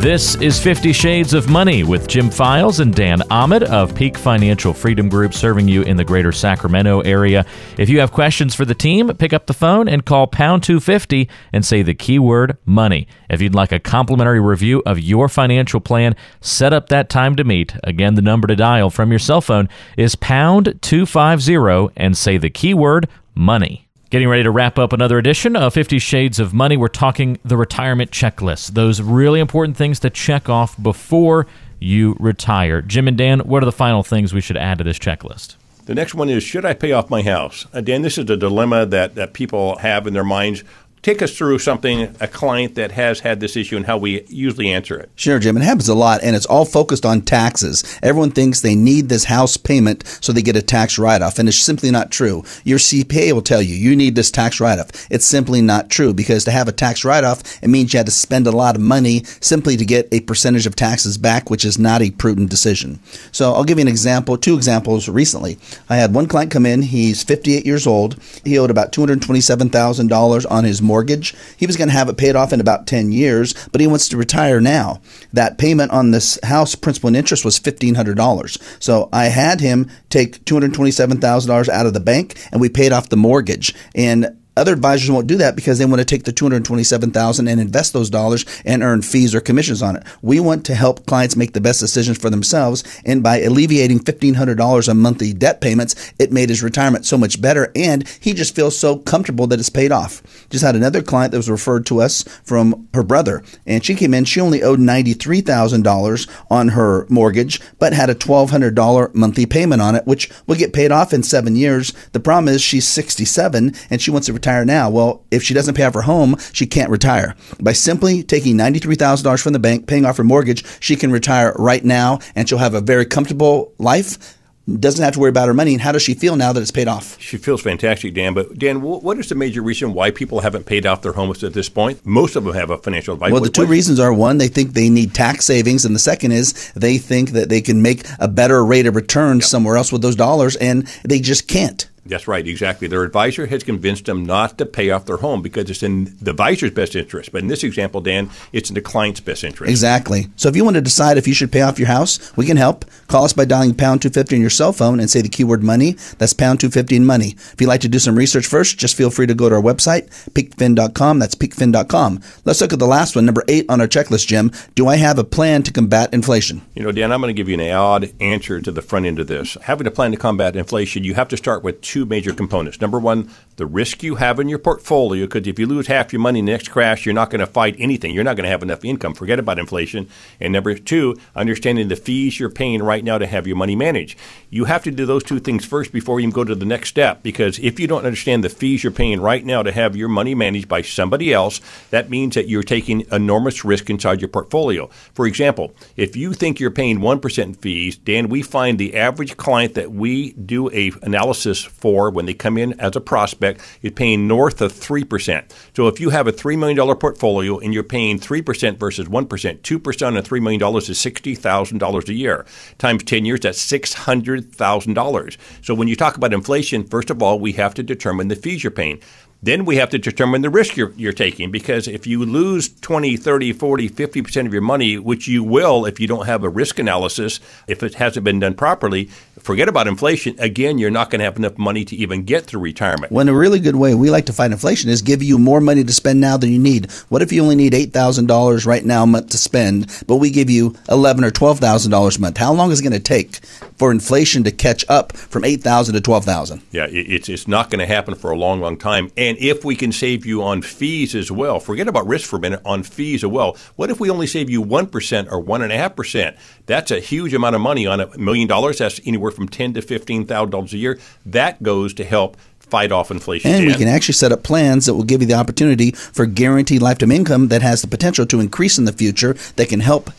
This 0.00 0.34
is 0.34 0.60
50 0.60 0.92
Shades 0.92 1.32
of 1.32 1.48
Money 1.48 1.84
with 1.84 2.08
Jim 2.08 2.28
Files 2.28 2.80
and 2.80 2.92
Dan 2.92 3.22
Ahmed 3.30 3.62
of 3.62 3.94
Peak 3.94 4.18
Financial 4.18 4.74
Freedom 4.74 5.08
Group, 5.08 5.32
serving 5.32 5.68
you 5.68 5.82
in 5.82 5.96
the 5.96 6.02
greater 6.02 6.32
Sacramento 6.32 7.02
area. 7.02 7.46
If 7.78 7.88
you 7.88 8.00
have 8.00 8.10
questions 8.10 8.56
for 8.56 8.64
the 8.64 8.74
team, 8.74 9.14
pick 9.14 9.32
up 9.32 9.46
the 9.46 9.54
phone 9.54 9.86
and 9.86 10.04
call 10.04 10.26
pound 10.26 10.64
250 10.64 11.28
and 11.52 11.64
say 11.64 11.82
the 11.82 11.94
keyword 11.94 12.58
money. 12.64 13.06
If 13.28 13.40
you'd 13.40 13.54
like 13.54 13.70
a 13.70 13.78
complimentary 13.78 14.40
review 14.40 14.82
of 14.84 14.98
your 14.98 15.28
financial 15.28 15.78
plan, 15.78 16.16
set 16.40 16.72
up 16.72 16.88
that 16.88 17.08
time 17.08 17.36
to 17.36 17.44
meet. 17.44 17.76
Again, 17.84 18.16
the 18.16 18.22
number 18.22 18.48
to 18.48 18.56
dial 18.56 18.90
from 18.90 19.10
your 19.10 19.20
cell 19.20 19.40
phone 19.40 19.68
is 19.96 20.16
pound 20.16 20.80
250 20.82 21.92
and 21.96 22.18
say 22.18 22.38
the 22.38 22.50
keyword 22.50 23.08
money. 23.36 23.89
Getting 24.10 24.26
ready 24.26 24.42
to 24.42 24.50
wrap 24.50 24.76
up 24.76 24.92
another 24.92 25.18
edition 25.18 25.54
of 25.54 25.72
50 25.72 26.00
Shades 26.00 26.40
of 26.40 26.52
Money. 26.52 26.76
We're 26.76 26.88
talking 26.88 27.38
the 27.44 27.56
retirement 27.56 28.10
checklist, 28.10 28.70
those 28.70 29.00
really 29.00 29.38
important 29.38 29.76
things 29.76 30.00
to 30.00 30.10
check 30.10 30.48
off 30.48 30.76
before 30.82 31.46
you 31.78 32.16
retire. 32.18 32.82
Jim 32.82 33.06
and 33.06 33.16
Dan, 33.16 33.38
what 33.38 33.62
are 33.62 33.66
the 33.66 33.70
final 33.70 34.02
things 34.02 34.34
we 34.34 34.40
should 34.40 34.56
add 34.56 34.78
to 34.78 34.84
this 34.84 34.98
checklist? 34.98 35.54
The 35.86 35.94
next 35.94 36.16
one 36.16 36.28
is 36.28 36.42
Should 36.42 36.64
I 36.64 36.74
pay 36.74 36.90
off 36.90 37.08
my 37.08 37.22
house? 37.22 37.68
Uh, 37.72 37.82
Dan, 37.82 38.02
this 38.02 38.18
is 38.18 38.28
a 38.28 38.36
dilemma 38.36 38.84
that, 38.84 39.14
that 39.14 39.32
people 39.32 39.78
have 39.78 40.08
in 40.08 40.12
their 40.12 40.24
minds. 40.24 40.64
Take 41.02 41.22
us 41.22 41.34
through 41.34 41.60
something, 41.60 42.14
a 42.20 42.28
client 42.28 42.74
that 42.74 42.92
has 42.92 43.20
had 43.20 43.40
this 43.40 43.56
issue 43.56 43.78
and 43.78 43.86
how 43.86 43.96
we 43.96 44.22
usually 44.28 44.70
answer 44.70 44.98
it. 44.98 45.10
Sure, 45.14 45.38
Jim. 45.38 45.56
It 45.56 45.62
happens 45.62 45.88
a 45.88 45.94
lot, 45.94 46.22
and 46.22 46.36
it's 46.36 46.44
all 46.44 46.66
focused 46.66 47.06
on 47.06 47.22
taxes. 47.22 47.98
Everyone 48.02 48.30
thinks 48.30 48.60
they 48.60 48.74
need 48.74 49.08
this 49.08 49.24
house 49.24 49.56
payment 49.56 50.06
so 50.20 50.30
they 50.30 50.42
get 50.42 50.56
a 50.56 50.62
tax 50.62 50.98
write 50.98 51.22
off, 51.22 51.38
and 51.38 51.48
it's 51.48 51.56
simply 51.56 51.90
not 51.90 52.10
true. 52.10 52.44
Your 52.64 52.78
CPA 52.78 53.32
will 53.32 53.40
tell 53.40 53.62
you 53.62 53.74
you 53.74 53.96
need 53.96 54.14
this 54.14 54.30
tax 54.30 54.60
write 54.60 54.78
off. 54.78 54.90
It's 55.10 55.24
simply 55.24 55.62
not 55.62 55.88
true 55.88 56.12
because 56.12 56.44
to 56.44 56.50
have 56.50 56.68
a 56.68 56.72
tax 56.72 57.02
write 57.02 57.24
off, 57.24 57.62
it 57.62 57.68
means 57.68 57.94
you 57.94 57.98
had 57.98 58.04
to 58.04 58.12
spend 58.12 58.46
a 58.46 58.52
lot 58.52 58.76
of 58.76 58.82
money 58.82 59.24
simply 59.40 59.78
to 59.78 59.86
get 59.86 60.06
a 60.12 60.20
percentage 60.20 60.66
of 60.66 60.76
taxes 60.76 61.16
back, 61.16 61.48
which 61.48 61.64
is 61.64 61.78
not 61.78 62.02
a 62.02 62.10
prudent 62.10 62.50
decision. 62.50 63.00
So 63.32 63.54
I'll 63.54 63.64
give 63.64 63.78
you 63.78 63.82
an 63.82 63.88
example, 63.88 64.36
two 64.36 64.54
examples 64.54 65.08
recently. 65.08 65.58
I 65.88 65.96
had 65.96 66.14
one 66.14 66.28
client 66.28 66.50
come 66.50 66.66
in, 66.66 66.82
he's 66.82 67.22
58 67.22 67.64
years 67.64 67.86
old. 67.86 68.22
He 68.44 68.58
owed 68.58 68.70
about 68.70 68.92
$227,000 68.92 70.50
on 70.50 70.64
his 70.64 70.82
mortgage. 70.90 71.36
He 71.56 71.66
was 71.66 71.76
going 71.76 71.88
to 71.88 71.94
have 71.94 72.08
it 72.08 72.16
paid 72.16 72.34
off 72.34 72.52
in 72.52 72.60
about 72.60 72.88
10 72.88 73.12
years, 73.12 73.54
but 73.68 73.80
he 73.80 73.86
wants 73.86 74.08
to 74.08 74.16
retire 74.16 74.60
now. 74.60 75.00
That 75.32 75.56
payment 75.56 75.92
on 75.92 76.10
this 76.10 76.36
house, 76.42 76.74
principal 76.74 77.06
and 77.06 77.16
interest, 77.16 77.44
was 77.44 77.60
$1,500. 77.60 78.82
So 78.82 79.08
I 79.12 79.26
had 79.26 79.60
him 79.60 79.88
take 80.08 80.44
$227,000 80.44 81.68
out 81.68 81.86
of 81.86 81.94
the 81.94 82.00
bank 82.00 82.36
and 82.50 82.60
we 82.60 82.68
paid 82.68 82.90
off 82.92 83.08
the 83.08 83.16
mortgage. 83.16 83.72
And 83.94 84.36
other 84.56 84.72
advisors 84.72 85.10
won't 85.10 85.26
do 85.26 85.36
that 85.36 85.56
because 85.56 85.78
they 85.78 85.86
want 85.86 86.00
to 86.00 86.04
take 86.04 86.24
the 86.24 86.32
227,000 86.32 87.48
and 87.48 87.60
invest 87.60 87.92
those 87.92 88.10
dollars 88.10 88.44
and 88.64 88.82
earn 88.82 89.00
fees 89.00 89.34
or 89.34 89.40
commissions 89.40 89.80
on 89.80 89.96
it. 89.96 90.02
We 90.22 90.40
want 90.40 90.66
to 90.66 90.74
help 90.74 91.06
clients 91.06 91.36
make 91.36 91.52
the 91.52 91.60
best 91.60 91.80
decisions 91.80 92.18
for 92.18 92.30
themselves 92.30 92.82
and 93.04 93.22
by 93.22 93.40
alleviating 93.40 94.00
$1500 94.00 94.88
a 94.88 94.94
monthly 94.94 95.32
debt 95.32 95.60
payments, 95.60 96.12
it 96.18 96.32
made 96.32 96.48
his 96.48 96.62
retirement 96.62 97.06
so 97.06 97.16
much 97.16 97.40
better 97.40 97.70
and 97.74 98.06
he 98.20 98.32
just 98.34 98.54
feels 98.54 98.78
so 98.78 98.96
comfortable 98.96 99.46
that 99.46 99.60
it's 99.60 99.70
paid 99.70 99.92
off. 99.92 100.22
Just 100.50 100.64
had 100.64 100.76
another 100.76 101.00
client 101.00 101.30
that 101.30 101.38
was 101.38 101.48
referred 101.48 101.86
to 101.86 102.00
us 102.00 102.24
from 102.44 102.88
her 102.92 103.02
brother 103.02 103.42
and 103.66 103.84
she 103.84 103.94
came 103.94 104.12
in 104.12 104.24
she 104.24 104.40
only 104.40 104.62
owed 104.62 104.80
$93,000 104.80 106.28
on 106.50 106.68
her 106.68 107.06
mortgage 107.08 107.60
but 107.78 107.92
had 107.92 108.10
a 108.10 108.14
$1200 108.14 109.14
monthly 109.14 109.46
payment 109.46 109.80
on 109.80 109.94
it 109.94 110.06
which 110.06 110.30
will 110.46 110.56
get 110.56 110.72
paid 110.72 110.90
off 110.90 111.12
in 111.12 111.22
7 111.22 111.56
years. 111.56 111.92
The 112.12 112.20
problem 112.20 112.52
is 112.52 112.60
she's 112.60 112.86
67 112.86 113.72
and 113.88 114.02
she 114.02 114.10
wants 114.10 114.26
to 114.26 114.32
retire 114.32 114.49
now. 114.64 114.90
Well, 114.90 115.24
if 115.30 115.42
she 115.42 115.54
doesn't 115.54 115.74
pay 115.74 115.84
off 115.84 115.94
her 115.94 116.02
home, 116.02 116.36
she 116.52 116.66
can't 116.66 116.90
retire. 116.90 117.34
By 117.60 117.72
simply 117.72 118.22
taking 118.22 118.56
$93,000 118.56 119.42
from 119.42 119.52
the 119.52 119.58
bank, 119.58 119.86
paying 119.86 120.04
off 120.04 120.16
her 120.16 120.24
mortgage, 120.24 120.64
she 120.80 120.96
can 120.96 121.10
retire 121.10 121.54
right 121.58 121.84
now 121.84 122.18
and 122.34 122.48
she'll 122.48 122.58
have 122.58 122.74
a 122.74 122.80
very 122.80 123.06
comfortable 123.06 123.72
life 123.78 124.36
doesn't 124.78 125.02
have 125.02 125.14
to 125.14 125.20
worry 125.20 125.30
about 125.30 125.48
her 125.48 125.54
money. 125.54 125.72
And 125.72 125.80
how 125.80 125.92
does 125.92 126.02
she 126.02 126.14
feel 126.14 126.36
now 126.36 126.52
that 126.52 126.60
it's 126.60 126.70
paid 126.70 126.86
off? 126.86 127.18
She 127.20 127.36
feels 127.36 127.62
fantastic, 127.62 128.14
Dan. 128.14 128.34
But 128.34 128.58
Dan, 128.58 128.82
what 128.82 129.18
is 129.18 129.28
the 129.28 129.34
major 129.34 129.62
reason 129.62 129.94
why 129.94 130.10
people 130.10 130.40
haven't 130.40 130.66
paid 130.66 130.86
off 130.86 131.02
their 131.02 131.12
homes 131.12 131.42
at 131.42 131.54
this 131.54 131.68
point? 131.68 132.04
Most 132.04 132.36
of 132.36 132.44
them 132.44 132.54
have 132.54 132.70
a 132.70 132.78
financial 132.78 133.14
advisor. 133.14 133.32
Well, 133.32 133.42
the 133.42 133.50
two 133.50 133.66
reasons 133.66 133.98
are 133.98 134.12
one, 134.12 134.38
they 134.38 134.48
think 134.48 134.72
they 134.72 134.90
need 134.90 135.14
tax 135.14 135.46
savings, 135.46 135.84
and 135.84 135.94
the 135.94 136.00
second 136.00 136.32
is 136.32 136.72
they 136.74 136.98
think 136.98 137.30
that 137.30 137.48
they 137.48 137.60
can 137.60 137.82
make 137.82 138.06
a 138.18 138.28
better 138.28 138.64
rate 138.64 138.86
of 138.86 138.96
return 138.96 139.38
yep. 139.38 139.44
somewhere 139.44 139.76
else 139.76 139.92
with 139.92 140.02
those 140.02 140.16
dollars, 140.16 140.56
and 140.56 140.86
they 141.04 141.20
just 141.20 141.48
can't. 141.48 141.88
That's 142.10 142.26
right, 142.26 142.46
exactly. 142.46 142.88
Their 142.88 143.04
advisor 143.04 143.46
has 143.46 143.62
convinced 143.62 144.06
them 144.06 144.26
not 144.26 144.58
to 144.58 144.66
pay 144.66 144.90
off 144.90 145.06
their 145.06 145.18
home 145.18 145.42
because 145.42 145.70
it's 145.70 145.82
in 145.82 146.16
the 146.20 146.32
advisor's 146.32 146.72
best 146.72 146.96
interest. 146.96 147.30
But 147.30 147.42
in 147.42 147.48
this 147.48 147.62
example, 147.62 148.00
Dan, 148.00 148.30
it's 148.52 148.68
in 148.68 148.74
the 148.74 148.80
client's 148.80 149.20
best 149.20 149.44
interest. 149.44 149.70
Exactly. 149.70 150.28
So 150.34 150.48
if 150.48 150.56
you 150.56 150.64
want 150.64 150.74
to 150.74 150.80
decide 150.80 151.18
if 151.18 151.28
you 151.28 151.34
should 151.34 151.52
pay 151.52 151.62
off 151.62 151.78
your 151.78 151.86
house, 151.88 152.36
we 152.36 152.46
can 152.46 152.56
help. 152.56 152.84
Call 153.06 153.24
us 153.24 153.32
by 153.32 153.44
dialing 153.44 153.74
pound 153.74 154.02
250 154.02 154.34
on 154.34 154.40
your 154.40 154.50
cell 154.50 154.72
phone 154.72 154.98
and 154.98 155.08
say 155.08 155.20
the 155.20 155.28
keyword 155.28 155.62
money. 155.62 155.92
That's 156.18 156.32
pound 156.32 156.60
250 156.60 156.96
in 156.96 157.06
money. 157.06 157.36
If 157.52 157.60
you'd 157.60 157.68
like 157.68 157.80
to 157.82 157.88
do 157.88 158.00
some 158.00 158.16
research 158.16 158.46
first, 158.46 158.76
just 158.76 158.96
feel 158.96 159.10
free 159.10 159.26
to 159.26 159.34
go 159.34 159.48
to 159.48 159.54
our 159.54 159.62
website, 159.62 160.08
peakfin.com. 160.32 161.18
That's 161.20 161.36
peakfin.com. 161.36 162.20
Let's 162.44 162.60
look 162.60 162.72
at 162.72 162.78
the 162.80 162.86
last 162.86 163.14
one, 163.14 163.24
number 163.24 163.44
eight 163.46 163.66
on 163.68 163.80
our 163.80 163.88
checklist, 163.88 164.26
Jim. 164.26 164.50
Do 164.74 164.88
I 164.88 164.96
have 164.96 165.18
a 165.18 165.24
plan 165.24 165.62
to 165.62 165.72
combat 165.72 166.12
inflation? 166.12 166.62
You 166.74 166.82
know, 166.82 166.92
Dan, 166.92 167.12
I'm 167.12 167.20
going 167.20 167.34
to 167.34 167.40
give 167.40 167.48
you 167.48 167.58
an 167.60 167.72
odd 167.72 168.12
answer 168.20 168.60
to 168.60 168.72
the 168.72 168.82
front 168.82 169.06
end 169.06 169.20
of 169.20 169.28
this. 169.28 169.56
Having 169.62 169.86
a 169.86 169.90
plan 169.92 170.10
to 170.10 170.16
combat 170.16 170.56
inflation, 170.56 171.04
you 171.04 171.14
have 171.14 171.28
to 171.28 171.36
start 171.36 171.62
with 171.62 171.80
two 171.80 171.99
major 172.04 172.32
components. 172.32 172.80
Number 172.80 172.98
one, 172.98 173.30
the 173.60 173.66
risk 173.66 174.02
you 174.02 174.16
have 174.16 174.40
in 174.40 174.48
your 174.48 174.58
portfolio, 174.58 175.26
because 175.26 175.46
if 175.46 175.58
you 175.58 175.66
lose 175.66 175.86
half 175.86 176.12
your 176.12 176.20
money 176.20 176.38
in 176.38 176.46
the 176.46 176.52
next 176.52 176.68
crash, 176.68 177.04
you're 177.04 177.14
not 177.14 177.28
going 177.30 177.40
to 177.40 177.46
fight 177.46 177.76
anything. 177.78 178.14
You're 178.14 178.24
not 178.24 178.34
going 178.36 178.44
to 178.44 178.50
have 178.50 178.62
enough 178.62 178.84
income. 178.84 179.12
Forget 179.12 179.38
about 179.38 179.58
inflation. 179.58 180.08
And 180.40 180.52
number 180.52 180.74
two, 180.74 181.16
understanding 181.36 181.88
the 181.88 181.96
fees 181.96 182.40
you're 182.40 182.48
paying 182.48 182.82
right 182.82 183.04
now 183.04 183.18
to 183.18 183.26
have 183.26 183.46
your 183.46 183.56
money 183.56 183.76
managed. 183.76 184.18
You 184.48 184.64
have 184.64 184.82
to 184.84 184.90
do 184.90 185.04
those 185.04 185.22
two 185.22 185.38
things 185.38 185.66
first 185.66 185.92
before 185.92 186.20
you 186.20 186.32
go 186.32 186.42
to 186.42 186.54
the 186.54 186.64
next 186.64 186.88
step, 186.88 187.22
because 187.22 187.58
if 187.58 187.78
you 187.78 187.86
don't 187.86 188.06
understand 188.06 188.42
the 188.42 188.48
fees 188.48 188.82
you're 188.82 188.92
paying 188.92 189.20
right 189.20 189.44
now 189.44 189.62
to 189.62 189.72
have 189.72 189.94
your 189.94 190.08
money 190.08 190.34
managed 190.34 190.66
by 190.66 190.80
somebody 190.80 191.32
else, 191.32 191.60
that 191.90 192.08
means 192.08 192.34
that 192.34 192.48
you're 192.48 192.62
taking 192.62 193.04
enormous 193.12 193.62
risk 193.62 193.90
inside 193.90 194.22
your 194.22 194.28
portfolio. 194.28 194.86
For 195.12 195.26
example, 195.26 195.74
if 195.96 196.16
you 196.16 196.32
think 196.32 196.60
you're 196.60 196.70
paying 196.70 197.00
1% 197.00 197.56
fees, 197.58 197.98
Dan, 197.98 198.30
we 198.30 198.40
find 198.40 198.78
the 198.78 198.96
average 198.96 199.36
client 199.36 199.74
that 199.74 199.92
we 199.92 200.32
do 200.32 200.70
a 200.70 200.92
analysis 201.02 201.62
for 201.62 202.10
when 202.10 202.24
they 202.24 202.32
come 202.32 202.56
in 202.56 202.78
as 202.80 202.96
a 202.96 203.00
prospect 203.00 203.49
is 203.82 203.92
paying 203.92 204.26
north 204.26 204.60
of 204.60 204.72
3%. 204.72 205.50
So 205.76 205.88
if 205.88 206.00
you 206.00 206.10
have 206.10 206.26
a 206.26 206.32
$3 206.32 206.58
million 206.58 206.96
portfolio 206.96 207.58
and 207.58 207.72
you're 207.72 207.82
paying 207.82 208.18
3% 208.18 208.78
versus 208.78 209.08
1%, 209.08 209.60
2% 209.60 210.06
on 210.06 210.14
$3 210.14 210.42
million 210.42 210.76
is 210.76 210.88
$60,000 210.88 212.08
a 212.08 212.14
year. 212.14 212.46
Times 212.78 213.02
10 213.04 213.24
years, 213.24 213.40
that's 213.40 213.64
$600,000. 213.64 215.36
So 215.62 215.74
when 215.74 215.88
you 215.88 215.96
talk 215.96 216.16
about 216.16 216.32
inflation, 216.32 216.84
first 216.84 217.10
of 217.10 217.22
all, 217.22 217.38
we 217.38 217.52
have 217.52 217.74
to 217.74 217.82
determine 217.82 218.28
the 218.28 218.36
fees 218.36 218.62
you're 218.64 218.70
paying. 218.70 219.00
Then 219.42 219.64
we 219.64 219.76
have 219.76 219.88
to 219.90 219.98
determine 219.98 220.42
the 220.42 220.50
risk 220.50 220.76
you're, 220.76 220.92
you're, 220.96 221.14
taking 221.14 221.50
because 221.50 221.88
if 221.88 222.06
you 222.06 222.24
lose 222.24 222.68
20, 222.68 223.16
30, 223.16 223.52
40, 223.54 223.88
50% 223.88 224.46
of 224.46 224.52
your 224.52 224.62
money, 224.62 224.98
which 224.98 225.26
you 225.26 225.42
will 225.42 225.86
if 225.86 225.98
you 225.98 226.06
don't 226.06 226.26
have 226.26 226.44
a 226.44 226.48
risk 226.48 226.78
analysis, 226.78 227.40
if 227.66 227.82
it 227.82 227.94
hasn't 227.94 228.22
been 228.22 228.38
done 228.38 228.54
properly, 228.54 229.06
forget 229.38 229.68
about 229.68 229.88
inflation. 229.88 230.38
Again, 230.38 230.78
you're 230.78 230.90
not 230.90 231.10
going 231.10 231.20
to 231.20 231.24
have 231.24 231.36
enough 231.36 231.58
money 231.58 231.84
to 231.86 231.96
even 231.96 232.24
get 232.24 232.44
through 232.44 232.60
retirement. 232.60 233.12
When 233.12 233.28
a 233.28 233.34
really 233.34 233.60
good 233.60 233.76
way 233.76 233.94
we 233.94 234.10
like 234.10 234.26
to 234.26 234.32
fight 234.32 234.52
inflation 234.52 234.90
is 234.90 235.02
give 235.02 235.22
you 235.22 235.38
more 235.38 235.60
money 235.60 235.84
to 235.84 235.92
spend 235.92 236.20
now 236.20 236.36
than 236.36 236.52
you 236.52 236.58
need. 236.58 236.90
What 237.08 237.22
if 237.22 237.32
you 237.32 237.42
only 237.42 237.56
need 237.56 237.72
$8,000 237.72 238.66
right 238.66 238.84
now 238.84 239.04
a 239.04 239.06
month 239.06 239.30
to 239.30 239.38
spend, 239.38 240.04
but 240.06 240.16
we 240.16 240.30
give 240.30 240.50
you 240.50 240.70
$11,000 240.88 241.24
or 241.24 241.30
$12,000 241.30 242.16
a 242.16 242.20
month? 242.20 242.36
How 242.36 242.52
long 242.52 242.70
is 242.70 242.80
it 242.80 242.82
going 242.82 242.92
to 242.92 243.00
take 243.00 243.36
for 243.76 243.90
inflation 243.90 244.44
to 244.44 244.50
catch 244.50 244.84
up 244.88 245.16
from 245.16 245.44
8,000 245.44 245.94
to 245.94 246.00
12,000? 246.00 246.62
Yeah, 246.70 246.86
it's, 246.90 247.28
it's 247.28 247.48
not 247.48 247.70
going 247.70 247.80
to 247.80 247.86
happen 247.86 248.14
for 248.14 248.30
a 248.30 248.36
long, 248.36 248.60
long 248.60 248.76
time. 248.76 249.10
And 249.16 249.29
and 249.30 249.38
if 249.38 249.64
we 249.64 249.76
can 249.76 249.92
save 249.92 250.26
you 250.26 250.42
on 250.42 250.60
fees 250.60 251.14
as 251.14 251.30
well, 251.30 251.60
forget 251.60 251.86
about 251.86 252.04
risk 252.08 252.28
for 252.28 252.36
a 252.36 252.40
minute 252.40 252.60
on 252.64 252.82
fees 252.82 253.22
as 253.22 253.30
well. 253.30 253.56
What 253.76 253.88
if 253.88 254.00
we 254.00 254.10
only 254.10 254.26
save 254.26 254.50
you 254.50 254.60
1% 254.60 255.30
or 255.30 255.40
1.5%? 255.40 256.36
That's 256.66 256.90
a 256.90 256.98
huge 256.98 257.32
amount 257.32 257.54
of 257.54 257.60
money 257.60 257.86
on 257.86 258.00
a 258.00 258.18
million 258.18 258.48
dollars. 258.48 258.78
That's 258.78 259.00
anywhere 259.06 259.30
from 259.30 259.48
ten 259.48 259.72
to 259.74 259.82
$15,000 259.82 260.72
a 260.72 260.76
year. 260.76 260.98
That 261.24 261.62
goes 261.62 261.94
to 261.94 262.04
help 262.04 262.36
fight 262.58 262.90
off 262.90 263.12
inflation. 263.12 263.52
And 263.52 263.66
we 263.66 263.74
can 263.74 263.86
actually 263.86 264.14
set 264.14 264.32
up 264.32 264.42
plans 264.42 264.86
that 264.86 264.94
will 264.94 265.04
give 265.04 265.20
you 265.20 265.28
the 265.28 265.34
opportunity 265.34 265.92
for 265.92 266.26
guaranteed 266.26 266.82
lifetime 266.82 267.12
income 267.12 267.48
that 267.48 267.62
has 267.62 267.82
the 267.82 267.88
potential 267.88 268.26
to 268.26 268.40
increase 268.40 268.78
in 268.78 268.84
the 268.84 268.92
future 268.92 269.34
that 269.54 269.68
can 269.68 269.78
help 269.78 270.10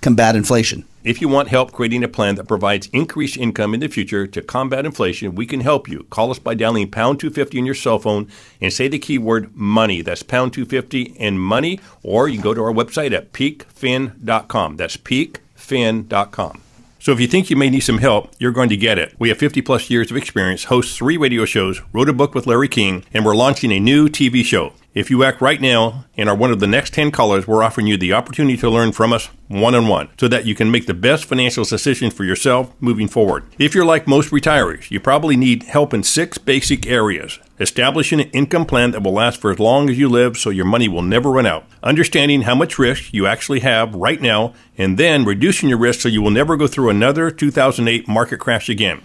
combat 0.00 0.36
inflation. 0.36 0.84
If 1.02 1.20
you 1.20 1.28
want 1.28 1.48
help 1.48 1.72
creating 1.72 2.04
a 2.04 2.08
plan 2.08 2.34
that 2.34 2.48
provides 2.48 2.88
increased 2.92 3.38
income 3.38 3.72
in 3.72 3.80
the 3.80 3.88
future 3.88 4.26
to 4.26 4.42
combat 4.42 4.84
inflation, 4.84 5.34
we 5.34 5.46
can 5.46 5.60
help 5.60 5.88
you. 5.88 6.04
Call 6.10 6.30
us 6.30 6.38
by 6.38 6.54
dialing 6.54 6.90
pound 6.90 7.20
250 7.20 7.58
on 7.58 7.64
your 7.64 7.74
cell 7.74 7.98
phone 7.98 8.28
and 8.60 8.72
say 8.72 8.86
the 8.86 8.98
keyword 8.98 9.56
money. 9.56 10.02
That's 10.02 10.22
pound 10.22 10.52
250 10.52 11.16
and 11.18 11.40
money, 11.40 11.80
or 12.02 12.28
you 12.28 12.36
can 12.36 12.44
go 12.44 12.54
to 12.54 12.62
our 12.62 12.72
website 12.72 13.12
at 13.12 13.32
peakfin.com. 13.32 14.76
That's 14.76 14.98
peakfin.com. 14.98 16.62
So 16.98 17.12
if 17.12 17.20
you 17.20 17.26
think 17.26 17.48
you 17.48 17.56
may 17.56 17.70
need 17.70 17.80
some 17.80 17.96
help, 17.96 18.30
you're 18.38 18.52
going 18.52 18.68
to 18.68 18.76
get 18.76 18.98
it. 18.98 19.14
We 19.18 19.30
have 19.30 19.38
50 19.38 19.62
plus 19.62 19.88
years 19.88 20.10
of 20.10 20.18
experience, 20.18 20.64
host 20.64 20.98
three 20.98 21.16
radio 21.16 21.46
shows, 21.46 21.80
wrote 21.94 22.10
a 22.10 22.12
book 22.12 22.34
with 22.34 22.46
Larry 22.46 22.68
King, 22.68 23.06
and 23.14 23.24
we're 23.24 23.34
launching 23.34 23.72
a 23.72 23.80
new 23.80 24.10
TV 24.10 24.44
show. 24.44 24.74
If 24.92 25.08
you 25.08 25.22
act 25.22 25.40
right 25.40 25.60
now 25.60 26.06
and 26.16 26.28
are 26.28 26.34
one 26.34 26.50
of 26.50 26.58
the 26.58 26.66
next 26.66 26.94
10 26.94 27.12
callers, 27.12 27.46
we're 27.46 27.62
offering 27.62 27.86
you 27.86 27.96
the 27.96 28.12
opportunity 28.12 28.56
to 28.56 28.68
learn 28.68 28.90
from 28.90 29.12
us 29.12 29.26
one 29.46 29.76
on 29.76 29.86
one 29.86 30.08
so 30.18 30.26
that 30.26 30.46
you 30.46 30.56
can 30.56 30.72
make 30.72 30.86
the 30.86 30.94
best 30.94 31.26
financial 31.26 31.62
decisions 31.62 32.12
for 32.12 32.24
yourself 32.24 32.72
moving 32.80 33.06
forward. 33.06 33.44
If 33.56 33.72
you're 33.72 33.84
like 33.84 34.08
most 34.08 34.32
retirees, 34.32 34.90
you 34.90 34.98
probably 34.98 35.36
need 35.36 35.62
help 35.62 35.94
in 35.94 36.02
six 36.02 36.38
basic 36.38 36.88
areas. 36.88 37.38
Establishing 37.60 38.20
an 38.20 38.30
income 38.30 38.66
plan 38.66 38.90
that 38.90 39.04
will 39.04 39.12
last 39.12 39.40
for 39.40 39.52
as 39.52 39.60
long 39.60 39.88
as 39.88 39.96
you 39.96 40.08
live 40.08 40.36
so 40.36 40.50
your 40.50 40.64
money 40.64 40.88
will 40.88 41.02
never 41.02 41.30
run 41.30 41.46
out. 41.46 41.66
Understanding 41.84 42.42
how 42.42 42.56
much 42.56 42.76
risk 42.76 43.14
you 43.14 43.28
actually 43.28 43.60
have 43.60 43.94
right 43.94 44.20
now 44.20 44.54
and 44.76 44.98
then 44.98 45.24
reducing 45.24 45.68
your 45.68 45.78
risk 45.78 46.00
so 46.00 46.08
you 46.08 46.20
will 46.20 46.32
never 46.32 46.56
go 46.56 46.66
through 46.66 46.90
another 46.90 47.30
2008 47.30 48.08
market 48.08 48.40
crash 48.40 48.68
again. 48.68 49.00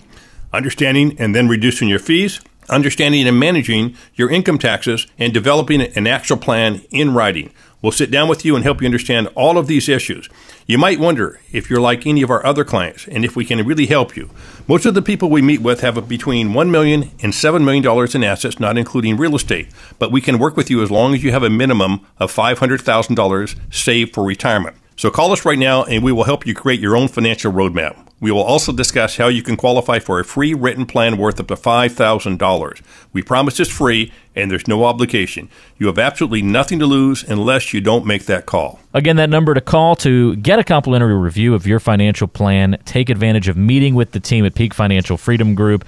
Understanding 0.52 1.16
and 1.20 1.36
then 1.36 1.48
reducing 1.48 1.90
your 1.90 2.00
fees 2.00 2.40
understanding 2.70 3.28
and 3.28 3.40
managing 3.40 3.96
your 4.16 4.30
income 4.30 4.58
taxes, 4.58 5.08
and 5.18 5.34
developing 5.34 5.82
an 5.82 6.08
actual 6.08 6.38
plan 6.38 6.82
in 6.92 7.14
writing. 7.14 7.52
We'll 7.82 7.92
sit 7.92 8.10
down 8.10 8.28
with 8.28 8.44
you 8.44 8.56
and 8.56 8.64
help 8.64 8.82
you 8.82 8.88
understand 8.88 9.28
all 9.36 9.60
of 9.60 9.68
these 9.68 9.88
issues. 9.88 10.28
You 10.66 10.80
might 10.80 11.00
wonder 11.00 11.40
if 11.52 11.70
you're 11.70 11.80
like 11.80 12.08
any 12.08 12.24
of 12.24 12.32
our 12.32 12.44
other 12.44 12.64
clients 12.64 13.08
and 13.08 13.24
if 13.24 13.36
we 13.36 13.46
can 13.46 13.64
really 13.64 13.86
help 13.86 14.18
you. 14.18 14.32
Most 14.68 14.88
of 14.88 14.96
the 14.96 15.04
people 15.04 15.30
we 15.30 15.44
meet 15.44 15.62
with 15.62 15.82
have 15.82 16.10
between 16.10 16.50
$1 16.50 16.70
million 16.72 17.12
and 17.22 17.32
$7 17.32 17.64
million 17.64 18.16
in 18.16 18.24
assets, 18.24 18.60
not 18.60 18.80
including 18.80 19.18
real 19.18 19.36
estate. 19.36 19.68
But 20.00 20.12
we 20.12 20.20
can 20.20 20.40
work 20.40 20.58
with 20.58 20.72
you 20.72 20.82
as 20.82 20.90
long 20.90 21.14
as 21.14 21.24
you 21.24 21.30
have 21.32 21.44
a 21.44 21.50
minimum 21.52 22.04
of 22.18 22.34
$500,000 22.34 23.56
saved 23.72 24.16
for 24.16 24.24
retirement. 24.24 24.76
So 24.96 25.12
call 25.12 25.32
us 25.32 25.46
right 25.46 25.60
now 25.60 25.84
and 25.84 26.04
we 26.04 26.12
will 26.12 26.24
help 26.24 26.48
you 26.48 26.56
create 26.56 26.80
your 26.80 26.98
own 26.98 27.08
financial 27.08 27.54
roadmap. 27.54 28.05
We 28.22 28.32
will 28.32 28.44
also 28.44 28.72
discuss 28.72 29.18
how 29.18 29.28
you 29.28 29.44
can 29.44 29.58
qualify 29.58 30.00
for 30.00 30.20
a 30.20 30.26
free 30.26 30.54
written 30.54 30.86
plan 30.86 31.18
worth 31.18 31.40
up 31.40 31.48
to 31.48 31.56
$5,000. 31.56 32.82
We 33.12 33.22
promise 33.22 33.60
it's 33.60 33.70
free 33.70 34.14
and 34.36 34.50
there's 34.50 34.68
no 34.68 34.86
obligation. 34.86 35.50
You 35.78 35.88
have 35.88 36.00
absolutely 36.00 36.42
nothing 36.42 36.80
to 36.80 36.86
lose 36.86 37.24
unless 37.24 37.74
you 37.74 37.82
don't 37.82 38.06
make 38.06 38.26
that 38.26 38.46
call. 38.46 38.80
Again, 38.94 39.18
that 39.18 39.30
number 39.30 39.54
to 39.54 39.62
call 39.62 39.98
to 39.98 40.36
get 40.38 40.60
a 40.60 40.64
complimentary 40.64 41.16
review 41.16 41.54
of 41.54 41.68
your 41.68 41.80
financial 41.80 42.28
plan, 42.28 42.78
take 42.86 43.10
advantage 43.10 43.50
of 43.50 43.58
meeting 43.58 43.96
with 43.96 44.12
the 44.12 44.20
team 44.22 44.46
at 44.46 44.56
Peak 44.56 44.74
Financial 44.74 45.18
Freedom 45.18 45.54
Group 45.54 45.84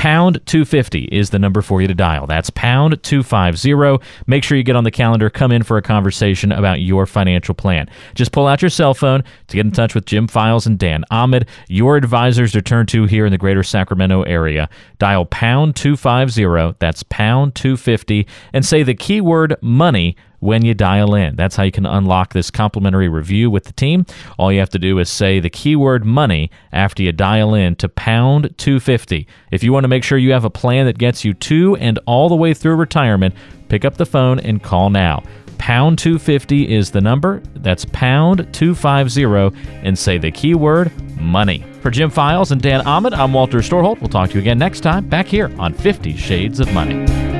Pound 0.00 0.40
250 0.46 1.10
is 1.12 1.28
the 1.28 1.38
number 1.38 1.60
for 1.60 1.82
you 1.82 1.86
to 1.86 1.92
dial. 1.92 2.26
That's 2.26 2.48
pound 2.48 3.02
250. 3.02 4.02
Make 4.26 4.42
sure 4.42 4.56
you 4.56 4.64
get 4.64 4.74
on 4.74 4.84
the 4.84 4.90
calendar, 4.90 5.28
come 5.28 5.52
in 5.52 5.62
for 5.62 5.76
a 5.76 5.82
conversation 5.82 6.52
about 6.52 6.80
your 6.80 7.04
financial 7.04 7.54
plan. 7.54 7.86
Just 8.14 8.32
pull 8.32 8.46
out 8.46 8.62
your 8.62 8.70
cell 8.70 8.94
phone 8.94 9.22
to 9.48 9.56
get 9.56 9.66
in 9.66 9.72
touch 9.72 9.94
with 9.94 10.06
Jim 10.06 10.26
Files 10.26 10.66
and 10.66 10.78
Dan 10.78 11.04
Ahmad, 11.10 11.46
your 11.68 11.98
advisors 11.98 12.52
to 12.52 12.62
turn 12.62 12.86
to 12.86 13.04
here 13.04 13.26
in 13.26 13.30
the 13.30 13.36
greater 13.36 13.62
Sacramento 13.62 14.22
area. 14.22 14.70
Dial 14.98 15.26
pound 15.26 15.76
250, 15.76 16.76
that's 16.78 17.02
pound 17.02 17.54
250, 17.54 18.26
and 18.54 18.64
say 18.64 18.82
the 18.82 18.94
keyword 18.94 19.54
money 19.60 20.16
when 20.40 20.64
you 20.64 20.74
dial 20.74 21.14
in. 21.14 21.36
That's 21.36 21.56
how 21.56 21.62
you 21.62 21.72
can 21.72 21.86
unlock 21.86 22.32
this 22.32 22.50
complimentary 22.50 23.08
review 23.08 23.50
with 23.50 23.64
the 23.64 23.72
team. 23.72 24.04
All 24.38 24.52
you 24.52 24.58
have 24.58 24.70
to 24.70 24.78
do 24.78 24.98
is 24.98 25.08
say 25.08 25.38
the 25.38 25.50
keyword 25.50 26.04
money 26.04 26.50
after 26.72 27.02
you 27.02 27.12
dial 27.12 27.54
in 27.54 27.76
to 27.76 27.88
pound 27.88 28.54
250. 28.58 29.26
If 29.50 29.62
you 29.62 29.72
want 29.72 29.84
to 29.84 29.88
make 29.88 30.04
sure 30.04 30.18
you 30.18 30.32
have 30.32 30.44
a 30.44 30.50
plan 30.50 30.86
that 30.86 30.98
gets 30.98 31.24
you 31.24 31.34
to 31.34 31.76
and 31.76 31.98
all 32.06 32.28
the 32.28 32.36
way 32.36 32.54
through 32.54 32.76
retirement, 32.76 33.34
pick 33.68 33.84
up 33.84 33.96
the 33.96 34.06
phone 34.06 34.40
and 34.40 34.62
call 34.62 34.90
now. 34.90 35.22
Pound 35.58 35.98
250 35.98 36.74
is 36.74 36.90
the 36.90 37.02
number. 37.02 37.42
That's 37.54 37.84
pound 37.92 38.48
250 38.54 39.56
and 39.82 39.98
say 39.98 40.16
the 40.16 40.30
keyword 40.30 40.90
money. 41.20 41.64
For 41.82 41.90
Jim 41.90 42.08
Files 42.08 42.50
and 42.50 42.62
Dan 42.62 42.86
Ahmad, 42.86 43.12
I'm 43.12 43.34
Walter 43.34 43.58
Storholt. 43.58 44.00
We'll 44.00 44.08
talk 44.08 44.30
to 44.30 44.34
you 44.36 44.40
again 44.40 44.58
next 44.58 44.80
time 44.80 45.06
back 45.08 45.26
here 45.26 45.54
on 45.58 45.74
50 45.74 46.16
Shades 46.16 46.60
of 46.60 46.72
Money. 46.72 47.39